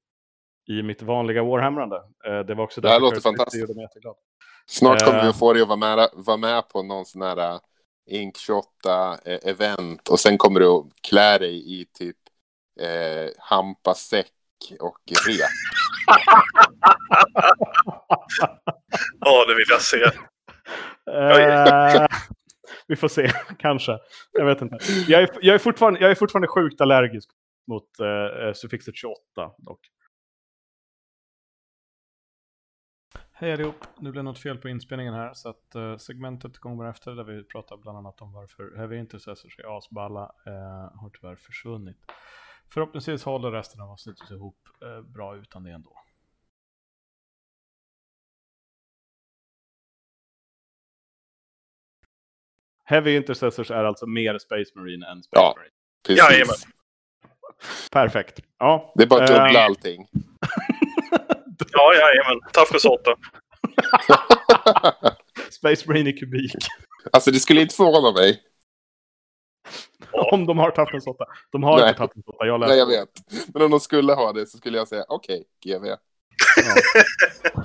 i 0.72 0.82
mitt 0.82 1.02
vanliga 1.02 1.42
Warhamrande. 1.42 1.96
Eh, 2.26 2.40
det 2.40 2.54
var 2.54 2.64
också 2.64 2.80
det 2.80 2.88
här 2.88 3.00
låter 3.00 3.20
fantastiskt. 3.20 3.72
Snart 4.66 5.04
kommer 5.04 5.22
vi 5.22 5.28
att 5.28 5.38
få 5.38 5.52
dig 5.52 5.62
att 5.62 5.68
vara 5.68 5.78
med, 5.78 6.08
vara 6.12 6.36
med 6.36 6.68
på 6.68 6.82
någon 6.82 7.04
sån 7.04 7.22
här 7.22 7.60
Ink 8.06 8.36
28 8.36 9.18
eh, 9.24 9.38
event 9.42 10.08
och 10.08 10.20
sen 10.20 10.38
kommer 10.38 10.60
du 10.60 10.66
att 10.66 10.86
klä 11.08 11.38
dig 11.38 11.80
i 11.80 11.86
typ 11.98 12.16
eh, 12.80 13.30
hampasäck 13.38 14.32
och 14.80 14.98
rep. 15.26 15.40
Ja, 19.20 19.44
det 19.48 19.54
vill 19.54 19.66
jag 19.68 19.80
se. 19.80 20.04
Uh, 21.10 22.06
vi 22.86 22.96
får 22.96 23.08
se, 23.08 23.32
kanske. 23.58 23.98
Jag 24.32 24.46
vet 24.46 24.62
inte. 24.62 24.78
Jag 25.08 25.22
är, 25.22 25.30
jag 25.40 25.54
är, 25.54 25.58
fortfarande, 25.58 26.00
jag 26.00 26.10
är 26.10 26.14
fortfarande 26.14 26.48
sjukt 26.48 26.80
allergisk 26.80 27.30
mot 27.66 27.88
uh, 28.00 28.52
suffixet 28.52 28.96
28 28.96 29.20
dock. 29.58 29.80
Hej 33.42 33.52
allihop, 33.52 33.76
nu 33.98 34.12
blev 34.12 34.24
något 34.24 34.38
fel 34.38 34.58
på 34.58 34.68
inspelningen 34.68 35.14
här 35.14 35.34
så 35.34 35.48
att 35.48 35.76
uh, 35.76 35.96
segmentet 35.96 36.58
kommer 36.58 36.90
efter 36.90 37.12
där 37.12 37.24
vi 37.24 37.44
pratar 37.44 37.76
bland 37.76 37.98
annat 37.98 38.20
om 38.20 38.32
varför 38.32 38.76
Heavy 38.76 38.96
Intercessors 38.96 39.58
är 39.58 39.78
asballa 39.78 40.22
uh, 40.46 41.00
har 41.00 41.10
tyvärr 41.10 41.36
försvunnit. 41.36 41.96
Förhoppningsvis 42.74 43.24
håller 43.24 43.50
resten 43.50 43.80
av 43.80 43.90
avsnittet 43.90 44.30
ihop 44.30 44.68
uh, 44.84 45.00
bra 45.00 45.36
utan 45.36 45.64
det 45.64 45.70
ändå. 45.70 45.96
Heavy 52.84 53.16
Intercessors 53.16 53.70
är 53.70 53.84
alltså 53.84 54.06
mer 54.06 54.38
Space 54.38 54.72
Marine 54.74 55.06
än 55.06 55.22
Space 55.22 55.42
Ja. 55.42 55.54
Marine. 55.56 55.74
Precis. 56.06 56.24
Jajamän. 56.24 56.56
Perfekt. 57.92 58.40
Ja. 58.58 58.92
Det 58.96 59.02
är 59.02 59.08
bara 59.08 59.24
att 59.24 59.28
dubbla 59.28 59.60
allting. 59.60 60.08
Ja, 61.72 61.94
jajamän. 61.94 62.40
Toughness 62.52 62.84
8. 62.84 63.16
Space 65.50 65.88
Marine 65.88 66.10
i 66.10 66.12
kubik. 66.12 66.52
Alltså 67.12 67.30
det 67.30 67.40
skulle 67.40 67.60
inte 67.60 67.74
förvåna 67.74 68.12
mig. 68.12 68.40
Om 70.32 70.46
de 70.46 70.58
har 70.58 70.70
8. 70.70 70.86
De 71.52 71.62
har 71.62 71.80
Nej. 71.80 71.88
inte 71.88 72.02
8. 72.02 72.12
Jag 72.38 72.60
Nej, 72.60 72.68
läste 72.68 72.78
jag 72.78 72.86
vet. 72.86 73.08
Men 73.54 73.62
om 73.62 73.70
de 73.70 73.80
skulle 73.80 74.12
ha 74.12 74.32
det 74.32 74.46
så 74.46 74.58
skulle 74.58 74.78
jag 74.78 74.88
säga 74.88 75.04
okej, 75.08 75.44
GV. 75.64 75.86
Ja. 75.86 75.96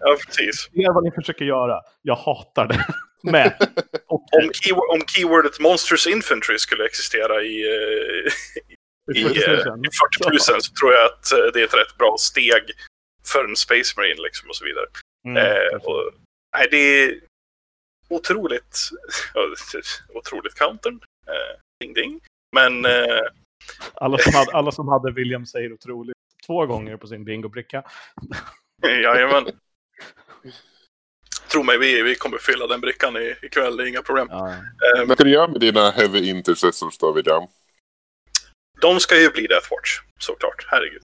Ja, 0.00 0.16
precis. 0.26 0.68
Det 0.72 0.82
är 0.82 0.92
vad 0.92 1.04
ni 1.04 1.10
försöker 1.10 1.44
göra. 1.44 1.80
Jag 2.02 2.16
hatar 2.16 2.66
det. 2.66 2.86
Men, 3.22 3.50
Om, 4.06 4.50
keyword, 4.52 4.90
om 4.90 5.00
keywordet 5.06 5.60
Monsters 5.60 6.06
Infantry 6.06 6.58
skulle 6.58 6.84
existera 6.84 7.42
i, 7.42 7.62
eh, 7.66 9.16
i, 9.16 9.22
det 9.22 9.46
eh, 9.46 9.54
i 9.54 9.90
40 10.20 10.52
000 10.52 10.62
så 10.62 10.72
tror 10.80 10.92
jag 10.92 11.04
att 11.04 11.32
eh, 11.32 11.52
det 11.52 11.60
är 11.60 11.64
ett 11.64 11.74
rätt 11.74 11.98
bra 11.98 12.16
steg 12.18 12.62
för 13.32 13.44
en 13.44 13.56
Space 13.56 13.94
Marine 13.96 14.22
liksom 14.22 14.48
och 14.48 14.56
så 14.56 14.64
vidare. 14.64 14.86
Mm, 15.26 15.36
Eh, 15.36 15.76
och, 15.82 16.12
nej, 16.56 16.68
det 16.70 16.76
är 16.76 17.20
otroligt, 18.08 18.78
otroligt 20.14 20.54
countern. 20.54 21.00
Eh, 21.26 21.60
ding 21.80 21.94
ding. 21.94 22.20
Men 22.56 22.84
eh, 22.84 23.20
alla, 23.94 24.18
som 24.18 24.34
hade, 24.34 24.52
alla 24.56 24.72
som 24.72 24.88
hade 24.88 25.12
William 25.12 25.46
säger 25.46 25.72
otroligt 25.72 26.16
två 26.46 26.66
gånger 26.66 26.96
på 26.96 27.06
sin 27.06 27.24
bingobricka. 27.24 27.82
jajamän. 28.82 29.46
Tro 31.52 31.62
mig, 31.62 31.78
vi, 31.78 32.02
vi 32.02 32.14
kommer 32.14 32.38
fylla 32.38 32.66
den 32.66 32.80
brickan 32.80 33.16
i, 33.16 33.34
ikväll, 33.42 33.76
det 33.76 33.82
är 33.84 33.86
inga 33.86 34.02
problem. 34.02 34.28
Ja. 34.30 34.48
Eh, 34.52 35.04
Vad 35.06 35.16
ska 35.16 35.24
du 35.24 35.30
göra 35.30 35.48
med 35.48 35.60
dina 35.60 35.90
heavy 35.90 36.30
intercessors 36.30 36.98
då, 36.98 37.12
William? 37.12 37.46
de 38.80 39.00
ska 39.00 39.20
ju 39.20 39.30
bli 39.30 39.46
Deathwatch, 39.46 40.00
såklart. 40.18 40.66
Herregud. 40.68 41.02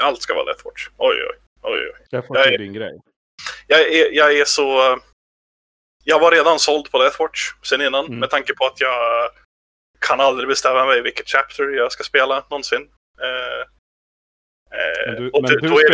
Allt 0.00 0.22
ska 0.22 0.34
vara 0.34 0.44
Deathwatch. 0.44 0.88
Oj, 0.96 1.16
oj, 1.30 1.38
oj. 1.62 1.90
oj. 1.94 2.06
Jag 2.10 2.26
får 2.26 2.38
Jag 2.38 2.58
din 2.58 2.72
grej. 2.72 3.00
Jag 3.66 3.80
är, 3.80 4.12
jag 4.12 4.38
är 4.38 4.44
så... 4.44 4.98
Jag 6.04 6.20
var 6.20 6.30
redan 6.32 6.58
såld 6.58 6.90
på 6.90 6.98
Deathwatch 6.98 7.52
sen 7.62 7.80
innan 7.80 8.06
Mm. 8.06 8.18
med 8.18 8.30
tanke 8.30 8.54
på 8.54 8.66
att 8.66 8.80
jag 8.80 9.30
kan 9.98 10.20
aldrig 10.20 10.48
bestämma 10.48 10.84
mig 10.86 11.02
vilket 11.02 11.28
chapter 11.28 11.64
jag 11.64 11.92
ska 11.92 12.04
spela 12.04 12.44
någonsin. 12.50 12.90
Eh, 13.20 13.66
Men 15.06 15.16
du, 15.16 15.30
men 15.32 15.42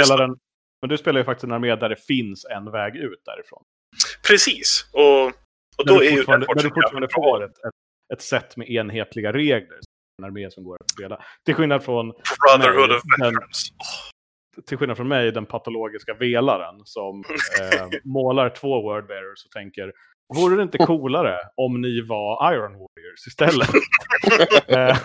spelar 0.05 0.27
men 0.83 0.89
du 0.89 0.97
ju 1.19 1.25
faktiskt 1.25 1.45
en 1.45 1.53
armé 1.53 1.77
där 1.77 1.89
det 1.89 1.97
finns 1.97 2.45
en 2.45 2.71
väg 2.71 2.97
ut 2.97 3.23
därifrån. 3.25 3.63
Precis. 4.27 4.87
Och, 4.93 5.27
och 5.77 5.87
då 5.87 6.03
är 6.03 6.11
ju 6.11 6.23
Deathwatch 6.23 6.57
när 6.57 6.63
du 6.63 6.71
fortfarande 6.71 7.09
får 7.09 7.45
ett, 7.45 7.51
ett, 7.51 7.73
ett 8.15 8.23
sätt 8.23 8.57
med 8.57 8.71
enhetliga 8.71 9.33
regler. 9.33 9.79
En 10.19 10.25
armé 10.25 10.51
som 10.51 10.65
går 10.65 10.77
att 10.81 10.91
spela. 10.91 11.25
Till 11.45 11.55
skillnad 11.55 11.85
från 11.85 12.13
Brotherhood 12.13 12.89
Nej, 12.89 12.97
of 12.97 13.03
Veterans. 13.21 13.69
Till 14.67 14.79
skillnad 14.79 14.97
från 14.97 15.09
mig, 15.09 15.33
den 15.33 15.47
patologiska 15.47 16.15
velaren 16.15 16.81
som 16.85 17.25
eh, 17.61 17.89
målar 18.05 18.49
två 18.49 18.83
wordbearers 18.83 19.45
och 19.45 19.51
tänker 19.51 19.93
Vore 20.35 20.57
det 20.57 20.63
inte 20.63 20.79
coolare 20.79 21.39
om 21.57 21.81
ni 21.81 22.01
var 22.01 22.53
Iron 22.53 22.73
Warriors 22.73 23.27
istället? 23.27 23.69
eh, 24.69 24.97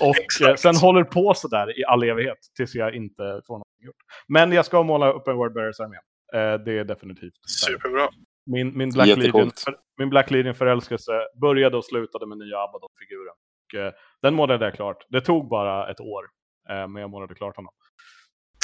och 0.00 0.16
eh, 0.16 0.22
Exakt. 0.24 0.60
sen 0.60 0.76
håller 0.76 1.04
på 1.04 1.34
sådär 1.34 1.80
i 1.80 1.84
all 1.84 2.02
evighet 2.02 2.38
tills 2.56 2.74
jag 2.74 2.94
inte 2.94 3.40
får 3.46 3.58
något 3.58 3.66
gjort. 3.80 3.96
Men 4.28 4.52
jag 4.52 4.64
ska 4.64 4.82
måla 4.82 5.12
upp 5.12 5.28
en 5.28 5.36
wordbearers 5.36 5.80
armé. 5.80 5.96
Eh, 6.34 6.64
det 6.64 6.78
är 6.78 6.84
definitivt. 6.84 7.34
Superbra. 7.48 8.08
Min, 8.46 8.78
min, 8.78 8.90
Black 8.90 9.06
Legion, 9.16 9.50
min 9.98 10.10
Black 10.10 10.30
Legion-förälskelse 10.30 11.12
började 11.40 11.76
och 11.76 11.84
slutade 11.84 12.26
med 12.26 12.38
nya 12.38 12.56
Abaddon-figuren. 12.58 13.34
Eh, 13.76 13.92
den 14.22 14.34
målade 14.34 14.64
jag 14.64 14.74
klart. 14.74 15.06
Det 15.08 15.20
tog 15.20 15.48
bara 15.48 15.90
ett 15.90 16.00
år, 16.00 16.24
eh, 16.68 16.88
men 16.88 16.96
jag 16.96 17.10
målade 17.10 17.34
klart 17.34 17.56
honom. 17.56 17.72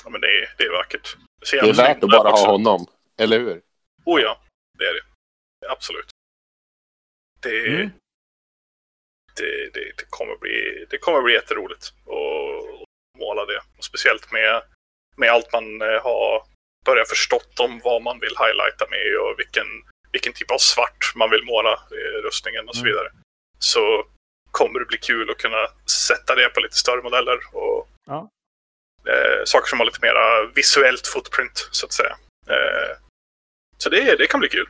Ja, 0.05 0.11
men 0.11 0.21
det 0.21 0.27
är, 0.27 0.55
det 0.59 0.65
är 0.65 0.73
vackert. 0.73 1.17
Det 1.41 1.53
är 1.53 1.57
jävligt 1.57 1.79
värt 1.79 1.87
snyggt 1.87 2.05
att 2.05 2.11
bara 2.11 2.33
också. 2.33 2.45
ha 2.45 2.53
honom. 2.53 2.87
Eller 3.19 3.39
hur? 3.41 3.61
Oh 4.05 4.21
ja, 4.21 4.41
det 4.79 4.85
är 4.85 4.95
det. 4.95 5.03
Absolut. 5.71 6.09
Det, 7.41 7.69
Mm. 7.69 7.91
det, 9.37 9.71
det, 9.75 9.93
det, 9.97 10.05
kommer 10.11 10.37
bli, 10.37 10.87
det 10.91 10.99
kommer 10.99 11.23
bli 11.23 11.35
jätteroligt 11.35 11.85
att 12.07 13.19
måla 13.19 13.45
det. 13.47 13.61
Och 13.79 13.85
speciellt 13.85 14.33
med, 14.33 14.63
med 15.17 15.31
allt 15.31 15.53
man 15.53 15.83
eh, 15.83 16.03
har 16.03 16.45
börjat 16.85 17.09
förstått 17.09 17.61
om 17.61 17.81
vad 17.85 18.03
man 18.03 18.19
vill 18.21 18.35
highlighta 18.39 18.87
med 18.91 19.17
och 19.21 19.39
vilken, 19.39 19.67
vilken 20.13 20.33
typ 20.33 20.51
av 20.51 20.59
svart 20.59 21.13
man 21.17 21.31
vill 21.31 21.45
måla 21.45 21.79
i 21.91 22.21
rustningen 22.27 22.69
och 22.69 22.75
så 22.77 22.81
Mm. 22.83 22.93
vidare. 22.93 23.09
Så 23.59 24.07
kommer 24.51 24.79
det 24.81 24.87
bli 24.87 24.99
kul 24.99 25.31
att 25.31 25.39
kunna 25.39 25.67
sätta 26.09 26.35
det 26.35 26.49
på 26.49 26.61
lite 26.61 26.77
större 26.77 27.03
modeller 27.03 27.39
och 27.53 27.89
Ja. 28.07 28.29
Eh, 29.09 29.45
saker 29.45 29.69
som 29.69 29.79
har 29.79 29.87
lite 29.87 29.99
mera 30.03 30.53
visuellt 30.55 31.07
footprint 31.07 31.69
så 31.71 31.87
att 31.87 31.93
säga. 31.93 32.17
Eh, 32.51 32.97
så 33.79 33.89
det, 33.89 34.17
det 34.19 34.27
kan 34.27 34.41
bli 34.41 34.49
kul. 34.49 34.69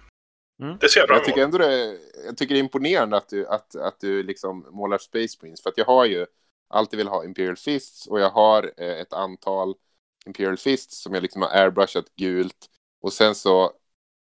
Mm. 0.63 0.79
Det 0.81 0.89
ser 0.89 1.01
jag 1.01 1.09
fram 1.09 1.17
Jag 1.17 1.25
tycker 1.25 1.43
ändå 1.43 1.59
det 1.59 1.75
är, 1.75 1.99
jag 2.27 2.37
tycker 2.37 2.55
det 2.55 2.59
är 2.59 2.63
imponerande 2.63 3.17
att 3.17 3.29
du, 3.29 3.47
att, 3.47 3.77
att 3.77 4.01
du 4.01 4.23
liksom 4.23 4.67
målar 4.71 4.99
Space 4.99 5.39
Marines. 5.41 5.63
För 5.63 5.71
att 5.71 5.79
jag 5.79 5.85
har 5.85 6.05
ju 6.05 6.27
alltid 6.71 6.99
velat 6.99 7.13
ha 7.13 7.25
Imperial 7.25 7.57
Fists 7.57 8.07
och 8.07 8.21
jag 8.21 8.31
har 8.31 8.73
eh, 8.77 9.01
ett 9.01 9.13
antal 9.13 9.75
Imperial 10.27 10.57
Fists 10.57 11.03
som 11.03 11.15
jag 11.15 11.23
liksom 11.23 11.43
har 11.43 11.49
airbrushat 11.49 12.15
gult. 12.17 12.67
Och 13.03 13.13
sen 13.13 13.35
så 13.35 13.73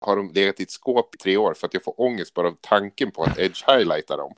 har 0.00 0.16
de 0.16 0.32
legat 0.34 0.60
i 0.60 0.62
ett 0.62 0.70
skåp 0.70 1.14
i 1.14 1.18
tre 1.18 1.36
år 1.36 1.54
för 1.54 1.66
att 1.66 1.74
jag 1.74 1.84
får 1.84 2.00
ångest 2.00 2.34
bara 2.34 2.48
av 2.48 2.56
tanken 2.60 3.10
på 3.10 3.22
att 3.22 3.38
edge 3.38 3.64
highlighta 3.66 4.16
dem. 4.16 4.34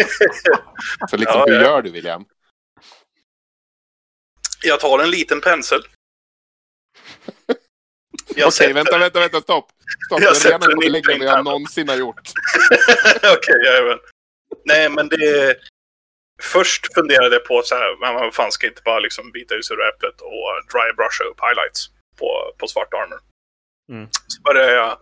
Så 1.10 1.16
liksom, 1.16 1.38
Ja, 1.38 1.44
hur 1.48 1.54
ja. 1.54 1.62
gör 1.62 1.82
du 1.82 1.90
William? 1.90 2.24
Jag 4.62 4.80
tar 4.80 4.98
en 4.98 5.10
liten 5.10 5.40
pensel. 5.40 5.82
Okej, 8.30 8.52
sätter- 8.52 8.74
vänta, 8.74 8.98
vänta, 8.98 9.20
vänta, 9.20 9.40
stopp. 9.40 9.72
Stopp, 10.06 10.20
Jag 10.20 10.28
jag 10.28 10.36
sätter 10.36 10.48
renar 10.50 10.68
en 10.68 10.74
kommer 10.76 10.88
lägga 10.90 11.18
vad 11.18 11.38
jag 11.38 11.44
någonsin 11.44 11.88
har 11.88 11.96
gjort. 11.96 12.20
Okej, 13.36 13.54
jajamän. 13.64 13.98
Nej, 14.64 14.88
men 14.88 15.08
det... 15.08 15.56
Först 16.42 16.94
funderade 16.94 17.34
jag 17.34 17.44
på 17.44 17.62
så 17.62 17.74
här, 17.74 17.96
men 18.00 18.14
vad 18.14 18.34
fan 18.34 18.52
ska 18.52 18.66
inte 18.66 18.82
bara 18.84 18.98
liksom 18.98 19.32
bita 19.32 19.54
ut 19.54 19.70
ur 19.70 19.88
äpplet 19.88 20.20
och 20.20 20.62
dry 20.72 20.92
brusha 20.96 21.24
upp 21.24 21.40
highlights 21.40 21.90
på, 22.18 22.54
på 22.58 22.66
svart 22.68 22.94
armor. 22.94 23.20
Mm. 23.92 24.08
Så 24.26 24.42
började 24.42 24.72
jag 24.72 24.98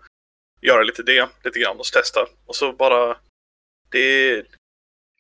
göra 0.61 0.82
lite 0.82 1.02
det, 1.02 1.28
lite 1.44 1.59
grann 1.59 1.78
och 1.78 1.84
testa. 1.86 2.28
Och 2.46 2.56
så 2.56 2.72
bara... 2.72 3.16
Det, 3.90 4.42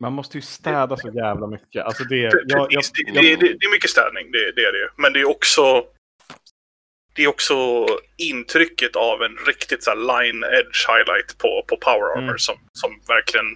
Man 0.00 0.12
måste 0.12 0.38
ju 0.38 0.42
städa 0.42 0.96
så 0.96 1.08
jävla 1.14 1.46
mycket. 1.46 1.84
Alltså 1.84 2.04
det, 2.04 2.16
jag, 2.16 2.32
jag, 2.46 2.70
precis, 2.70 2.92
det, 2.92 3.12
jag, 3.12 3.24
det, 3.24 3.36
det, 3.36 3.46
det 3.60 3.66
är 3.66 3.72
mycket 3.72 3.90
städning, 3.90 4.30
det, 4.32 4.52
det 4.56 4.62
är 4.64 4.72
det. 4.72 4.90
Men 4.96 5.12
det 5.12 5.20
är 5.20 5.28
också... 5.28 5.84
Det 7.14 7.24
är 7.24 7.28
också 7.28 7.86
intrycket 8.16 8.96
av 8.96 9.22
en 9.22 9.36
riktigt 9.46 9.84
så 9.84 9.90
här 9.90 9.96
line 9.96 10.42
edge 10.44 10.86
highlight 10.88 11.38
på, 11.38 11.64
på 11.68 11.76
power 11.76 12.12
armor 12.16 12.22
Mm. 12.28 12.38
som, 12.38 12.56
som 12.72 12.90
verkligen 13.08 13.46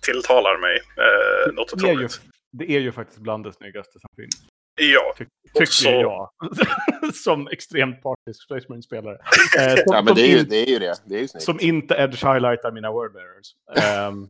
tilltalar 0.00 0.58
mig. 0.58 0.76
Eh, 0.76 1.52
något 1.54 1.72
det, 1.78 1.84
är 1.84 1.88
ju, 1.88 1.94
otroligt. 1.94 2.20
det 2.52 2.70
är 2.70 2.80
ju 2.80 2.92
faktiskt 2.92 3.18
bland 3.20 3.44
det 3.44 3.52
snyggaste 3.52 3.92
som 4.00 4.08
finns. 4.16 4.42
Ja, 4.80 5.14
Ty, 5.18 5.24
tycker 5.54 5.66
så- 5.66 5.88
jag. 5.90 6.30
som 7.14 7.48
extremt 7.48 8.02
partisk 8.02 8.42
Space 8.44 8.66
Marine-spelare. 8.68 9.18
Eh, 9.58 9.74
som, 9.74 9.82
Ja, 9.86 10.02
men 10.02 10.14
det 10.14 10.22
är 10.22 10.38
ju 10.38 10.42
det. 10.42 10.56
Är 10.56 10.66
ju, 10.66 10.78
det. 10.78 10.94
Det 11.06 11.14
är 11.14 11.20
ju 11.20 11.28
snyggt. 11.28 11.44
som 11.44 11.60
inte 11.60 11.94
edge 11.94 12.24
highlightar 12.24 12.72
mina 12.72 12.90
wordbearers. 12.90 13.46
Ehm, 13.82 14.28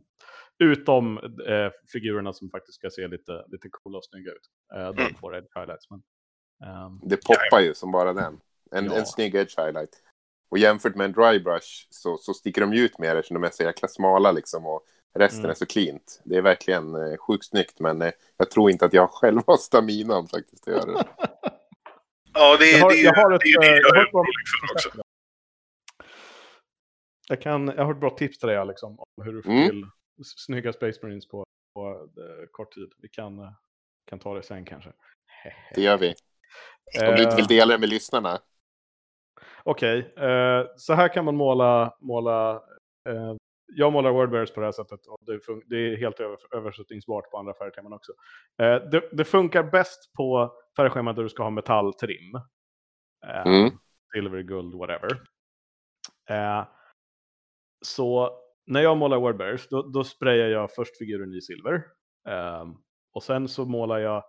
utom 0.59 1.17
eh, 1.47 1.71
figurerna 1.93 2.33
som 2.33 2.49
faktiskt 2.49 2.75
ska 2.77 2.89
se 2.89 3.07
lite, 3.07 3.45
lite 3.47 3.69
coola 3.71 3.97
och 3.97 4.05
snygga 4.05 4.31
ut. 4.31 4.49
Eh, 4.75 4.89
de 4.93 5.01
Mm. 5.01 5.15
får 5.15 5.35
edge 5.37 5.47
highlights. 5.55 5.89
Men, 5.89 6.01
ehm, 6.69 6.99
Det 7.03 7.17
poppar 7.25 7.59
ju 7.59 7.73
som 7.73 7.91
bara 7.91 8.13
den. 8.13 8.39
En, 8.71 8.85
Ja. 8.85 8.93
en 8.95 9.05
snygg 9.05 9.35
edge 9.35 9.59
highlight. 9.59 10.03
Och 10.51 10.57
jämfört 10.57 10.95
med 10.95 11.05
en 11.05 11.11
dry 11.11 11.39
brush 11.39 11.87
så, 11.89 12.17
så 12.17 12.33
sticker 12.33 12.61
de 12.61 12.73
ju 12.73 12.81
ut 12.81 12.99
mer 12.99 13.15
eftersom 13.15 13.41
de 13.41 13.47
är 13.47 13.51
så 13.51 13.63
jäkla 13.63 13.87
smala 13.87 14.31
liksom. 14.31 14.65
Och 14.65 14.85
resten 15.15 15.39
Mm. 15.39 15.49
är 15.51 15.55
så 15.55 15.65
cleant. 15.65 16.21
Det 16.25 16.35
är 16.37 16.41
verkligen 16.41 16.95
eh, 16.95 17.17
sjukt 17.17 17.45
snyggt. 17.45 17.79
Men 17.79 18.01
eh, 18.01 18.11
jag 18.37 18.51
tror 18.51 18.71
inte 18.71 18.85
att 18.85 18.93
jag 18.93 19.09
själv 19.09 19.41
har 19.47 19.57
staminan 19.57 20.27
faktiskt 20.27 20.67
att 20.67 20.73
göra 20.73 20.85
det. 20.85 21.03
ja 22.33 22.57
det, 22.59 22.71
Jag 22.71 22.79
har- 22.81 22.89
det, 22.89 22.95
är 22.95 22.97
ju- 22.97 23.03
jag 23.03 23.13
har 23.13 23.31
ett, 23.33 23.41
det, 23.43 23.49
är 23.49 23.61
det 23.61 23.67
eh, 23.67 23.71
jag 23.73 23.81
jag 23.83 23.89
har 23.95 23.97
är 24.01 24.05
ett 24.05 24.11
bra- 24.11 24.23
också. 24.75 24.89
Jag, 27.27 27.41
kan, 27.41 27.67
jag 27.67 27.85
har 27.85 27.93
ett 27.93 27.99
bra 27.99 28.09
tips 28.09 28.39
till 28.39 28.47
dig 28.47 28.57
Alex 28.57 28.83
om 28.83 28.97
hur 29.23 29.33
du 29.33 29.43
får 29.43 29.51
Mm. 29.51 29.69
till 29.69 29.85
snygga 30.23 30.73
Space 30.73 30.99
Marines 31.03 31.27
på, 31.27 31.43
på 31.73 32.09
eh, 32.17 32.47
kort 32.51 32.73
tid. 32.73 32.91
Vi 32.97 33.09
kan, 33.09 33.39
eh, 33.39 33.51
kan 34.05 34.19
ta 34.19 34.33
det 34.33 34.43
sen 34.43 34.65
kanske. 34.65 34.91
Det 35.75 35.81
gör 35.81 35.97
vi. 35.97 36.15
Om 37.07 37.15
du 37.15 37.23
inte 37.23 37.35
vill 37.35 37.45
Eh, 37.45 37.47
dela 37.47 37.73
det 37.73 37.79
med 37.79 37.89
lyssnarna. 37.89 38.39
okej, 39.63 39.99
okay, 39.99 40.65
så 40.77 40.93
här 40.93 41.13
kan 41.13 41.25
man 41.25 41.35
måla, 41.35 41.97
måla 41.99 42.61
jag 43.75 43.93
målar 43.93 44.11
wordbears 44.11 44.51
på 44.51 44.59
det 44.59 44.67
här 44.67 44.71
sättet 44.71 45.07
och 45.07 45.17
det, 45.21 45.39
det 45.65 45.75
är 45.75 45.97
helt 45.97 46.19
över, 46.19 46.37
översättningsbart 46.55 47.31
på 47.31 47.37
andra 47.37 47.53
färgteman 47.53 47.93
också. 47.93 48.11
Eh, 48.61 48.75
det, 48.75 49.09
det, 49.11 49.25
funkar 49.25 49.63
bäst 49.63 50.13
på 50.13 50.53
färgscheman 50.77 51.15
där 51.15 51.23
du 51.23 51.29
ska 51.29 51.43
ha 51.43 51.49
metalltrim. 51.49 52.35
Eh, 53.25 53.47
mm. 53.47 53.71
Silver, 54.13 54.41
guld, 54.41 54.75
whatever. 54.75 55.21
Eh, 56.29 56.67
så 57.81 58.39
när 58.69 58.81
jag 58.81 58.97
målar 58.97 59.19
wordbears 59.19 59.67
då, 59.69 59.81
då 59.81 60.03
sprayar 60.03 60.47
jag 60.47 60.73
först 60.73 60.97
figuren 60.97 61.33
i 61.33 61.41
silver. 61.41 61.83
Um, 62.61 62.81
och 63.13 63.23
sen 63.23 63.47
så 63.47 63.65
målar 63.65 63.99
jag, 63.99 64.23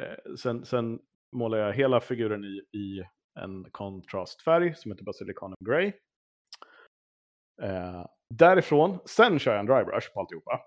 eh, 0.00 0.34
sen, 0.36 0.64
sen 0.64 0.98
målar 1.36 1.58
jag 1.58 1.72
hela 1.72 2.00
figuren 2.00 2.44
i, 2.44 2.78
i 2.78 3.02
en 3.40 3.70
kontrastfärg 3.70 4.74
som 4.74 4.90
heter 4.90 5.04
Basilicanum 5.04 5.56
Grey. 5.64 5.92
Eh, 7.62 8.06
därifrån, 8.34 8.98
sen 9.04 9.38
kör 9.38 9.52
jag 9.52 9.60
en 9.60 9.66
dry 9.66 9.84
brush 9.84 10.12
på 10.14 10.20
alltihopa. 10.20 10.60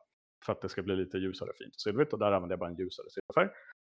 För 0.46 0.54
att 0.54 0.62
det 0.62 0.70
ska 0.70 0.84
bli 0.84 0.96
lite 0.96 1.18
ljusare, 1.18 1.52
fint 1.58 1.76
och 1.76 1.82
silvrigt. 1.82 2.14
Och 2.14 2.20
där 2.20 2.32
använder 2.32 2.54
jag 2.54 2.60
bara 2.60 2.70
en 2.70 2.78
ljusare 2.78 3.06
silverfärg. 3.10 3.50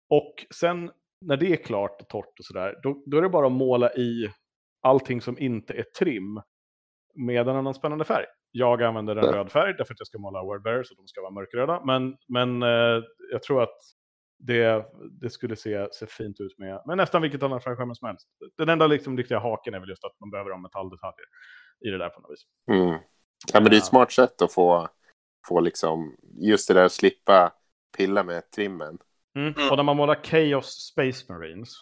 Och 0.10 0.46
sen 0.56 0.92
när 1.26 1.38
det 1.38 1.52
är 1.52 1.64
klart 1.64 2.02
och 2.02 2.10
torrt 2.10 2.40
och 2.40 2.46
sådär, 2.46 2.80
då, 2.84 3.04
då 3.06 3.18
är 3.18 3.22
det 3.22 3.30
bara 3.30 3.48
att 3.48 3.52
måla 3.52 3.94
i 3.94 4.34
allting 4.82 5.22
som 5.22 5.40
inte 5.40 5.74
är 5.74 5.84
trim 5.84 6.42
med 7.16 7.48
en 7.48 7.56
annan 7.56 7.74
spännande 7.74 8.06
färg. 8.06 8.26
Jag 8.56 8.84
använder 8.84 9.16
en 9.16 9.34
röd 9.34 9.52
färg 9.52 9.74
därför 9.78 9.94
att 9.94 10.00
jag 10.00 10.08
ska 10.08 10.18
måla 10.18 10.44
wordbearers 10.44 10.92
och 10.92 10.98
de 10.98 11.08
ska 11.08 11.22
vara 11.22 11.32
mörkröda. 11.32 11.82
Men, 11.86 12.18
men 12.28 12.64
eh, 12.64 13.04
jag 13.32 13.44
tror 13.44 13.64
att 13.64 13.78
det, 14.40 14.86
det 15.22 15.30
skulle 15.30 15.56
se, 15.56 15.88
se 15.92 16.08
fint 16.08 16.40
ut 16.40 16.60
med, 16.60 16.82
med 16.86 16.98
nästan 16.98 17.22
vilket 17.22 17.44
annat 17.44 17.64
färgskärm 17.64 17.96
som 17.96 18.08
helst. 18.08 18.28
Den 18.58 18.70
enda 18.70 18.88
liksom, 18.88 19.18
riktiga 19.18 19.40
haken 19.40 19.74
är 19.74 19.80
väl 19.80 19.90
just 19.90 20.04
att 20.04 20.20
man 20.20 20.30
behöver 20.30 20.52
ha 20.52 20.58
metalldetaljer 20.58 21.26
i 21.86 21.90
det 21.90 21.98
där 21.98 22.10
på 22.10 22.22
något 22.22 22.32
vis. 22.32 22.46
Mm. 22.72 23.00
Ja, 23.54 23.60
men 23.60 23.64
det 23.64 23.76
är 23.76 23.78
ett 23.78 23.86
smart 23.86 24.12
sätt 24.12 24.42
att 24.42 24.54
få, 24.54 24.90
få 25.48 25.60
liksom, 25.60 26.16
just 26.42 26.68
det 26.68 26.74
där 26.74 26.86
att 26.86 26.92
slippa 26.92 27.54
pilla 27.98 28.24
med 28.24 28.52
trimmen. 28.52 28.98
Mm. 29.38 29.54
Och 29.72 29.78
när 29.78 29.84
man 29.84 29.98
målar 29.98 30.20
Chaos 30.24 30.92
Space 30.92 31.34
Marines. 31.34 31.74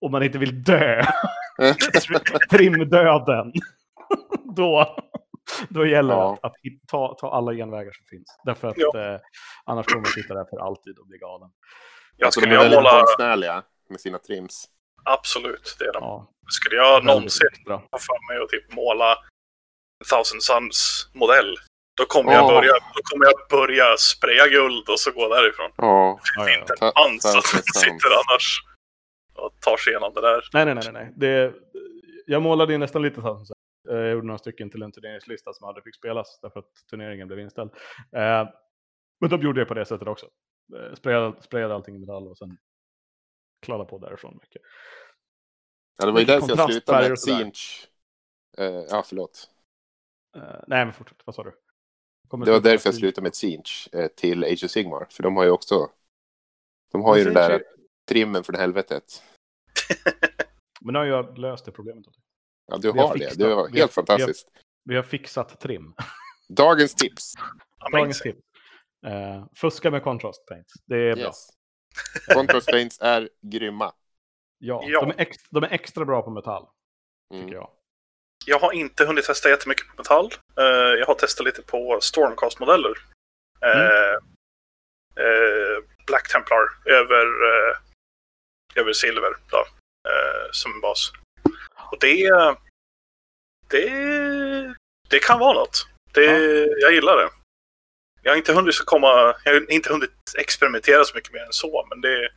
Och 0.00 0.10
man 0.10 0.22
inte 0.22 0.38
vill 0.38 0.64
dö. 0.64 1.02
Trimdöden. 2.50 3.52
då, 4.56 4.96
då 5.68 5.86
gäller 5.86 6.16
det 6.16 6.22
att, 6.22 6.44
att, 6.44 6.54
ta, 6.90 7.16
ta 7.20 7.30
alla 7.30 7.52
genvägar 7.52 7.92
som 7.92 8.06
finns. 8.10 8.40
Därför 8.44 8.68
att 8.68 8.74
ja. 8.76 9.14
eh, 9.14 9.20
annars 9.64 9.86
kommer 9.86 10.02
man 10.02 10.12
sitta 10.12 10.34
där 10.34 10.46
för 10.50 10.66
alltid 10.66 10.98
och 10.98 11.06
bli 11.06 11.18
galen. 11.18 11.50
Jag 12.16 12.32
skulle 12.32 12.54
jag 12.54 12.70
måla... 12.70 12.90
konstnärliga 12.90 13.62
med 13.90 14.00
sina 14.00 14.18
trims. 14.18 14.64
Absolut, 15.04 15.76
det 15.78 15.84
är 15.84 15.92
de. 15.92 16.02
Ja. 16.02 16.30
Skulle 16.50 16.76
jag 16.76 17.04
någonsin 17.04 17.48
ha 17.66 17.98
för 17.98 18.32
mig 18.32 18.44
att 18.44 18.48
typ 18.48 18.72
måla 18.72 19.16
Thousand 20.10 20.42
Suns-modell, 20.42 21.56
då 21.96 22.04
kommer, 22.04 22.32
oh. 22.32 22.34
jag 22.34 22.46
börja, 22.46 22.72
då 22.72 23.00
kommer 23.02 23.24
jag 23.26 23.34
börja 23.50 23.96
spraya 23.96 24.46
guld 24.48 24.88
och 24.88 25.00
så 25.00 25.10
gå 25.10 25.28
därifrån. 25.28 25.70
Oh. 25.76 26.16
Det 26.16 26.44
finns 26.44 26.60
inte 26.60 26.74
en 26.80 26.92
chans 26.92 27.26
att 27.26 27.34
man 27.54 27.62
sitter 27.62 28.10
annars 28.20 28.62
och 29.34 29.60
tar 29.60 29.76
sig 29.76 29.90
igenom 29.92 30.12
det 30.14 30.20
där. 30.20 30.42
Nej, 30.52 30.64
nej, 30.64 30.74
nej. 30.74 30.92
nej. 30.92 31.12
Det, 31.16 31.52
jag 32.26 32.42
målade 32.42 32.72
ju 32.72 32.78
nästan 32.78 33.02
lite 33.02 33.20
Thousand. 33.20 33.57
Jag 33.94 34.10
gjorde 34.10 34.26
några 34.26 34.38
stycken 34.38 34.70
till 34.70 34.82
en 34.82 34.92
turneringslista 34.92 35.52
som 35.52 35.68
aldrig 35.68 35.84
fick 35.84 35.94
spelas 35.94 36.38
därför 36.42 36.60
att 36.60 36.72
turneringen 36.90 37.28
blev 37.28 37.40
inställd. 37.40 37.70
Eh, 38.12 38.48
men 39.20 39.30
de 39.30 39.42
gjorde 39.42 39.60
det 39.60 39.64
på 39.64 39.74
det 39.74 39.84
sättet 39.84 40.08
också. 40.08 40.26
Eh, 40.76 40.94
sprayade, 41.40 41.74
allting 41.74 41.96
i 41.96 41.98
metall 41.98 42.28
och 42.28 42.38
sen 42.38 42.58
kladdade 43.62 43.90
på 43.90 43.98
därifrån 43.98 44.38
mycket. 44.42 44.62
Ja, 45.98 46.06
det 46.06 46.12
var 46.12 46.20
ju 46.20 46.26
därför 46.26 46.48
jag 46.48 46.72
slutade 46.72 47.08
med 47.08 47.18
Sinch. 47.18 47.88
Uh, 48.60 48.66
ja, 48.66 49.02
förlåt. 49.06 49.50
Uh, 50.36 50.42
nej, 50.66 50.84
men 50.84 50.92
fortsätt. 50.92 51.18
Vad 51.24 51.34
sa 51.34 51.44
du? 51.44 51.52
Kommer 52.28 52.46
det 52.46 52.52
var 52.52 52.60
därför 52.60 52.88
jag 52.88 52.94
slutade 52.94 53.22
med 53.22 53.34
Sinch 53.34 53.88
uh, 53.94 54.06
till 54.06 54.44
Age 54.44 54.64
of 54.64 54.70
Sigmar. 54.70 55.06
För 55.10 55.22
de 55.22 55.36
har 55.36 55.44
ju 55.44 55.50
också... 55.50 55.90
De 56.92 57.02
har 57.02 57.16
ju 57.16 57.24
den 57.24 57.34
där 57.34 57.50
är... 57.50 57.62
trimmen 58.08 58.44
från 58.44 58.56
helvetet. 58.56 59.22
men 60.80 60.92
nu 60.92 60.98
har 60.98 61.06
jag 61.06 61.38
löst 61.38 61.64
det 61.64 61.72
problemet. 61.72 62.06
Ja, 62.68 62.76
du 62.76 62.90
har, 62.90 63.08
har 63.08 63.16
det. 63.16 63.38
Det 63.38 63.54
var 63.54 63.68
helt 63.68 63.90
vi 63.90 63.94
fantastiskt. 63.94 64.48
Vi 64.54 64.58
har, 64.58 64.64
vi 64.84 64.96
har, 64.96 65.02
fixat 65.02 65.60
trim. 65.60 65.94
Dagens 66.48 66.94
tips. 66.94 67.34
Dagens 67.92 68.20
tips. 68.20 68.38
Uh, 69.06 69.46
fuska 69.56 69.90
med 69.90 70.02
contrast 70.02 70.46
paints. 70.46 70.72
Det 70.86 70.96
är 70.96 71.18
yes. 71.18 71.48
bra. 72.26 72.34
Contrast 72.34 72.70
paints 72.70 73.00
är 73.00 73.28
grymma. 73.42 73.92
Ja, 74.58 74.82
ja. 74.86 75.00
De, 75.00 75.10
är 75.10 75.20
extra, 75.20 75.46
de, 75.50 75.64
är 75.64 75.72
extra, 75.72 76.04
bra 76.04 76.22
på 76.22 76.30
metall. 76.30 76.66
Tycker 77.30 77.42
mm. 77.42 77.54
jag. 77.54 77.70
Jag 78.46 78.58
har 78.58 78.72
inte 78.72 79.04
hunnit 79.04 79.24
testa 79.24 79.48
jättemycket 79.48 79.88
på 79.88 79.94
metall. 79.96 80.32
Uh, 80.60 80.98
jag 80.98 81.06
har 81.06 81.14
testat 81.14 81.46
lite 81.46 81.62
på 81.62 81.98
Stormcast-modeller. 82.00 82.94
Uh, 83.64 83.80
mm. 83.80 84.14
uh, 85.20 85.84
Black 86.06 86.32
Templar 86.32 86.68
över, 86.86 87.26
över 88.74 88.92
silver 88.92 89.36
då, 89.50 89.64
som 90.52 90.80
bas. 90.80 91.12
Och 91.90 91.98
det, 92.00 92.30
det, 93.70 94.74
det 95.08 95.18
kan 95.18 95.38
vara 95.38 95.52
något. 95.52 95.86
Det, 96.14 96.24
ja. 96.24 96.76
Jag 96.80 96.92
gillar 96.92 97.16
det. 97.16 97.28
Jag 98.22 98.32
har 98.32 98.36
inte 98.36 98.52
hunnit 98.52 98.84
komma, 98.84 99.34
jag 99.44 99.52
har 99.52 99.72
inte 99.72 99.92
hunnit 99.92 100.10
experimentera 100.38 101.04
så 101.04 101.14
mycket 101.14 101.32
mer 101.32 101.40
än 101.40 101.52
så, 101.52 101.86
men 101.90 102.00
det, 102.00 102.30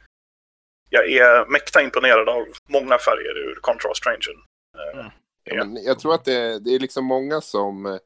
jag 0.89 1.11
är 1.11 1.45
mäkta 1.45 1.81
imponerad 1.81 2.29
av 2.29 2.45
många 2.69 2.97
färger 2.97 3.37
ur 3.37 3.55
Contrast 3.61 4.05
Rangen. 4.05 4.43
Mm. 4.93 5.11
Ja, 5.43 5.65
men 5.65 5.83
jag 5.83 5.99
tror 5.99 6.13
att 6.13 6.25
det, 6.25 6.59
det 6.59 6.75
är 6.75 6.79
liksom 6.79 7.05
många 7.05 7.41
som 7.41 7.99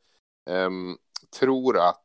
um, 0.50 0.98
tror 1.39 1.78
att 1.78 2.04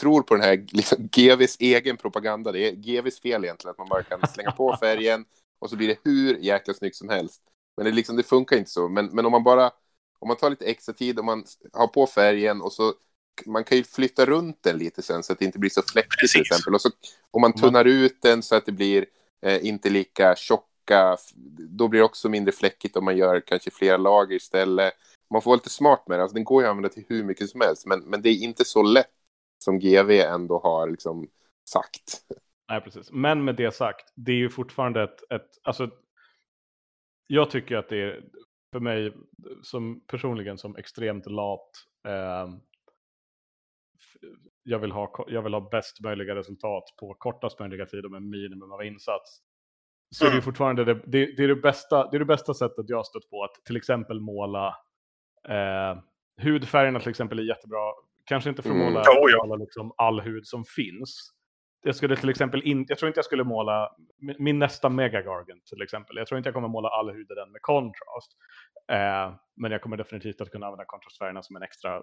tror 0.00 0.22
på 0.22 0.34
den 0.34 0.44
här 0.44 0.66
liksom, 0.72 1.08
GVs 1.12 1.56
egen 1.60 1.96
propaganda. 1.96 2.52
Det 2.52 2.68
är 2.68 2.72
GVs 2.72 3.20
fel 3.20 3.44
egentligen 3.44 3.70
att 3.70 3.78
man 3.78 3.88
bara 3.88 4.02
kan 4.02 4.28
slänga 4.28 4.52
på 4.52 4.76
färgen 4.80 5.24
och 5.58 5.70
så 5.70 5.76
blir 5.76 5.88
det 5.88 5.98
hur 6.04 6.36
jäkla 6.36 6.74
snyggt 6.74 6.96
som 6.96 7.08
helst. 7.08 7.42
Men 7.76 7.84
det, 7.84 7.92
liksom, 7.92 8.16
det 8.16 8.22
funkar 8.22 8.56
inte 8.56 8.70
så. 8.70 8.88
Men, 8.88 9.06
men 9.06 9.26
om 9.26 9.32
man 9.32 9.42
bara 9.42 9.70
om 10.18 10.28
man 10.28 10.36
tar 10.36 10.50
lite 10.50 10.64
extra 10.64 10.94
tid 10.94 11.18
och 11.18 11.24
man 11.24 11.44
har 11.72 11.86
på 11.86 12.06
färgen 12.06 12.62
och 12.62 12.72
så 12.72 12.94
man 13.46 13.64
kan 13.64 13.78
ju 13.78 13.84
flytta 13.84 14.26
runt 14.26 14.62
den 14.62 14.78
lite 14.78 15.02
sen 15.02 15.22
så 15.22 15.32
att 15.32 15.38
det 15.38 15.44
inte 15.44 15.58
blir 15.58 15.70
så 15.70 15.82
fläckigt 15.82 16.32
till 16.32 16.40
exempel. 16.40 16.74
Och 16.74 16.80
så 16.80 16.90
om 17.30 17.40
man 17.40 17.52
tunnar 17.52 17.84
ut 17.84 18.22
den 18.22 18.42
så 18.42 18.56
att 18.56 18.66
det 18.66 18.72
blir 18.72 19.06
eh, 19.42 19.66
inte 19.66 19.90
lika 19.90 20.36
tjocka. 20.36 21.16
Då 21.58 21.88
blir 21.88 22.00
det 22.00 22.06
också 22.06 22.28
mindre 22.28 22.52
fläckigt 22.52 22.96
om 22.96 23.04
man 23.04 23.16
gör 23.16 23.40
kanske 23.40 23.70
flera 23.70 23.96
lager 23.96 24.36
istället. 24.36 24.92
Man 25.30 25.42
får 25.42 25.50
vara 25.50 25.56
lite 25.56 25.70
smart 25.70 26.08
med 26.08 26.18
det. 26.18 26.22
Alltså, 26.22 26.34
den 26.34 26.44
går 26.44 26.62
ju 26.62 26.66
att 26.66 26.70
använda 26.70 26.88
till 26.88 27.04
hur 27.08 27.24
mycket 27.24 27.50
som 27.50 27.60
helst. 27.60 27.86
Men, 27.86 28.00
men 28.00 28.22
det 28.22 28.28
är 28.28 28.42
inte 28.42 28.64
så 28.64 28.82
lätt 28.82 29.10
som 29.64 29.78
GV 29.78 30.10
ändå 30.10 30.58
har 30.58 30.90
liksom 30.90 31.28
sagt. 31.70 32.20
Nej, 32.68 32.80
precis. 32.80 33.12
Men 33.12 33.44
med 33.44 33.56
det 33.56 33.74
sagt, 33.74 34.12
det 34.14 34.32
är 34.32 34.36
ju 34.36 34.50
fortfarande 34.50 35.02
ett, 35.02 35.32
ett 35.32 35.50
alltså, 35.62 35.90
jag 37.26 37.50
tycker 37.50 37.76
att 37.76 37.88
det 37.88 38.02
är 38.02 38.24
för 38.72 38.80
mig 38.80 39.12
som 39.62 40.00
personligen 40.06 40.58
som 40.58 40.76
extremt 40.76 41.26
lat. 41.26 41.70
Eh, 42.08 42.48
jag, 44.62 44.78
vill 44.78 44.92
ha, 44.92 45.24
jag 45.28 45.42
vill 45.42 45.54
ha 45.54 45.68
bäst 45.70 46.00
möjliga 46.00 46.34
resultat 46.34 46.84
på 47.00 47.14
kortast 47.14 47.58
möjliga 47.58 47.86
tid 47.86 48.04
och 48.04 48.10
med 48.10 48.22
minimum 48.22 48.72
av 48.72 48.84
insats. 48.84 49.38
Så 50.10 50.24
mm. 50.24 50.34
det 50.34 50.40
är 50.40 50.42
fortfarande 50.42 50.84
det, 50.84 50.94
det, 50.94 51.36
det, 51.36 51.44
är 51.44 51.48
det, 51.48 51.56
bästa, 51.56 52.10
det 52.10 52.16
är 52.16 52.18
det 52.18 52.24
bästa 52.24 52.54
sättet 52.54 52.84
jag 52.88 52.96
har 52.96 53.04
stött 53.04 53.30
på 53.30 53.44
att 53.44 53.64
till 53.64 53.76
exempel 53.76 54.20
måla 54.20 54.76
eh, 55.48 55.98
hudfärgerna 56.42 57.00
till 57.00 57.10
exempel 57.10 57.38
är 57.38 57.42
jättebra. 57.42 57.92
Kanske 58.24 58.50
inte 58.50 58.62
för 58.62 58.70
att 58.70 58.76
måla, 58.76 59.02
mm. 59.02 59.22
oh, 59.22 59.30
ja. 59.30 59.56
liksom 59.56 59.92
all 59.96 60.20
hud 60.20 60.46
som 60.46 60.64
finns 60.64 61.35
jag 61.86 61.96
skulle 61.96 62.16
till 62.16 62.28
exempel 62.28 62.62
inte, 62.64 62.90
jag 62.90 62.98
tror 62.98 63.08
inte 63.08 63.18
jag 63.18 63.24
skulle 63.24 63.44
måla 63.44 63.90
min 64.38 64.58
nästa 64.58 64.88
Megagargant 64.88 65.66
till 65.66 65.82
exempel. 65.82 66.16
Jag 66.16 66.26
tror 66.26 66.38
inte 66.38 66.48
jag 66.48 66.54
kommer 66.54 66.68
måla 66.68 66.88
all 66.88 67.10
hud 67.10 67.30
i 67.30 67.34
den 67.34 67.52
med 67.52 67.62
contrast. 67.62 68.32
Eh, 68.92 69.34
men 69.56 69.72
jag 69.72 69.82
kommer 69.82 69.96
definitivt 69.96 70.40
att 70.40 70.50
kunna 70.50 70.66
använda 70.66 70.84
kontrastfärgerna 70.84 71.42
som 71.42 71.56
en 71.56 71.62
extra 71.62 72.02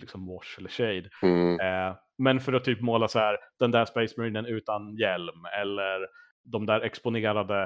liksom 0.00 0.26
wash 0.26 0.58
eller 0.58 0.68
shade. 0.68 1.10
Mm. 1.22 1.60
Eh, 1.60 1.96
men 2.18 2.40
för 2.40 2.52
att 2.52 2.64
typ 2.64 2.80
måla 2.80 3.08
så 3.08 3.18
här 3.18 3.38
den 3.58 3.70
där 3.70 3.84
Space 3.84 4.14
Marinen 4.16 4.46
utan 4.46 4.96
hjälm 4.96 5.44
eller 5.60 6.06
de 6.44 6.66
där 6.66 6.80
exponerade 6.80 7.62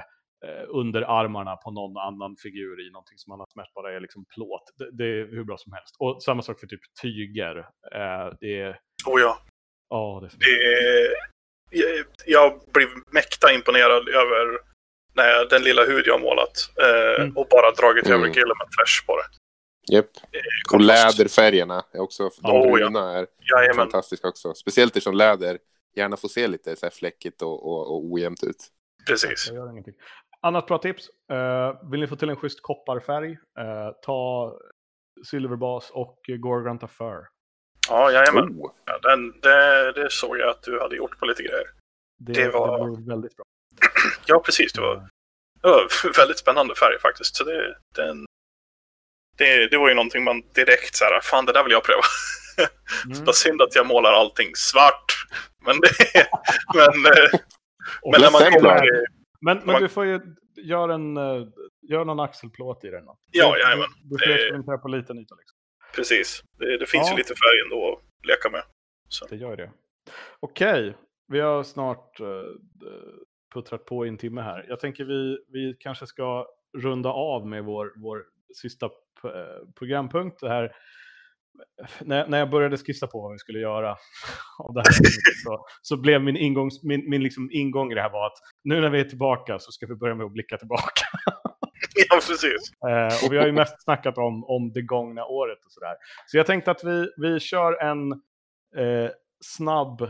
eh, 0.46 0.64
underarmarna 0.68 1.56
på 1.56 1.70
någon 1.70 1.96
annan 1.96 2.36
figur 2.36 2.88
i 2.88 2.90
någonting 2.90 3.18
som 3.18 3.32
annars 3.32 3.54
mest 3.56 3.74
bara 3.74 3.96
är 3.96 4.00
liksom 4.00 4.24
plåt. 4.24 4.62
Det, 4.78 4.90
det, 4.92 5.04
är 5.04 5.26
hur 5.26 5.44
bra 5.44 5.56
som 5.56 5.72
helst. 5.72 5.96
Och 5.98 6.22
samma 6.22 6.42
sak 6.42 6.60
för 6.60 6.66
typ 6.66 6.80
tyger. 7.02 7.58
Eh, 7.94 8.34
det 8.40 8.60
är... 8.60 8.78
Oh 9.06 9.20
ja. 9.20 9.38
Ja, 9.90 10.20
det 10.22 10.26
är 10.26 10.30
det, 11.70 11.90
jag 12.26 12.60
blir 12.72 12.88
mäkta 13.12 13.52
imponerad 13.52 14.08
över 14.08 14.58
nej, 15.14 15.46
den 15.50 15.62
lilla 15.62 15.84
hud 15.84 16.06
jag 16.06 16.14
har 16.14 16.20
målat. 16.20 16.70
Eh, 16.82 17.22
mm. 17.22 17.36
Och 17.36 17.46
bara 17.50 17.70
dragit 17.70 18.06
mm. 18.06 18.18
över 18.18 18.26
Gilliman 18.26 18.68
Flash 18.76 19.06
på 19.06 19.16
det. 19.16 19.24
Japp. 19.94 20.10
Eh, 20.16 20.74
och 20.74 20.80
läderfärgerna 20.80 21.84
är 21.92 22.00
också, 22.00 22.30
de 22.42 22.50
oh, 22.50 22.72
bruna 22.72 22.98
ja. 22.98 23.10
är 23.10 23.26
Jajamän. 23.54 23.76
fantastiska 23.76 24.28
också. 24.28 24.54
Speciellt 24.54 24.96
eftersom 24.96 25.14
läder 25.14 25.58
gärna 25.96 26.16
får 26.16 26.28
se 26.28 26.48
lite 26.48 26.76
så 26.76 26.86
här 26.86 26.90
fläckigt 26.90 27.42
och, 27.42 27.66
och, 27.66 27.90
och 27.90 28.12
ojämnt 28.12 28.44
ut. 28.44 28.68
Precis. 29.06 29.52
annat 30.40 30.66
bra 30.66 30.78
tips. 30.78 31.08
Uh, 31.32 31.90
vill 31.90 32.00
ni 32.00 32.06
få 32.06 32.16
till 32.16 32.30
en 32.30 32.36
schysst 32.36 32.62
kopparfärg, 32.62 33.30
uh, 33.30 33.36
ta 34.02 34.52
silverbas 35.30 35.90
och 35.90 36.18
Gorgonta 36.38 36.88
Fur. 36.88 37.39
Ja, 37.90 38.12
jajamän. 38.12 38.44
Oh. 38.44 38.72
Ja, 38.84 38.98
den, 38.98 39.40
det, 39.40 39.92
det 39.92 40.10
såg 40.12 40.38
jag 40.38 40.48
att 40.48 40.62
du 40.62 40.80
hade 40.80 40.96
gjort 40.96 41.18
på 41.18 41.26
lite 41.26 41.42
grejer. 41.42 41.66
Det, 42.18 42.32
det 42.32 42.48
var 42.48 42.88
det 42.88 43.10
väldigt 43.10 43.36
bra. 43.36 43.44
ja, 44.26 44.42
precis. 44.44 44.72
Det 44.72 44.80
var, 44.80 44.94
det 45.62 45.68
var 45.68 46.16
väldigt 46.16 46.38
spännande 46.38 46.74
färg 46.74 46.98
faktiskt. 46.98 47.36
Så 47.36 47.44
det, 47.44 47.76
den, 47.96 48.26
det, 49.38 49.68
det 49.70 49.78
var 49.78 49.88
ju 49.88 49.94
någonting 49.94 50.24
man 50.24 50.42
direkt 50.54 50.96
så 50.96 51.04
här, 51.04 51.20
fan 51.20 51.46
det 51.46 51.52
där 51.52 51.62
vill 51.62 51.72
jag 51.72 51.84
pröva. 51.84 52.02
Mm. 53.06 53.24
Vad 53.24 53.34
synd 53.34 53.62
att 53.62 53.74
jag 53.74 53.86
målar 53.86 54.12
allting 54.12 54.50
svart. 54.54 55.26
Men 55.64 55.80
det 55.80 55.88
men, 56.74 57.06
eh, 57.06 57.40
men 58.12 58.20
när 58.20 58.30
man 58.30 58.52
kommer 58.52 58.80
Men, 59.40 59.56
men 59.56 59.66
man, 59.66 59.82
du 59.82 59.88
får 59.88 60.04
ju 60.06 60.20
göra 60.56 60.94
en, 60.94 61.16
uh, 61.16 61.48
gör 61.82 62.04
någon 62.04 62.20
axelplåt 62.20 62.84
i 62.84 62.90
den. 62.90 63.04
Ja, 63.30 63.58
jajamän. 63.58 63.88
Du 64.02 64.18
får 64.18 64.32
experimentera 64.32 64.78
på 64.78 64.88
liten 64.88 65.18
yta 65.18 65.34
liksom. 65.34 65.59
Precis. 65.96 66.42
Det, 66.58 66.78
det 66.78 66.86
finns 66.86 67.08
ja. 67.08 67.12
ju 67.12 67.18
lite 67.18 67.34
färg 67.34 67.60
ändå 67.64 67.92
att 67.92 68.26
leka 68.28 68.50
med. 68.50 68.62
Så. 69.08 69.26
Det 69.26 69.36
gör 69.36 69.56
det. 69.56 69.70
Okej, 70.40 70.96
vi 71.28 71.40
har 71.40 71.62
snart 71.62 72.20
uh, 72.20 72.26
puttrat 73.54 73.84
på 73.84 74.06
i 74.06 74.08
en 74.08 74.18
timme 74.18 74.40
här. 74.40 74.66
Jag 74.68 74.80
tänker 74.80 75.04
vi, 75.04 75.38
vi 75.48 75.76
kanske 75.80 76.06
ska 76.06 76.46
runda 76.78 77.08
av 77.08 77.46
med 77.46 77.64
vår, 77.64 77.92
vår 77.96 78.24
sista 78.54 78.90
programpunkt. 79.78 80.40
Det 80.40 80.48
här 80.48 80.72
när, 82.00 82.26
när 82.26 82.38
jag 82.38 82.50
började 82.50 82.76
skissa 82.76 83.06
på 83.06 83.20
vad 83.20 83.32
vi 83.32 83.38
skulle 83.38 83.58
göra 83.58 83.90
av 84.58 84.74
det 84.74 84.80
här 84.80 84.92
så, 85.44 85.66
så 85.82 85.96
blev 85.96 86.22
min, 86.22 86.36
ingångs, 86.36 86.82
min, 86.82 87.10
min 87.10 87.22
liksom 87.22 87.50
ingång 87.52 87.92
i 87.92 87.94
det 87.94 88.02
här 88.02 88.10
var 88.10 88.26
att 88.26 88.38
nu 88.64 88.80
när 88.80 88.90
vi 88.90 89.00
är 89.00 89.04
tillbaka 89.04 89.58
så 89.58 89.72
ska 89.72 89.86
vi 89.86 89.94
börja 89.94 90.14
med 90.14 90.26
att 90.26 90.32
blicka 90.32 90.56
tillbaka. 90.56 91.04
ja, 92.08 92.16
precis. 92.28 92.72
Eh, 92.88 93.26
och 93.26 93.32
vi 93.32 93.38
har 93.38 93.46
ju 93.46 93.52
mest 93.52 93.82
snackat 93.84 94.18
om, 94.18 94.44
om 94.44 94.72
det 94.72 94.82
gångna 94.82 95.24
året 95.24 95.58
och 95.64 95.72
sådär. 95.72 95.96
Så 96.26 96.36
jag 96.36 96.46
tänkte 96.46 96.70
att 96.70 96.84
vi, 96.84 97.08
vi 97.16 97.40
kör 97.40 97.82
en 97.82 98.12
eh, 98.76 99.10
snabb 99.44 100.02
eh, 100.02 100.08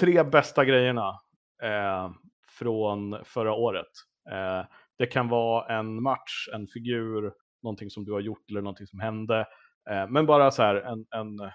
tre 0.00 0.22
bästa 0.22 0.64
grejerna 0.64 1.20
eh, 1.62 2.10
från 2.48 3.24
förra 3.24 3.52
året. 3.52 3.90
Eh, 4.30 4.64
det 4.98 5.06
kan 5.06 5.28
vara 5.28 5.78
en 5.78 6.02
match, 6.02 6.48
en 6.52 6.66
figur, 6.66 7.32
någonting 7.62 7.90
som 7.90 8.04
du 8.04 8.12
har 8.12 8.20
gjort 8.20 8.50
eller 8.50 8.62
någonting 8.62 8.86
som 8.86 9.00
hände. 9.00 9.46
Eh, 9.90 10.08
men 10.08 10.26
bara 10.26 10.50
så 10.50 10.62
här 10.62 10.74
en, 10.74 11.06
en 11.10 11.50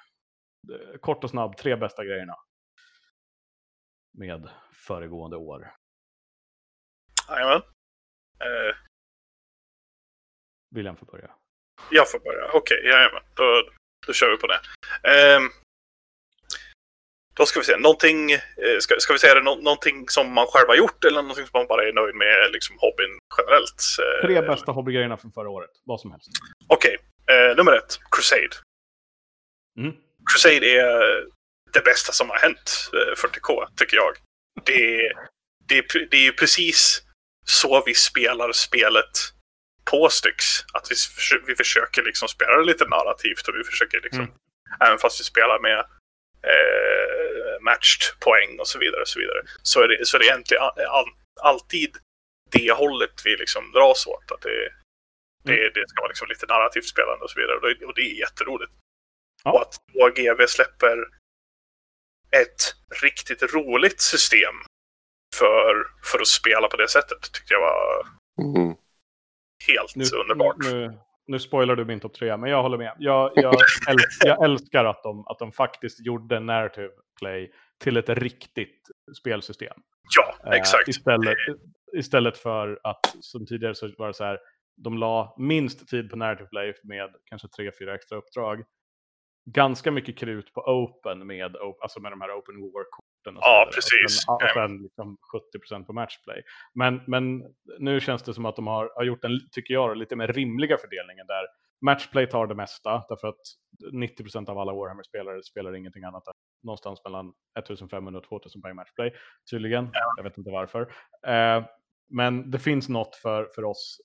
kort 1.00 1.24
och 1.24 1.30
snabb, 1.30 1.58
tre 1.58 1.76
bästa 1.76 2.06
grejerna. 2.06 2.36
Med 4.18 4.50
föregående 4.74 5.38
år. 5.38 5.72
Jajamän. 7.30 7.62
Eh. 8.46 8.76
William 10.76 10.98
får 10.98 11.06
börja. 11.06 11.30
Jag 11.90 12.12
får 12.12 12.20
börja, 12.20 12.46
okej, 12.54 12.78
okay, 12.78 12.92
jajamän. 12.92 13.24
Då, 13.34 13.70
då 14.08 14.14
kör 14.14 14.32
vi 14.32 14.38
på 14.38 14.48
det. 14.48 14.60
Eh, 15.04 15.42
då 17.34 17.46
ska 17.46 17.60
vi 17.60 17.66
se, 17.66 17.78
någonting, 17.78 18.32
eh, 18.32 18.78
ska, 18.80 18.96
ska 19.00 19.14
vi 19.14 19.20
säga 19.20 19.34
det, 19.34 19.42
någonting 19.42 20.10
som 20.10 20.34
man 20.34 20.48
själv 20.48 20.68
har 20.68 20.76
gjort 20.76 21.06
eller 21.06 21.22
någonting 21.22 21.46
som 21.46 21.60
man 21.60 21.68
bara 21.68 21.88
är 21.88 21.94
nöjd 21.94 22.16
med, 22.16 22.52
liksom 22.52 22.76
hobbyn 22.80 23.20
generellt? 23.38 23.82
Tre 24.22 24.42
bästa 24.42 24.72
hobbygrejerna 24.72 25.18
från 25.18 25.32
förra 25.32 25.50
året, 25.50 25.70
vad 25.84 26.00
som 26.00 26.12
helst. 26.12 26.30
Okej, 26.68 26.98
okay. 26.98 27.36
eh, 27.36 27.56
nummer 27.56 27.72
ett, 27.72 28.00
Crusade. 28.12 28.56
Mm. 29.80 29.94
Crusade 30.34 30.66
är 30.66 31.26
det 31.74 31.84
bästa 31.86 32.12
som 32.12 32.30
har 32.30 32.38
hänt 32.38 32.90
40K, 33.18 33.62
eh, 33.62 33.68
tycker 33.76 33.98
jag. 33.98 34.14
Det, 34.66 35.12
det, 35.68 36.10
det 36.12 36.18
är 36.18 36.24
ju 36.24 36.32
precis 36.32 37.04
så 37.46 37.84
vi 37.86 37.94
spelar 37.94 38.52
spelet 38.52 39.14
på 39.92 40.10
Styx. 40.10 40.46
Att 40.74 40.92
vi, 40.92 40.96
vi 41.48 41.56
försöker 41.56 42.04
liksom 42.04 42.28
spela 42.28 42.58
det 42.58 42.64
lite 42.64 42.86
narrativt 42.86 43.48
och 43.48 43.56
vi 43.56 43.64
försöker 43.64 44.02
liksom, 44.02 44.24
mm. 44.24 44.36
även 44.80 44.98
fast 44.98 45.20
vi 45.20 45.24
spelar 45.24 45.60
med 45.60 45.80
eh, 46.52 47.62
matched 47.62 48.20
poäng 48.20 48.60
och 48.60 48.68
så 48.68 48.80
vidare, 48.80 49.02
och 49.02 49.08
så 49.08 49.20
vidare 49.20 49.42
så 49.64 49.82
är 49.82 49.88
det, 49.88 50.06
så 50.06 50.18
är 50.18 50.20
det 50.20 50.26
egentligen 50.26 50.64
all, 50.90 51.10
alltid 51.42 51.98
det 52.52 52.72
hållet 52.72 53.22
vi 53.26 53.38
liksom 53.38 53.72
dras 53.72 54.08
åt. 54.08 54.32
Att 54.32 54.42
det, 54.42 54.72
det, 55.44 55.60
mm. 55.60 55.72
det 55.74 55.90
ska 55.90 56.02
vara 56.02 56.10
liksom 56.10 56.28
lite 56.28 56.46
narrativt 56.46 56.88
spelande 56.88 57.24
och 57.24 57.30
så 57.30 57.40
vidare. 57.40 57.56
Och 57.56 57.62
det, 57.62 57.86
och 57.86 57.96
det 57.96 58.02
är 58.02 58.20
jätteroligt. 58.20 58.72
Ja. 59.44 59.52
Och 59.52 59.62
att 59.62 59.76
GV 60.16 60.48
släpper 60.48 60.98
ett 62.32 62.76
riktigt 63.02 63.44
roligt 63.54 64.02
system 64.02 64.56
för, 65.36 65.86
för 66.04 66.20
att 66.20 66.28
spela 66.28 66.68
på 66.68 66.78
det 66.78 66.90
sättet 66.90 67.22
tyckte 67.34 67.54
jag 67.54 67.62
var 67.62 68.06
mm. 68.46 68.76
helt 69.68 69.96
nu, 69.96 70.06
underbart. 70.22 70.56
Nu, 70.60 71.00
nu 71.28 71.40
spoilar 71.40 71.76
du 71.76 71.86
min 71.86 72.00
topp 72.00 72.14
tre, 72.14 72.38
men 72.38 72.50
jag 72.50 72.62
håller 72.62 72.78
med. 72.78 72.96
Jag, 73.00 73.32
jag, 73.36 73.54
älskar, 73.90 74.28
jag 74.28 74.44
älskar 74.46 74.86
att 74.86 75.04
de, 75.04 75.28
att 75.28 75.40
de 75.40 75.52
faktiskt 75.52 76.06
gjorde 76.06 76.40
narrative 76.40 76.92
play 77.20 77.52
till 77.84 77.98
ett 77.98 78.10
riktigt 78.10 78.88
spelsystem. 79.20 79.78
Ja, 80.18 80.54
exakt. 80.56 80.88
Uh, 80.88 80.90
istället, 80.90 81.38
istället 81.98 82.38
för 82.38 82.80
att 82.84 83.16
som 83.20 83.46
tidigare 83.46 83.76
så 83.76 83.92
var 83.98 84.08
det 84.08 84.14
så 84.14 84.24
här, 84.24 84.40
de 84.78 84.98
la 84.98 85.36
minst 85.38 85.88
tid 85.88 86.10
på 86.10 86.16
narrative 86.16 86.50
play 86.50 86.74
med 86.84 87.16
kanske 87.26 87.48
tre, 87.48 87.72
fyra 87.80 87.96
extra 87.96 88.18
uppdrag. 88.18 88.64
Ganska 89.46 89.92
mycket 89.92 90.18
krut 90.18 90.54
på 90.54 90.62
open 90.62 91.28
med, 91.28 91.56
alltså 91.82 92.00
med 92.00 92.12
de 92.12 92.22
här 92.22 92.40
open 92.40 92.56
war-korten. 92.62 93.11
Och 93.28 93.42
ja, 93.42 93.70
precis. 93.76 94.26
Och 94.28 94.42
sen, 94.42 94.48
och 94.48 94.54
sen 94.54 94.84
liksom 94.84 95.18
70% 95.78 95.86
på 95.86 95.94
matchplay. 95.94 96.42
Men, 96.74 97.02
men 97.08 97.44
nu 97.80 98.00
känns 98.00 98.24
det 98.24 98.34
som 98.34 98.46
att 98.46 98.56
de 98.56 98.68
har, 98.68 98.92
har 98.96 99.04
gjort 99.04 99.24
en, 99.24 99.40
tycker 99.52 99.74
jag, 99.74 99.98
lite 99.98 100.16
mer 100.16 100.28
rimliga 100.28 100.78
fördelningen 100.78 101.28
där 101.28 101.48
matchplay 101.86 102.28
tar 102.28 102.48
det 102.48 102.56
mesta, 102.56 103.04
därför 103.10 103.28
att 103.28 103.42
90% 103.94 104.50
av 104.50 104.58
alla 104.58 104.74
Warhammer-spelare 104.74 105.44
spelar 105.44 105.76
ingenting 105.76 106.04
annat 106.04 106.28
än 106.28 106.34
någonstans 106.64 107.02
mellan 107.04 107.34
1500 107.60 108.20
och 108.20 108.28
2000 108.28 108.62
poäng 108.62 108.76
matchplay, 108.76 109.14
tydligen. 109.52 109.90
Ja. 109.94 110.14
Jag 110.18 110.24
vet 110.24 110.38
inte 110.38 110.52
varför. 110.52 110.82
Eh, 111.28 111.66
men 112.10 112.52
det 112.52 112.60
finns 112.60 112.90
något 112.90 113.16
för, 113.16 113.50
för 113.56 113.64
oss 113.64 113.98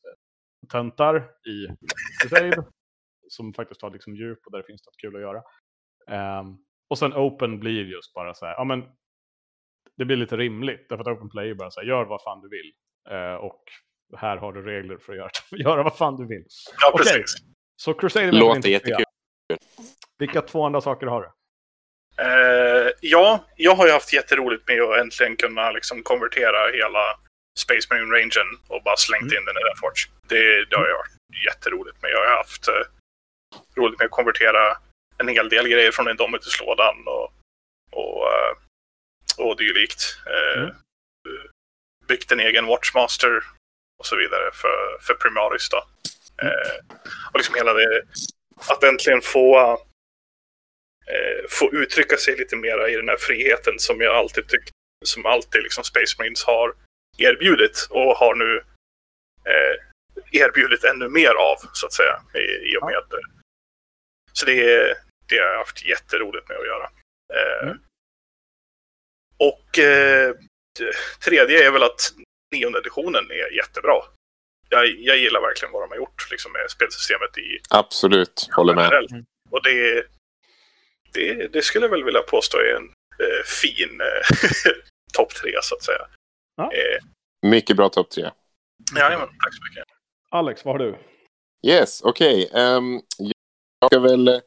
töntar 0.68 1.16
i 1.48 1.66
Crusade 2.22 2.64
som 3.28 3.54
faktiskt 3.54 3.82
har 3.82 3.90
liksom 3.90 4.16
djup 4.16 4.38
och 4.46 4.52
där 4.52 4.58
det 4.58 4.64
finns 4.64 4.86
något 4.86 4.96
kul 4.96 5.16
att 5.16 5.22
göra. 5.22 5.42
Um, 6.40 6.58
och 6.88 6.98
sen 6.98 7.12
Open 7.14 7.60
blir 7.60 7.84
just 7.84 8.14
bara 8.14 8.34
så 8.34 8.46
här, 8.46 8.54
ja 8.54 8.64
men 8.64 8.84
det 9.96 10.04
blir 10.04 10.16
lite 10.16 10.36
rimligt, 10.36 10.86
därför 10.88 11.10
att 11.10 11.16
Open 11.16 11.28
Play 11.28 11.50
är 11.50 11.54
bara 11.54 11.70
så 11.70 11.80
här, 11.80 11.86
gör 11.88 12.04
vad 12.04 12.22
fan 12.22 12.40
du 12.40 12.48
vill. 12.48 12.72
Uh, 13.10 13.34
och 13.34 13.62
här 14.16 14.36
har 14.36 14.52
du 14.52 14.62
regler 14.62 14.96
för 14.96 15.12
att 15.12 15.18
göra, 15.18 15.30
göra 15.50 15.82
vad 15.82 15.96
fan 15.96 16.16
du 16.16 16.26
vill. 16.26 16.44
Ja, 16.80 16.92
okay. 16.92 17.04
precis. 17.04 17.36
Så 17.76 17.94
Crusade 17.94 18.32
Låter 18.32 18.68
jättekul. 18.68 19.04
Vilka 20.18 20.42
två 20.42 20.64
andra 20.64 20.80
saker 20.80 21.06
har 21.06 21.22
du? 21.22 21.28
Uh, 22.22 22.90
ja, 23.00 23.44
jag 23.56 23.74
har 23.74 23.86
ju 23.86 23.92
haft 23.92 24.12
jätteroligt 24.12 24.68
med 24.68 24.82
att 24.82 25.00
äntligen 25.00 25.36
kunna 25.36 25.70
liksom 25.70 26.02
konvertera 26.02 26.70
hela 26.72 27.04
Space 27.58 27.86
Marine 27.90 28.14
Rangen 28.14 28.48
och 28.68 28.82
bara 28.82 28.96
slängt 28.96 29.32
mm. 29.32 29.36
in 29.36 29.44
den 29.44 29.56
i 29.56 29.64
Reforge. 29.70 30.02
Det, 30.28 30.64
det 30.70 30.76
har 30.76 30.86
jag 30.86 30.96
varit 30.96 31.44
jätteroligt 31.46 32.02
med. 32.02 32.10
Jag 32.10 32.28
har 32.28 32.36
haft 32.36 32.68
uh, 32.68 32.74
roligt 33.76 33.98
med 33.98 34.04
att 34.04 34.10
konvertera 34.10 34.76
en 35.18 35.28
hel 35.28 35.48
del 35.48 35.68
grejer 35.68 35.92
från 35.92 36.10
Indomitus-lådan 36.10 36.96
och, 37.06 37.32
och, 37.92 38.22
uh, 38.22 38.65
och 39.38 39.56
dylikt. 39.56 40.18
Uh, 40.26 40.62
mm. 40.62 40.74
Byggt 42.08 42.32
en 42.32 42.40
egen 42.40 42.66
Watchmaster 42.66 43.44
och 43.98 44.06
så 44.06 44.16
vidare 44.16 44.50
för, 44.52 44.98
för 45.00 45.14
Primaris. 45.14 45.68
Då. 45.68 45.84
Mm. 46.42 46.54
och 47.32 47.38
liksom 47.38 47.54
hela 47.54 47.72
det, 47.72 48.02
att 48.70 48.84
äntligen 48.84 49.20
få 49.22 49.78
få 51.48 51.72
uttrycka 51.72 52.16
sig 52.16 52.36
lite 52.36 52.56
mera 52.56 52.88
i 52.88 52.96
den 52.96 53.08
här 53.08 53.16
friheten 53.16 53.78
som 53.78 54.00
jag 54.00 54.16
alltid 54.16 54.48
tyckt, 54.48 54.70
som 55.04 55.26
alltid 55.26 55.62
liksom 55.62 55.84
Space 55.84 56.14
Marines 56.18 56.44
har 56.44 56.74
erbjudit 57.18 57.86
och 57.90 58.16
har 58.16 58.34
nu 58.34 58.64
eh, 59.44 59.76
erbjudit 60.32 60.84
ännu 60.84 61.08
mer 61.08 61.34
av 61.34 61.56
så 61.72 61.86
att 61.86 61.92
säga 61.92 62.20
i, 62.34 62.72
i 62.72 62.76
och 62.76 62.86
med. 62.86 63.02
Ja. 63.10 63.18
Så 64.32 64.46
det, 64.46 64.94
det 65.28 65.38
har 65.38 65.46
jag 65.46 65.58
haft 65.58 65.86
jätteroligt 65.86 66.48
med 66.48 66.58
att 66.58 66.66
göra. 66.66 66.90
Eh, 67.34 67.62
mm. 67.68 67.78
Och 69.38 69.78
eh, 69.78 70.34
tredje 71.24 71.66
är 71.66 71.70
väl 71.70 71.82
att 71.82 72.12
nionde 72.54 72.78
editionen 72.78 73.30
är 73.30 73.56
jättebra. 73.56 74.02
Jag, 74.68 74.86
jag 74.86 75.18
gillar 75.18 75.40
verkligen 75.40 75.72
vad 75.72 75.82
de 75.82 75.90
har 75.90 75.96
gjort 75.96 76.30
liksom, 76.30 76.52
med 76.52 76.70
spelsystemet 76.70 77.38
i... 77.38 77.58
Absolut, 77.70 78.48
håller 78.52 78.74
med. 78.74 79.24
Och 79.50 79.62
det, 79.62 80.06
det, 81.12 81.52
det, 81.52 81.62
skulle 81.62 81.84
jag 81.84 81.90
väl 81.90 82.04
vilja 82.04 82.22
påstå 82.22 82.58
är 82.58 82.74
en 82.76 82.84
eh, 83.18 83.44
fin 83.44 84.00
eh, 84.00 84.72
topp 85.12 85.34
tre 85.34 85.52
så 85.62 85.74
att 85.74 85.82
säga. 85.82 86.06
Ja. 86.56 86.72
Eh, 86.72 86.98
mycket 87.46 87.76
bra 87.76 87.88
topp 87.88 88.10
tre. 88.10 88.30
Jajamän, 88.96 89.28
tack 89.28 89.54
så 89.54 89.62
mycket. 89.70 89.84
Alex, 90.30 90.64
vad 90.64 90.74
har 90.74 90.86
du? 90.86 90.98
Yes, 91.66 92.02
okej. 92.02 92.46
Okay. 92.46 92.62
Um, 92.62 92.94
ehm, 92.94 93.00
jag 93.80 93.90
ska 93.90 93.98
väl 93.98 94.40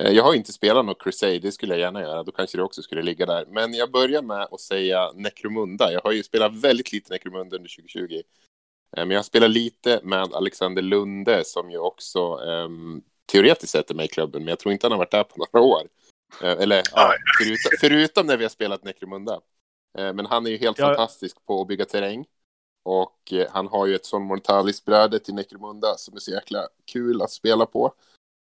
jag 0.00 0.24
har 0.24 0.34
inte 0.34 0.52
spelat 0.52 0.84
något 0.84 1.02
Crusade, 1.02 1.38
det 1.38 1.52
skulle 1.52 1.74
jag 1.74 1.80
gärna 1.80 2.00
göra. 2.00 2.22
Då 2.22 2.32
kanske 2.32 2.58
det 2.58 2.62
också 2.62 2.82
skulle 2.82 3.02
ligga 3.02 3.26
där. 3.26 3.46
Men 3.48 3.74
jag 3.74 3.90
börjar 3.90 4.22
med 4.22 4.48
att 4.50 4.60
säga 4.60 5.12
Necromunda. 5.14 5.92
Jag 5.92 6.00
har 6.00 6.12
ju 6.12 6.22
spelat 6.22 6.56
väldigt 6.56 6.92
lite 6.92 7.12
Necromunda 7.12 7.56
under 7.56 7.76
2020. 7.76 8.14
Eh, 8.14 8.22
men 8.96 9.10
jag 9.10 9.18
har 9.18 9.22
spelat 9.22 9.50
lite 9.50 10.00
med 10.02 10.34
Alexander 10.34 10.82
Lunde 10.82 11.44
som 11.44 11.70
ju 11.70 11.78
också 11.78 12.36
um, 12.36 13.02
teoretiskt 13.32 13.72
sett 13.72 13.90
är 13.90 13.94
med 13.94 14.04
i 14.04 14.08
klubben. 14.08 14.42
Men 14.42 14.48
jag 14.48 14.58
tror 14.58 14.72
inte 14.72 14.86
han 14.86 14.92
har 14.92 14.98
varit 14.98 15.10
där 15.10 15.24
på 15.24 15.46
några 15.52 15.66
år. 15.66 15.82
Uh, 16.42 16.62
eller 16.62 16.82
ja, 16.92 17.14
förutom, 17.38 17.70
förutom, 17.80 18.26
när 18.26 18.36
vi 18.36 18.44
har 18.44 18.50
spelat 18.50 18.84
Necromunda. 18.84 19.40
Men 19.96 20.26
han 20.26 20.46
är 20.46 20.50
ju 20.50 20.56
helt 20.56 20.78
jag... 20.78 20.88
fantastisk 20.88 21.46
på 21.46 21.60
att 21.60 21.68
bygga 21.68 21.84
terräng. 21.84 22.24
Och 22.84 23.32
han 23.50 23.66
har 23.66 23.86
ju 23.86 23.94
ett 23.94 24.06
sån 24.06 24.22
Mortalis-bräde 24.22 25.18
till 25.18 25.34
Necromunda 25.34 25.94
som 25.96 26.16
är 26.16 26.20
så 26.20 26.30
jäkla 26.30 26.68
kul 26.84 27.22
att 27.22 27.30
spela 27.30 27.66
på. 27.66 27.94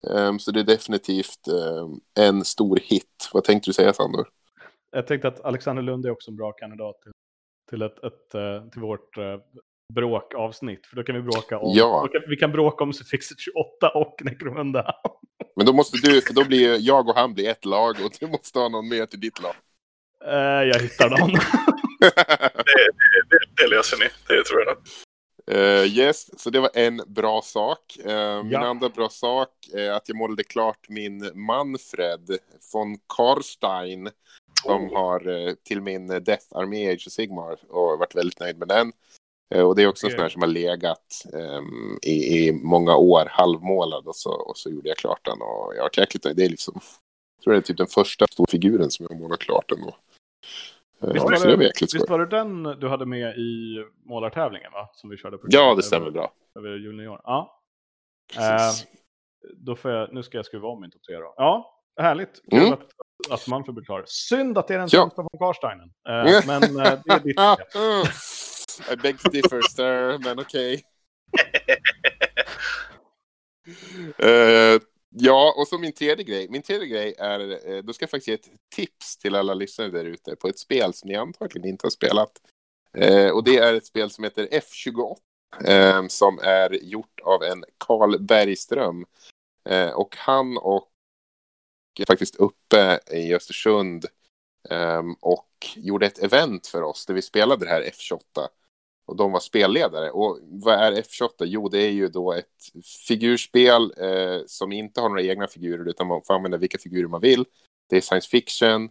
Um, 0.07 0.39
så 0.39 0.51
det 0.51 0.59
är 0.59 0.63
definitivt 0.63 1.47
um, 1.47 2.01
en 2.19 2.45
stor 2.45 2.79
hit. 2.83 3.29
Vad 3.33 3.43
tänkte 3.43 3.69
du 3.69 3.73
säga 3.73 3.93
Sandor? 3.93 4.27
Jag 4.91 5.07
tänkte 5.07 5.27
att 5.27 5.45
Alexander 5.45 5.83
Lund 5.83 6.05
är 6.05 6.09
också 6.09 6.31
en 6.31 6.37
bra 6.37 6.51
kandidat 6.51 7.01
till, 7.01 7.11
till, 7.69 7.81
ett, 7.81 8.03
ett, 8.03 8.35
uh, 8.35 8.69
till 8.69 8.81
vårt 8.81 9.17
uh, 9.17 9.23
bråkavsnitt. 9.93 10.87
För 10.87 10.95
då 10.95 11.03
kan 11.03 11.15
vi 11.15 11.21
bråka 11.21 11.59
om, 11.59 11.73
ja. 11.75 12.07
kan, 12.11 12.21
vi 12.27 12.35
kan 12.35 12.51
bråka 12.51 12.83
om 12.83 12.93
Suffixet 12.93 13.39
28 13.39 13.89
och 13.89 14.15
Necromunda. 14.23 14.95
Men 15.55 15.65
då 15.65 15.73
måste 15.73 15.97
du, 15.97 16.21
för 16.21 16.33
då 16.33 16.45
blir 16.45 16.77
jag 16.79 17.09
och 17.09 17.15
han 17.15 17.33
blir 17.33 17.49
ett 17.49 17.65
lag 17.65 17.95
och 18.05 18.11
du 18.19 18.27
måste 18.27 18.59
ha 18.59 18.69
någon 18.69 18.89
mer 18.89 19.05
till 19.05 19.19
ditt 19.19 19.41
lag. 19.41 19.55
Uh, 20.27 20.67
jag 20.67 20.79
hittar 20.79 21.09
någon. 21.09 21.31
det, 21.99 22.91
det, 23.29 23.39
det, 23.57 23.67
löser 23.67 23.97
ni, 23.97 24.05
det 24.27 24.43
tror 24.43 24.61
jag. 24.65 24.77
Uh, 25.51 25.85
yes, 25.85 26.41
så 26.41 26.49
det 26.49 26.59
var 26.59 26.69
en 26.73 27.01
bra 27.07 27.41
sak. 27.41 27.97
Uh, 28.05 28.11
ja. 28.11 28.43
Min 28.43 28.55
andra 28.55 28.89
bra 28.89 29.09
sak 29.09 29.49
är 29.73 29.91
att 29.91 30.09
jag 30.09 30.17
målade 30.17 30.43
klart 30.43 30.89
min 30.89 31.31
Manfred 31.33 32.37
von 32.73 32.97
Karstein 33.17 34.09
som 34.63 34.83
oh. 34.83 34.93
har 34.93 35.27
uh, 35.27 35.53
till 35.63 35.81
min 35.81 36.07
Death 36.07 36.45
Army 36.51 36.87
Age 36.87 37.03
of 37.07 37.13
Sigmar 37.13 37.57
och 37.69 37.99
varit 37.99 38.15
väldigt 38.15 38.39
nöjd 38.39 38.57
med 38.57 38.67
den. 38.67 38.91
och 39.65 39.75
det 39.75 39.83
är 39.83 39.87
också 39.87 40.07
okay. 40.07 40.13
en 40.13 40.17
sån 40.17 40.23
här 40.23 40.29
som 40.29 40.41
har 40.41 40.49
legat 40.49 41.25
um, 41.33 41.99
i, 42.01 42.47
i, 42.47 42.51
många 42.51 42.95
år, 42.95 43.27
halvmålad 43.31 44.07
och 44.07 44.15
så, 44.15 44.31
och 44.31 44.57
så 44.57 44.69
gjorde 44.69 44.89
jag 44.89 44.97
klart 44.97 45.25
den 45.25 45.41
och 45.41 45.73
jag 45.75 45.83
har 45.83 45.91
jäkligt. 45.97 46.23
Det 46.23 46.45
är 46.45 46.49
liksom, 46.49 46.73
jag 47.35 47.43
tror 47.43 47.53
det 47.53 47.59
är 47.59 47.61
typ 47.61 47.77
den 47.77 47.87
första 47.87 48.25
storfiguren 48.31 48.91
som 48.91 49.05
jag 49.09 49.19
målat 49.19 49.39
klart 49.39 49.71
ändå. 49.71 49.95
Visst 51.13 51.23
var, 51.25 51.31
det, 51.31 51.55
det 51.57 51.81
visst 51.81 52.09
var 52.09 52.19
det 52.19 52.25
den 52.25 52.63
du 52.63 52.87
hade 52.87 53.05
med 53.05 53.37
i 53.37 53.83
målartävlingen 54.05 54.71
va? 54.71 54.89
Som 54.93 55.09
vi 55.09 55.17
körde 55.17 55.37
på. 55.37 55.47
Ja, 55.49 55.75
det 55.75 55.83
stämmer 55.83 56.11
bra. 56.11 56.33
Över 56.59 56.69
junior. 56.69 57.21
Ja. 57.23 57.61
Eh, 58.37 58.71
då 59.53 59.75
får 59.75 59.91
jag, 59.91 60.13
nu 60.13 60.23
ska 60.23 60.37
jag 60.37 60.45
skruva 60.45 60.67
om 60.67 60.81
min 60.81 60.91
top 60.91 61.03
3 61.03 61.15
då. 61.15 61.33
Ja, 61.37 61.81
härligt. 62.01 62.41
Kul 62.51 62.59
mm. 62.59 62.73
att, 62.73 62.87
att 63.29 63.47
man 63.47 63.65
får 63.65 63.73
bli 63.73 63.85
klar. 63.85 64.03
Synd 64.05 64.57
att 64.57 64.67
det 64.67 64.73
är 64.73 64.79
den 64.79 64.89
sämsta 64.89 65.21
ja. 65.21 65.27
från 65.31 65.39
Karsteinen. 65.39 65.91
Eh, 66.09 66.47
men 66.47 66.63
eh, 66.85 66.99
det 67.05 67.13
är 67.13 67.19
ditt. 67.19 67.39
I 68.91 68.95
beg 68.95 69.19
to 69.19 69.29
differ, 69.29 69.61
sir, 69.61 70.17
men 70.23 70.39
okej. 70.39 70.83
Okay. 74.17 74.79
Ja, 75.15 75.53
och 75.57 75.67
så 75.67 75.77
min 75.77 75.93
tredje 75.93 76.23
grej. 76.23 76.47
Min 76.49 76.61
tredje 76.61 76.87
grej 76.87 77.15
är, 77.17 77.69
eh, 77.69 77.83
då 77.83 77.93
ska 77.93 78.03
jag 78.03 78.09
faktiskt 78.09 78.27
ge 78.27 78.33
ett 78.33 78.59
tips 78.75 79.17
till 79.17 79.35
alla 79.35 79.53
lyssnare 79.53 79.89
där 79.89 80.05
ute 80.05 80.35
på 80.35 80.47
ett 80.47 80.59
spel 80.59 80.93
som 80.93 81.09
ni 81.09 81.15
antagligen 81.15 81.69
inte 81.69 81.85
har 81.85 81.91
spelat. 81.91 82.31
Eh, 82.97 83.29
och 83.29 83.43
det 83.43 83.57
är 83.57 83.73
ett 83.73 83.85
spel 83.85 84.09
som 84.09 84.23
heter 84.23 84.47
F28. 84.51 85.17
Eh, 85.65 86.07
som 86.07 86.39
är 86.39 86.73
gjort 86.83 87.19
av 87.23 87.43
en 87.43 87.63
Karl 87.77 88.19
Bergström. 88.19 89.05
Eh, 89.69 89.89
och 89.89 90.15
han 90.17 90.57
och 90.57 90.89
faktiskt 92.07 92.35
uppe 92.35 92.99
i 93.11 93.35
Östersund 93.35 94.05
eh, 94.69 95.03
och 95.19 95.49
gjorde 95.75 96.05
ett 96.05 96.23
event 96.23 96.67
för 96.67 96.81
oss 96.81 97.05
där 97.05 97.13
vi 97.13 97.21
spelade 97.21 97.65
det 97.65 97.71
här 97.71 97.81
F28. 97.81 98.47
Och 99.05 99.15
de 99.15 99.31
var 99.31 99.39
spelledare. 99.39 100.11
Och 100.11 100.39
vad 100.41 100.75
är 100.75 100.91
F28? 100.91 101.29
Jo, 101.39 101.69
det 101.69 101.79
är 101.79 101.91
ju 101.91 102.07
då 102.07 102.33
ett 102.33 102.85
figurspel 103.07 103.93
eh, 103.97 104.41
som 104.47 104.71
inte 104.71 105.01
har 105.01 105.09
några 105.09 105.21
egna 105.21 105.47
figurer 105.47 105.89
utan 105.89 106.07
man 106.07 106.21
får 106.23 106.33
använda 106.33 106.57
vilka 106.57 106.77
figurer 106.77 107.07
man 107.07 107.21
vill. 107.21 107.45
Det 107.89 107.97
är 107.97 108.01
science 108.01 108.29
fiction. 108.29 108.89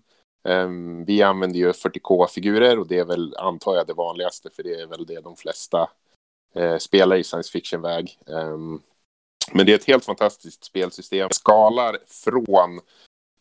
Eh, 0.49 0.69
vi 1.07 1.23
använder 1.23 1.59
ju 1.59 1.73
40K-figurer 1.73 2.79
och 2.79 2.87
det 2.87 2.99
är 2.99 3.05
väl, 3.05 3.37
antar 3.37 3.77
jag, 3.77 3.87
det 3.87 3.95
vanligaste 3.95 4.51
för 4.51 4.63
det 4.63 4.81
är 4.81 4.87
väl 4.87 5.07
det 5.07 5.21
de 5.21 5.37
flesta 5.37 5.91
eh, 6.55 6.79
spelar 6.79 7.17
i 7.17 7.25
science 7.25 7.53
fiction-väg. 7.53 8.19
Ehm, 8.27 8.81
men 9.53 9.67
det 9.67 9.73
är 9.73 9.77
ett 9.77 9.85
helt 9.85 10.05
fantastiskt 10.05 10.65
spelsystem. 10.65 11.29
Skalar 11.31 11.99
från, 12.07 12.81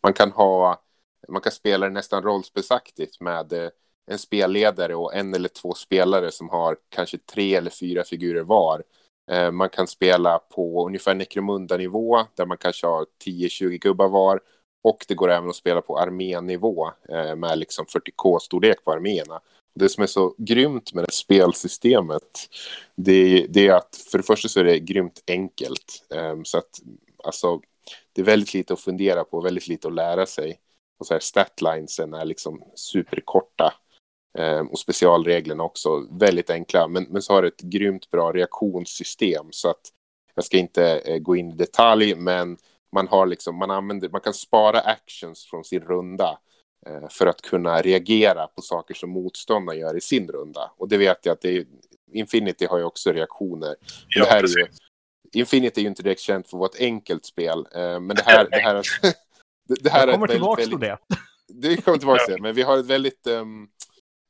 man 0.04 0.14
kan 0.14 0.32
ha, 0.32 0.82
man 1.28 1.42
kan 1.42 1.52
spela 1.52 1.86
det 1.86 1.94
nästan 1.94 2.24
rollspelsaktigt 2.24 3.22
med 3.22 3.54
eh, 3.54 3.70
en 4.08 4.18
spelledare 4.18 4.96
och 4.96 5.16
en 5.16 5.34
eller 5.34 5.50
två 5.50 5.74
spelare 5.74 6.32
som 6.32 6.50
har 6.50 6.78
kanske 6.90 7.18
tre 7.18 7.56
eller 7.56 7.72
fyra 7.72 8.04
figurer 8.04 8.44
var. 8.44 8.84
Eh, 9.32 9.52
man 9.52 9.70
kan 9.70 9.88
spela 9.88 10.40
på 10.40 10.86
ungefär 10.86 11.16
Necromunda-nivå 11.16 12.20
där 12.36 12.46
man 12.46 12.58
kanske 12.58 12.88
har 12.88 13.06
10-20 13.26 13.78
gubbar 13.78 14.08
var. 14.08 14.40
Och 14.84 15.06
det 15.08 15.16
går 15.16 15.32
även 15.32 15.50
att 15.50 15.56
spela 15.56 15.82
på 15.82 15.98
arménivå 15.98 16.92
eh, 17.10 17.36
med 17.36 17.58
liksom 17.58 17.86
40k-storlek 17.86 18.84
på 18.84 18.92
arméerna. 18.92 19.40
Det 19.76 19.90
som 19.90 20.04
är 20.04 20.08
så 20.08 20.36
grymt 20.38 20.94
med 20.94 21.04
det 21.04 21.12
spelsystemet 21.12 22.50
det, 22.96 23.46
det, 23.50 23.68
är 23.68 23.74
att 23.74 24.06
för 24.12 24.18
det 24.18 24.24
första 24.24 24.48
så 24.48 24.60
är 24.60 24.64
det 24.64 24.80
grymt 24.80 25.24
enkelt. 25.28 26.06
Eh, 26.16 26.36
så 26.44 26.58
att 26.58 26.80
alltså, 27.24 27.62
det 28.14 28.22
är 28.22 28.26
väldigt 28.26 28.54
lite 28.54 28.74
att 28.74 28.80
fundera 28.80 29.24
på, 29.24 29.42
väldigt 29.42 29.68
lite 29.68 29.88
att 29.88 29.94
lära 29.94 30.26
sig. 30.26 30.60
Och 31.00 31.08
så 31.08 31.14
här 31.14 31.20
statlinesen 31.20 32.14
är 32.14 32.26
liksom 32.26 32.64
superkorta. 32.76 33.74
Eh, 34.38 34.60
och 34.60 34.80
specialreglerna 34.80 35.64
också 35.64 36.08
väldigt 36.12 36.50
enkla. 36.50 36.88
Men, 36.88 37.04
men 37.10 37.22
så 37.22 37.34
har 37.34 37.42
det 37.42 37.48
ett 37.48 37.62
grymt 37.62 38.12
bra 38.12 38.32
reaktionssystem. 38.32 39.48
Så 39.52 39.70
att 39.70 39.82
jag 40.36 40.46
ska 40.46 40.58
inte 40.58 40.98
eh, 40.98 41.18
gå 41.18 41.36
in 41.36 41.52
i 41.52 41.56
detalj, 41.56 42.16
men 42.16 42.58
man, 42.96 43.08
har 43.08 43.26
liksom, 43.26 43.56
man, 43.56 43.72
använder, 43.72 44.10
man 44.10 44.22
kan 44.22 44.34
spara 44.34 44.80
actions 44.80 45.46
från 45.46 45.64
sin 45.64 45.82
runda 45.82 46.40
eh, 46.88 47.10
för 47.10 47.28
att 47.28 47.42
kunna 47.42 47.82
reagera 47.82 48.48
på 48.48 48.62
saker 48.62 48.94
som 48.94 49.10
motståndaren 49.10 49.80
gör 49.80 49.98
i 49.98 50.02
sin 50.02 50.28
runda. 50.28 50.72
Och 50.78 50.90
det 50.90 50.98
vet 50.98 51.26
jag 51.26 51.34
att 51.34 51.42
det 51.42 51.58
är, 51.58 51.66
Infinity 52.12 52.66
har 52.66 52.78
ju 52.78 52.84
också 52.84 53.12
reaktioner. 53.12 53.76
Ja, 54.08 54.24
det 54.24 54.30
här 54.30 54.44
är 54.44 54.48
ju, 54.48 54.68
Infinity 55.34 55.82
är 55.82 55.84
ju 55.84 55.90
inte 55.90 56.04
direkt 56.04 56.22
känt 56.22 56.50
för 56.50 56.58
att 56.58 56.60
vara 56.60 56.70
ett 56.70 56.82
enkelt 56.82 57.26
spel, 57.26 57.68
eh, 57.76 58.00
men 58.00 58.08
det 58.08 58.24
här, 58.26 58.48
det 58.52 58.58
här, 58.58 58.74
det, 59.68 59.84
det 59.84 59.90
här 59.90 60.08
jag 60.08 60.16
kommer 60.16 60.28
tillbaka 60.28 60.64
till 60.64 60.80
det. 60.80 60.98
Det 61.48 61.78
kommer 61.78 61.98
tillbaka 61.98 62.26
till 62.26 62.36
det, 62.36 62.42
men 62.42 62.56
vi 62.56 62.62
har 62.62 62.78
ett 62.78 62.86
väldigt 62.86 63.28
um, 63.28 63.70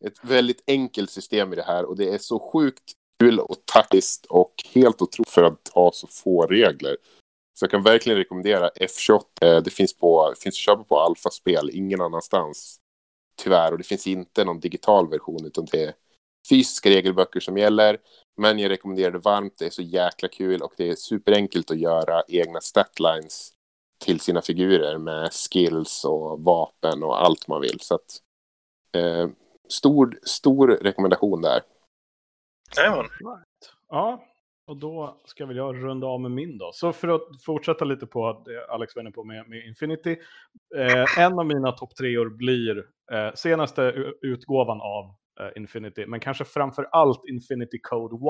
ett 0.06 0.20
väldigt 0.22 0.64
enkelt 0.68 1.10
system 1.10 1.54
i 1.54 1.56
det 1.56 1.64
här 1.64 1.86
och 1.86 1.96
det 1.96 2.10
är 2.10 2.18
så 2.18 2.40
sjukt 2.40 2.94
kul 3.20 3.40
och 3.40 3.56
taktiskt 3.66 4.26
och 4.26 4.54
helt 4.74 5.02
otroligt 5.02 5.30
för 5.30 5.44
att 5.44 5.72
ha 5.74 5.92
så 5.92 6.08
få 6.08 6.46
regler. 6.46 6.98
Så 7.54 7.64
jag 7.64 7.72
kan 7.72 7.84
verkligen 7.84 8.18
rekommendera 8.18 8.70
F28. 8.70 9.22
Eh, 9.42 9.64
det 9.64 9.70
finns, 9.70 9.98
på, 9.98 10.34
finns 10.40 10.54
att 10.54 10.60
köpa 10.60 10.84
på 10.84 11.00
Alfa-spel, 11.00 11.70
ingen 11.74 12.02
annanstans. 12.02 12.80
Tyvärr, 13.36 13.72
och 13.72 13.78
det 13.78 13.84
finns 13.84 14.08
inte 14.08 14.46
någon 14.46 14.60
digital 14.60 15.10
version 15.10 15.46
utan 15.46 15.66
det 15.72 15.84
är 15.84 15.94
fysiska 16.50 16.90
regelböcker 16.90 17.40
som 17.40 17.58
gäller. 17.58 17.98
Men 18.38 18.60
jag 18.60 18.70
rekommenderar 18.70 19.12
det 19.12 19.20
varmt, 19.20 19.58
det 19.60 19.66
är 19.66 19.70
så 19.70 19.82
jäkla 19.82 20.28
kul 20.28 20.62
och 20.62 20.74
det 20.78 20.90
är 20.90 20.96
superenkelt 20.96 21.72
att 21.72 21.80
göra 21.80 22.24
egna 22.28 22.62
statlines 22.62 23.54
till 23.98 24.20
sina 24.20 24.42
figurer 24.42 24.98
med 24.98 25.34
skills 25.34 26.06
och 26.06 26.40
vapen 26.44 27.04
och 27.04 27.24
allt 27.24 27.48
man 27.48 27.62
vill. 27.62 27.80
Så 27.80 27.96
att, 27.96 28.18
eh, 28.96 29.28
stor, 29.72 30.20
stor 30.24 30.68
rekommendation 30.68 31.42
där. 31.42 31.62
Jajamän. 32.78 33.06
Ja, 33.90 34.24
och 34.68 34.78
då 34.78 35.22
ska 35.26 35.46
väl 35.46 35.58
jag 35.58 35.84
runda 35.84 36.08
av 36.08 36.22
med 36.22 36.32
min 36.32 36.58
då. 36.58 36.72
Så 36.74 36.94
för 36.94 37.08
att 37.08 37.22
fortsätta 37.46 37.86
lite 37.86 38.06
på 38.08 38.44
det 38.46 38.68
Alex 38.74 38.96
var 38.96 39.02
inne 39.02 39.12
på 39.12 39.24
med, 39.24 39.50
med 39.50 39.66
Infinity. 39.68 40.18
Eh, 40.76 41.20
en 41.20 41.40
av 41.40 41.46
mina 41.46 41.72
topp 41.72 41.96
treor 41.96 42.30
blir 42.30 42.78
eh, 43.12 43.34
senaste 43.36 43.82
utgåvan 44.22 44.82
av 44.82 45.06
eh, 45.40 45.62
Infinity, 45.62 46.06
men 46.06 46.20
kanske 46.20 46.46
framför 46.46 46.88
allt 46.92 47.22
Infinity 47.30 47.80
Code 47.84 48.16
1. 48.16 48.22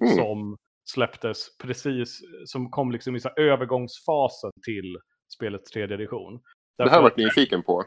Mm. 0.00 0.16
Som 0.16 0.56
släpptes 0.90 1.58
precis, 1.58 2.20
som 2.44 2.70
kom 2.70 2.92
liksom 2.92 3.16
i 3.16 3.20
så 3.20 3.28
övergångsfasen 3.36 4.50
till 4.64 4.96
spelets 5.34 5.70
tredje 5.70 5.96
edition. 5.96 6.40
Därför, 6.78 6.90
det 6.90 6.96
här 6.96 7.02
varit 7.02 7.16
nyfiken 7.16 7.62
på. 7.62 7.80
Eh, 7.80 7.84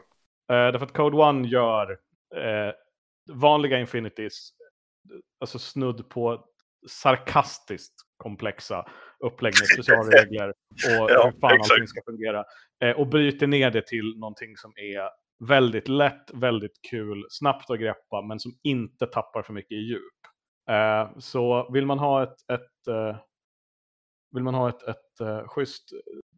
därför 0.48 0.86
att 0.86 0.92
Code 0.92 1.40
1 1.40 1.52
gör 1.52 1.98
eh, 2.36 2.74
vanliga 3.32 3.80
Infinities, 3.80 4.50
alltså 5.40 5.58
snudd 5.58 6.08
på 6.08 6.44
sarkastiskt 6.88 7.94
komplexa 8.16 8.86
upplägg 9.24 9.54
med 9.60 9.66
specialregler 9.74 10.48
och 10.48 11.10
ja, 11.10 11.24
hur 11.24 11.40
fan 11.40 11.54
exakt. 11.54 11.72
allting 11.72 11.86
ska 11.86 12.00
fungera. 12.06 12.44
Eh, 12.84 12.90
och 12.90 13.06
bryter 13.06 13.46
ner 13.46 13.70
det 13.70 13.86
till 13.86 14.18
någonting 14.18 14.56
som 14.56 14.72
är 14.76 15.10
väldigt 15.48 15.88
lätt, 15.88 16.30
väldigt 16.34 16.80
kul, 16.90 17.26
snabbt 17.28 17.70
att 17.70 17.80
greppa, 17.80 18.22
men 18.22 18.40
som 18.40 18.52
inte 18.62 19.06
tappar 19.06 19.42
för 19.42 19.52
mycket 19.52 19.72
i 19.72 19.80
djup. 19.80 20.02
Eh, 20.70 21.18
så 21.18 21.70
vill 21.72 21.86
man 21.86 21.98
ha 21.98 22.22
ett, 22.22 22.50
ett, 22.52 22.88
eh, 22.88 23.16
vill 24.32 24.42
man 24.42 24.54
ha 24.54 24.68
ett, 24.68 24.82
ett 24.82 25.20
uh, 25.20 25.48
schysst, 25.48 25.90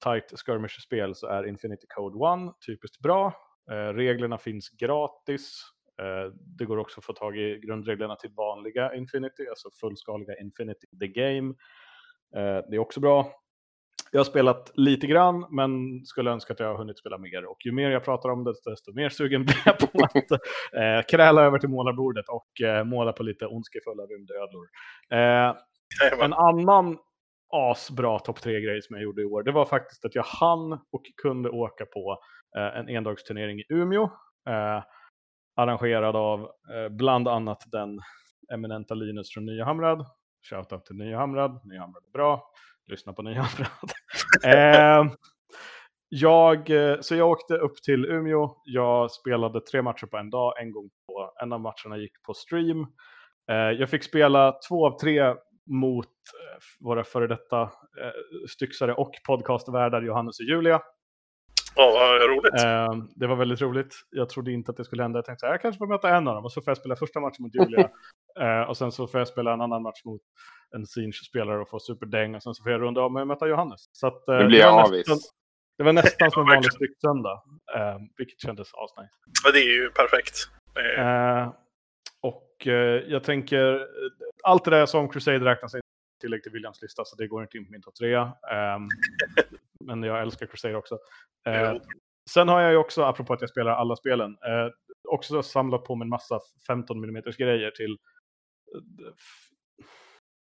tight 0.04 0.32
skirmish-spel 0.46 1.14
så 1.14 1.26
är 1.26 1.46
Infinity 1.46 1.86
Code 1.94 2.48
1 2.48 2.54
typiskt 2.66 3.00
bra. 3.00 3.34
Uh, 3.70 3.74
reglerna 3.74 4.38
finns 4.38 4.70
gratis. 4.70 5.62
Uh, 6.02 6.32
det 6.58 6.64
går 6.64 6.76
också 6.76 7.00
att 7.00 7.04
få 7.04 7.12
tag 7.12 7.38
i 7.38 7.58
grundreglerna 7.58 8.16
till 8.16 8.30
vanliga 8.30 8.94
Infinity, 8.94 9.48
alltså 9.48 9.68
fullskaliga 9.80 10.36
Infinity 10.40 10.86
the 11.00 11.08
Game. 11.08 11.54
det 12.68 12.76
är 12.76 12.78
också 12.78 13.00
bra. 13.00 13.42
Jag 14.14 14.20
har 14.20 14.24
spelat 14.24 14.72
lite 14.74 15.06
grann, 15.06 15.46
men 15.50 16.04
skulle 16.04 16.30
önska 16.30 16.52
att 16.52 16.60
jag 16.60 16.66
har 16.66 16.78
hunnit 16.78 16.98
spela 16.98 17.18
mer. 17.18 17.44
Och 17.44 17.56
ju 17.64 17.72
mer 17.72 17.90
jag 17.90 18.04
pratar 18.04 18.28
om 18.28 18.44
det, 18.44 18.54
desto 18.64 18.92
mer 18.92 19.08
sugen 19.08 19.44
blir 19.44 19.62
jag 19.64 19.78
på 19.78 20.04
att 20.04 20.30
eh, 20.32 21.06
kräla 21.08 21.42
över 21.42 21.58
till 21.58 21.68
målarbordet 21.68 22.24
och 22.28 22.66
eh, 22.66 22.84
måla 22.84 23.12
på 23.12 23.22
lite 23.22 23.46
ondskefulla 23.46 24.02
rymdödlor. 24.02 24.66
Eh, 25.10 26.24
en 26.24 26.32
annan 26.32 26.98
asbra 27.52 28.18
topp 28.18 28.40
tre-grej 28.40 28.82
som 28.82 28.96
jag 28.96 29.02
gjorde 29.02 29.22
i 29.22 29.24
år, 29.24 29.42
det 29.42 29.52
var 29.52 29.64
faktiskt 29.64 30.04
att 30.04 30.14
jag 30.14 30.22
hann 30.22 30.72
och 30.72 31.02
kunde 31.22 31.50
åka 31.50 31.86
på 31.86 32.18
eh, 32.56 32.78
en 32.78 32.88
endagsturnering 32.88 33.60
i 33.60 33.64
Umeå. 33.68 34.10
Arrangerad 35.54 36.16
av 36.16 36.40
eh, 36.40 36.88
bland 36.90 37.28
annat 37.28 37.62
den 37.66 38.00
eminenta 38.52 38.94
Linus 38.94 39.30
från 39.34 39.46
Nyhamrad. 39.46 40.06
Shoutout 40.50 40.84
till 40.84 40.96
Nyhamrad, 40.96 41.60
Nyhamrad 41.64 42.04
är 42.06 42.12
bra 42.12 42.52
lyssna 42.86 43.12
på 43.12 43.22
nya 43.22 43.46
eh, 44.44 45.12
jag, 46.08 46.70
eh, 46.70 47.00
så 47.00 47.14
jag 47.14 47.30
åkte 47.30 47.54
upp 47.54 47.82
till 47.82 48.04
Umeå. 48.04 48.56
Jag 48.64 49.10
spelade 49.10 49.60
tre 49.60 49.82
matcher 49.82 50.06
på 50.06 50.16
en 50.16 50.30
dag. 50.30 50.62
En 50.62 50.72
gång 50.72 50.90
på 51.06 51.32
en 51.42 51.52
av 51.52 51.60
matcherna 51.60 51.96
gick 51.96 52.22
på 52.22 52.34
stream. 52.34 52.80
Eh, 53.50 53.56
jag 53.56 53.90
fick 53.90 54.02
spela 54.02 54.58
två 54.68 54.86
av 54.86 54.98
tre 54.98 55.34
mot 55.66 56.08
våra 56.80 57.04
före 57.04 57.26
detta 57.26 57.62
eh, 57.62 58.48
styxare 58.48 58.94
och 58.94 59.12
podcastvärdar 59.26 60.02
Johannes 60.02 60.40
och 60.40 60.46
Julia. 60.46 60.80
Ja, 61.74 61.90
vad 61.92 62.30
roligt. 62.30 62.64
Eh, 62.64 63.06
det 63.14 63.26
var 63.26 63.36
väldigt 63.36 63.60
roligt. 63.60 63.94
Jag 64.10 64.28
trodde 64.28 64.52
inte 64.52 64.70
att 64.70 64.76
det 64.76 64.84
skulle 64.84 65.02
hända. 65.02 65.18
Jag 65.18 65.24
tänkte 65.24 65.46
att 65.46 65.52
jag 65.52 65.62
kanske 65.62 65.78
får 65.78 65.86
möta 65.86 66.16
en 66.16 66.28
av 66.28 66.34
dem 66.34 66.44
och 66.44 66.52
så 66.52 66.60
får 66.60 66.70
jag 66.70 66.78
spela 66.78 66.96
första 66.96 67.20
matchen 67.20 67.42
mot 67.42 67.54
Julia. 67.54 67.90
eh, 68.40 68.68
och 68.68 68.76
sen 68.76 68.92
så 68.92 69.06
får 69.06 69.20
jag 69.20 69.28
spela 69.28 69.52
en 69.52 69.60
annan 69.60 69.82
match 69.82 70.04
mot 70.04 70.22
en 70.74 70.86
Sinch-spelare 70.86 71.60
och 71.60 71.68
få 71.68 71.78
superdäng 71.78 72.34
och 72.34 72.42
sen 72.42 72.54
så 72.54 72.62
får 72.62 72.72
jag 72.72 72.80
runda 72.80 73.00
av 73.00 73.12
med 73.12 73.20
att 73.20 73.28
möta 73.28 73.48
Johannes. 73.48 73.80
Så 73.92 74.06
att, 74.06 74.28
eh, 74.28 74.38
det 74.38 74.44
blir 74.44 74.58
jag 74.58 74.86
avis. 74.86 75.06
Det 75.78 75.84
var 75.84 75.92
nästan 75.92 76.30
som 76.30 76.42
en 76.42 76.48
vanlig 76.48 76.72
stycksöndag, 76.72 77.42
eh, 77.76 77.96
vilket 78.16 78.40
kändes 78.40 78.68
asnice. 78.74 79.14
Ja, 79.44 79.52
det 79.52 79.58
är 79.58 79.72
ju 79.72 79.90
perfekt. 79.90 80.36
Eh, 80.98 81.52
och 82.20 82.66
eh, 82.66 83.02
jag 83.06 83.24
tänker, 83.24 83.86
allt 84.42 84.64
det 84.64 84.70
där 84.70 84.78
jag 84.78 84.88
sa 84.88 84.98
om 84.98 85.08
Crusade 85.08 85.44
räknas 85.44 85.74
inte 85.74 85.86
tillägg 86.20 86.42
till 86.42 86.52
Williams 86.52 86.82
lista, 86.82 87.04
så 87.04 87.16
det 87.16 87.26
går 87.26 87.42
inte 87.42 87.56
in 87.58 87.66
på 87.66 87.72
min 87.72 87.82
topp 87.82 87.94
trea. 87.94 88.22
Um, 88.22 88.88
men 89.86 90.02
jag 90.02 90.22
älskar 90.22 90.46
Crusade 90.46 90.76
också. 90.76 90.94
Uh, 91.48 91.80
sen 92.30 92.48
har 92.48 92.60
jag 92.60 92.70
ju 92.70 92.76
också, 92.76 93.02
apropå 93.02 93.32
att 93.32 93.40
jag 93.40 93.50
spelar 93.50 93.72
alla 93.72 93.96
spelen, 93.96 94.30
uh, 94.30 94.70
också 95.08 95.42
samlat 95.42 95.84
på 95.84 95.94
mig 95.94 96.04
en 96.04 96.08
massa 96.08 96.40
15 96.66 97.04
mm 97.04 97.22
grejer 97.38 97.70
till 97.70 97.92
uh, 97.92 99.12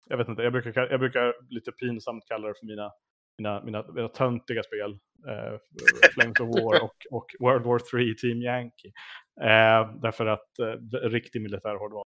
jag 0.08 0.16
vet 0.16 0.28
inte, 0.28 0.42
jag 0.42 0.52
brukar, 0.52 0.88
jag 0.90 1.00
brukar 1.00 1.34
lite 1.48 1.72
pinsamt 1.72 2.24
kalla 2.28 2.48
det 2.48 2.54
för 2.60 2.66
mina, 2.66 2.90
mina, 3.38 3.64
mina, 3.64 3.92
mina 3.92 4.08
töntiga 4.08 4.62
spel. 4.62 4.98
Eh, 5.28 5.58
Flames 6.14 6.40
of 6.40 6.48
War 6.48 6.82
och, 6.82 6.96
och, 7.10 7.26
World 7.40 7.64
War 7.64 7.78
3 7.78 8.14
Team 8.14 8.42
Yankee. 8.42 8.92
Eh, 9.40 9.94
därför 10.02 10.26
att 10.26 10.58
eh, 10.58 10.98
riktig 11.08 11.42
militär 11.42 11.74
hårdvara 11.74 12.04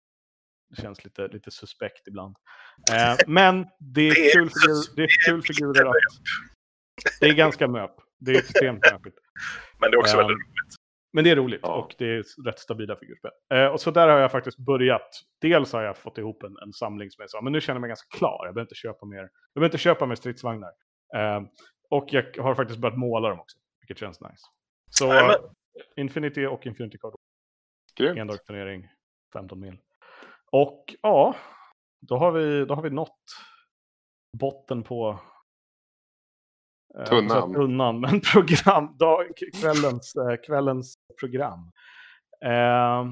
känns 0.82 1.04
lite, 1.04 1.28
lite 1.28 1.52
suspekt 1.52 2.08
ibland. 2.08 2.36
Eh, 2.92 3.18
men 3.28 3.66
det 3.80 4.08
är, 4.08 4.34
kul, 4.34 4.50
figur, 4.50 4.96
det 4.96 5.04
är 5.04 5.26
kul 5.26 5.42
figurer 5.42 5.86
att... 5.86 5.96
Det 7.20 7.26
är 7.26 7.34
ganska 7.34 7.68
möp. 7.68 7.92
Det 8.20 8.32
är 8.32 8.38
extremt 8.38 8.84
möpigt. 8.92 9.16
Men 9.80 9.92
det 9.92 9.96
är 9.96 10.00
också 10.00 10.18
um, 10.18 10.28
väldigt 10.28 10.38
roligt. 10.38 10.76
Men 11.14 11.24
det 11.24 11.30
är 11.30 11.36
roligt 11.36 11.60
ja. 11.64 11.76
och 11.76 11.96
det 11.98 12.06
är 12.06 12.44
rätt 12.46 12.60
stabila 12.60 12.96
figurspel. 12.96 13.32
Eh, 13.54 13.66
och 13.66 13.82
så 13.82 13.92
där 13.92 14.08
har 14.08 14.20
jag 14.20 14.32
faktiskt 14.32 14.58
börjat. 14.58 15.10
Dels 15.42 15.74
har 15.74 15.82
jag 15.82 15.98
fått 15.98 16.18
ihop 16.18 16.44
en, 16.44 16.58
en 16.66 16.74
samling 16.74 17.12
som 17.12 17.22
jag 17.22 17.30
sa, 17.30 17.42
men 17.42 17.54
nu 17.54 17.62
känner 17.62 17.76
jag 17.76 17.82
mig 17.82 17.88
ganska 17.88 18.18
klar. 18.18 18.46
Jag 18.46 18.54
behöver 18.54 18.66
inte 18.66 18.76
köpa 18.76 19.06
mer, 19.06 19.18
jag 19.18 19.30
behöver 19.54 19.68
inte 19.68 19.78
köpa 19.78 20.06
mer 20.06 20.16
stridsvagnar. 20.16 20.72
Eh, 21.16 21.42
och 21.90 22.06
jag 22.14 22.44
har 22.44 22.56
faktiskt 22.56 22.80
börjat 22.80 22.98
måla 22.98 23.30
dem 23.30 23.40
också, 23.40 23.58
vilket 23.82 23.98
känns 23.98 24.22
nice. 24.22 24.44
Så 24.90 25.08
Nej, 25.08 25.28
men... 25.28 25.38
Infinity 25.96 26.46
och 26.46 26.66
Infinity 26.66 26.98
Card. 26.98 27.16
Endagsturnering, 28.18 28.88
15 29.34 29.60
mil. 29.60 29.78
Och 30.52 30.96
ja, 31.02 31.36
då 32.02 32.18
har 32.18 32.32
vi, 32.32 32.66
då 32.66 32.76
har 32.76 32.82
vi 32.82 32.90
nått 32.90 33.20
botten 34.38 34.84
på 34.84 35.20
tunnan. 37.10 37.54
tunnan 37.54 38.02
men 38.02 38.22
program, 38.22 38.98
dag, 39.00 39.26
kvällens, 39.62 40.16
eh, 40.16 40.36
kvällens 40.46 40.96
program. 41.20 41.72
Eh, 42.46 43.06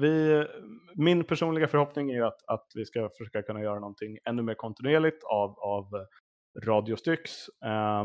vi, 0.00 0.46
min 0.94 1.24
personliga 1.24 1.68
förhoppning 1.68 2.10
är 2.10 2.22
att, 2.22 2.42
att 2.46 2.66
vi 2.74 2.84
ska 2.84 3.10
försöka 3.18 3.42
kunna 3.42 3.62
göra 3.62 3.80
någonting 3.80 4.18
ännu 4.24 4.42
mer 4.42 4.54
kontinuerligt 4.54 5.24
av, 5.24 5.58
av 5.58 5.86
Radio 6.64 6.96
Styx. 6.96 7.48
Eh, 7.48 8.04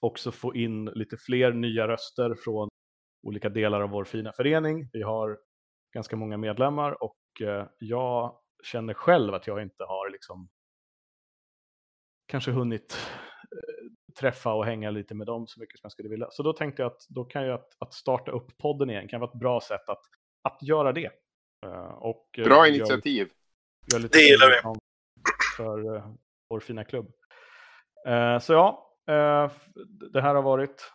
också 0.00 0.32
få 0.32 0.54
in 0.54 0.84
lite 0.84 1.16
fler 1.16 1.52
nya 1.52 1.88
röster 1.88 2.34
från 2.44 2.68
olika 3.22 3.48
delar 3.48 3.80
av 3.80 3.90
vår 3.90 4.04
fina 4.04 4.32
förening. 4.32 4.90
Vi 4.92 5.02
har 5.02 5.38
ganska 5.94 6.16
många 6.16 6.36
medlemmar 6.36 7.02
och 7.02 7.16
eh, 7.40 7.66
jag 7.78 8.38
känner 8.62 8.94
själv 8.94 9.34
att 9.34 9.46
jag 9.46 9.62
inte 9.62 9.84
har 9.84 10.10
liksom 10.10 10.48
kanske 12.26 12.50
hunnit 12.50 12.96
eh, 12.96 13.29
träffa 14.18 14.52
och 14.52 14.66
hänga 14.66 14.90
lite 14.90 15.14
med 15.14 15.26
dem 15.26 15.46
så 15.46 15.60
mycket 15.60 15.78
som 15.78 15.86
jag 15.86 15.92
skulle 15.92 16.08
vilja. 16.08 16.28
Så 16.30 16.42
då 16.42 16.52
tänkte 16.52 16.82
jag 16.82 16.92
att 16.92 17.06
då 17.08 17.24
kan 17.24 17.42
jag 17.42 17.54
att, 17.54 17.76
att 17.78 17.94
starta 17.94 18.30
upp 18.30 18.58
podden 18.58 18.90
igen 18.90 19.08
kan 19.08 19.20
vara 19.20 19.30
ett 19.30 19.38
bra 19.38 19.60
sätt 19.60 19.88
att, 19.88 20.02
att 20.42 20.62
göra 20.62 20.92
det. 20.92 21.10
Eh, 21.66 21.92
och, 21.92 22.26
bra 22.44 22.68
initiativ. 22.68 23.30
Gör, 23.92 24.00
gör 24.00 24.08
det 24.08 24.18
gillar 24.18 24.48
vi. 24.48 24.78
För 25.56 25.94
uh, 25.96 26.14
vår 26.50 26.60
fina 26.60 26.84
klubb. 26.84 27.12
Uh, 28.08 28.38
så 28.38 28.52
ja, 28.52 28.96
uh, 29.10 29.52
det 30.12 30.20
här 30.20 30.34
har 30.34 30.42
varit 30.42 30.92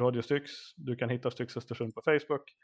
Radio 0.00 0.22
Styx. 0.22 0.50
Du 0.76 0.96
kan 0.96 1.08
hitta 1.08 1.30
Styx 1.30 1.56
Östersund 1.56 1.94
på 1.94 2.02
Facebook. 2.02 2.54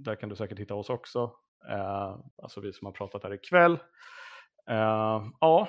Där 0.00 0.14
kan 0.14 0.28
du 0.28 0.36
säkert 0.36 0.58
hitta 0.58 0.74
oss 0.74 0.90
också. 0.90 1.32
Eh, 1.68 2.16
alltså 2.42 2.60
vi 2.60 2.72
som 2.72 2.86
har 2.86 2.92
pratat 2.92 3.22
här 3.22 3.34
ikväll. 3.34 3.78
Eh, 4.70 5.22
ja, 5.40 5.68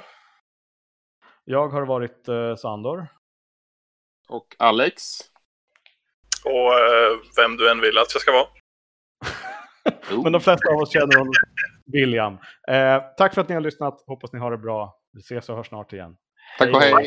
jag 1.46 1.70
har 1.70 1.86
varit 1.86 2.28
eh, 2.28 2.56
Sandor. 2.56 3.08
Och 4.30 4.56
Alex. 4.60 5.04
Och 6.46 6.74
eh, 6.74 7.18
vem 7.38 7.58
du 7.58 7.72
än 7.72 7.82
vill 7.82 7.98
att 7.98 8.14
jag 8.14 8.22
ska 8.22 8.32
vara. 8.32 8.48
Men 10.24 10.32
de 10.32 10.42
flesta 10.42 10.70
av 10.74 10.82
oss 10.82 10.94
känner 10.94 11.18
honom 11.18 11.34
William. 11.86 12.34
Eh, 12.68 13.04
tack 13.18 13.34
för 13.34 13.42
att 13.42 13.50
ni 13.50 13.56
har 13.56 13.62
lyssnat. 13.62 14.04
Hoppas 14.08 14.34
ni 14.34 14.40
har 14.40 14.52
det 14.52 14.58
bra. 14.58 15.00
Vi 15.14 15.20
ses 15.20 15.50
och 15.50 15.56
hörs 15.56 15.68
snart 15.68 15.94
igen. 15.94 16.16
Tack 16.60 16.76
och 16.76 16.82
hej. 16.82 16.94
hej. 16.94 17.06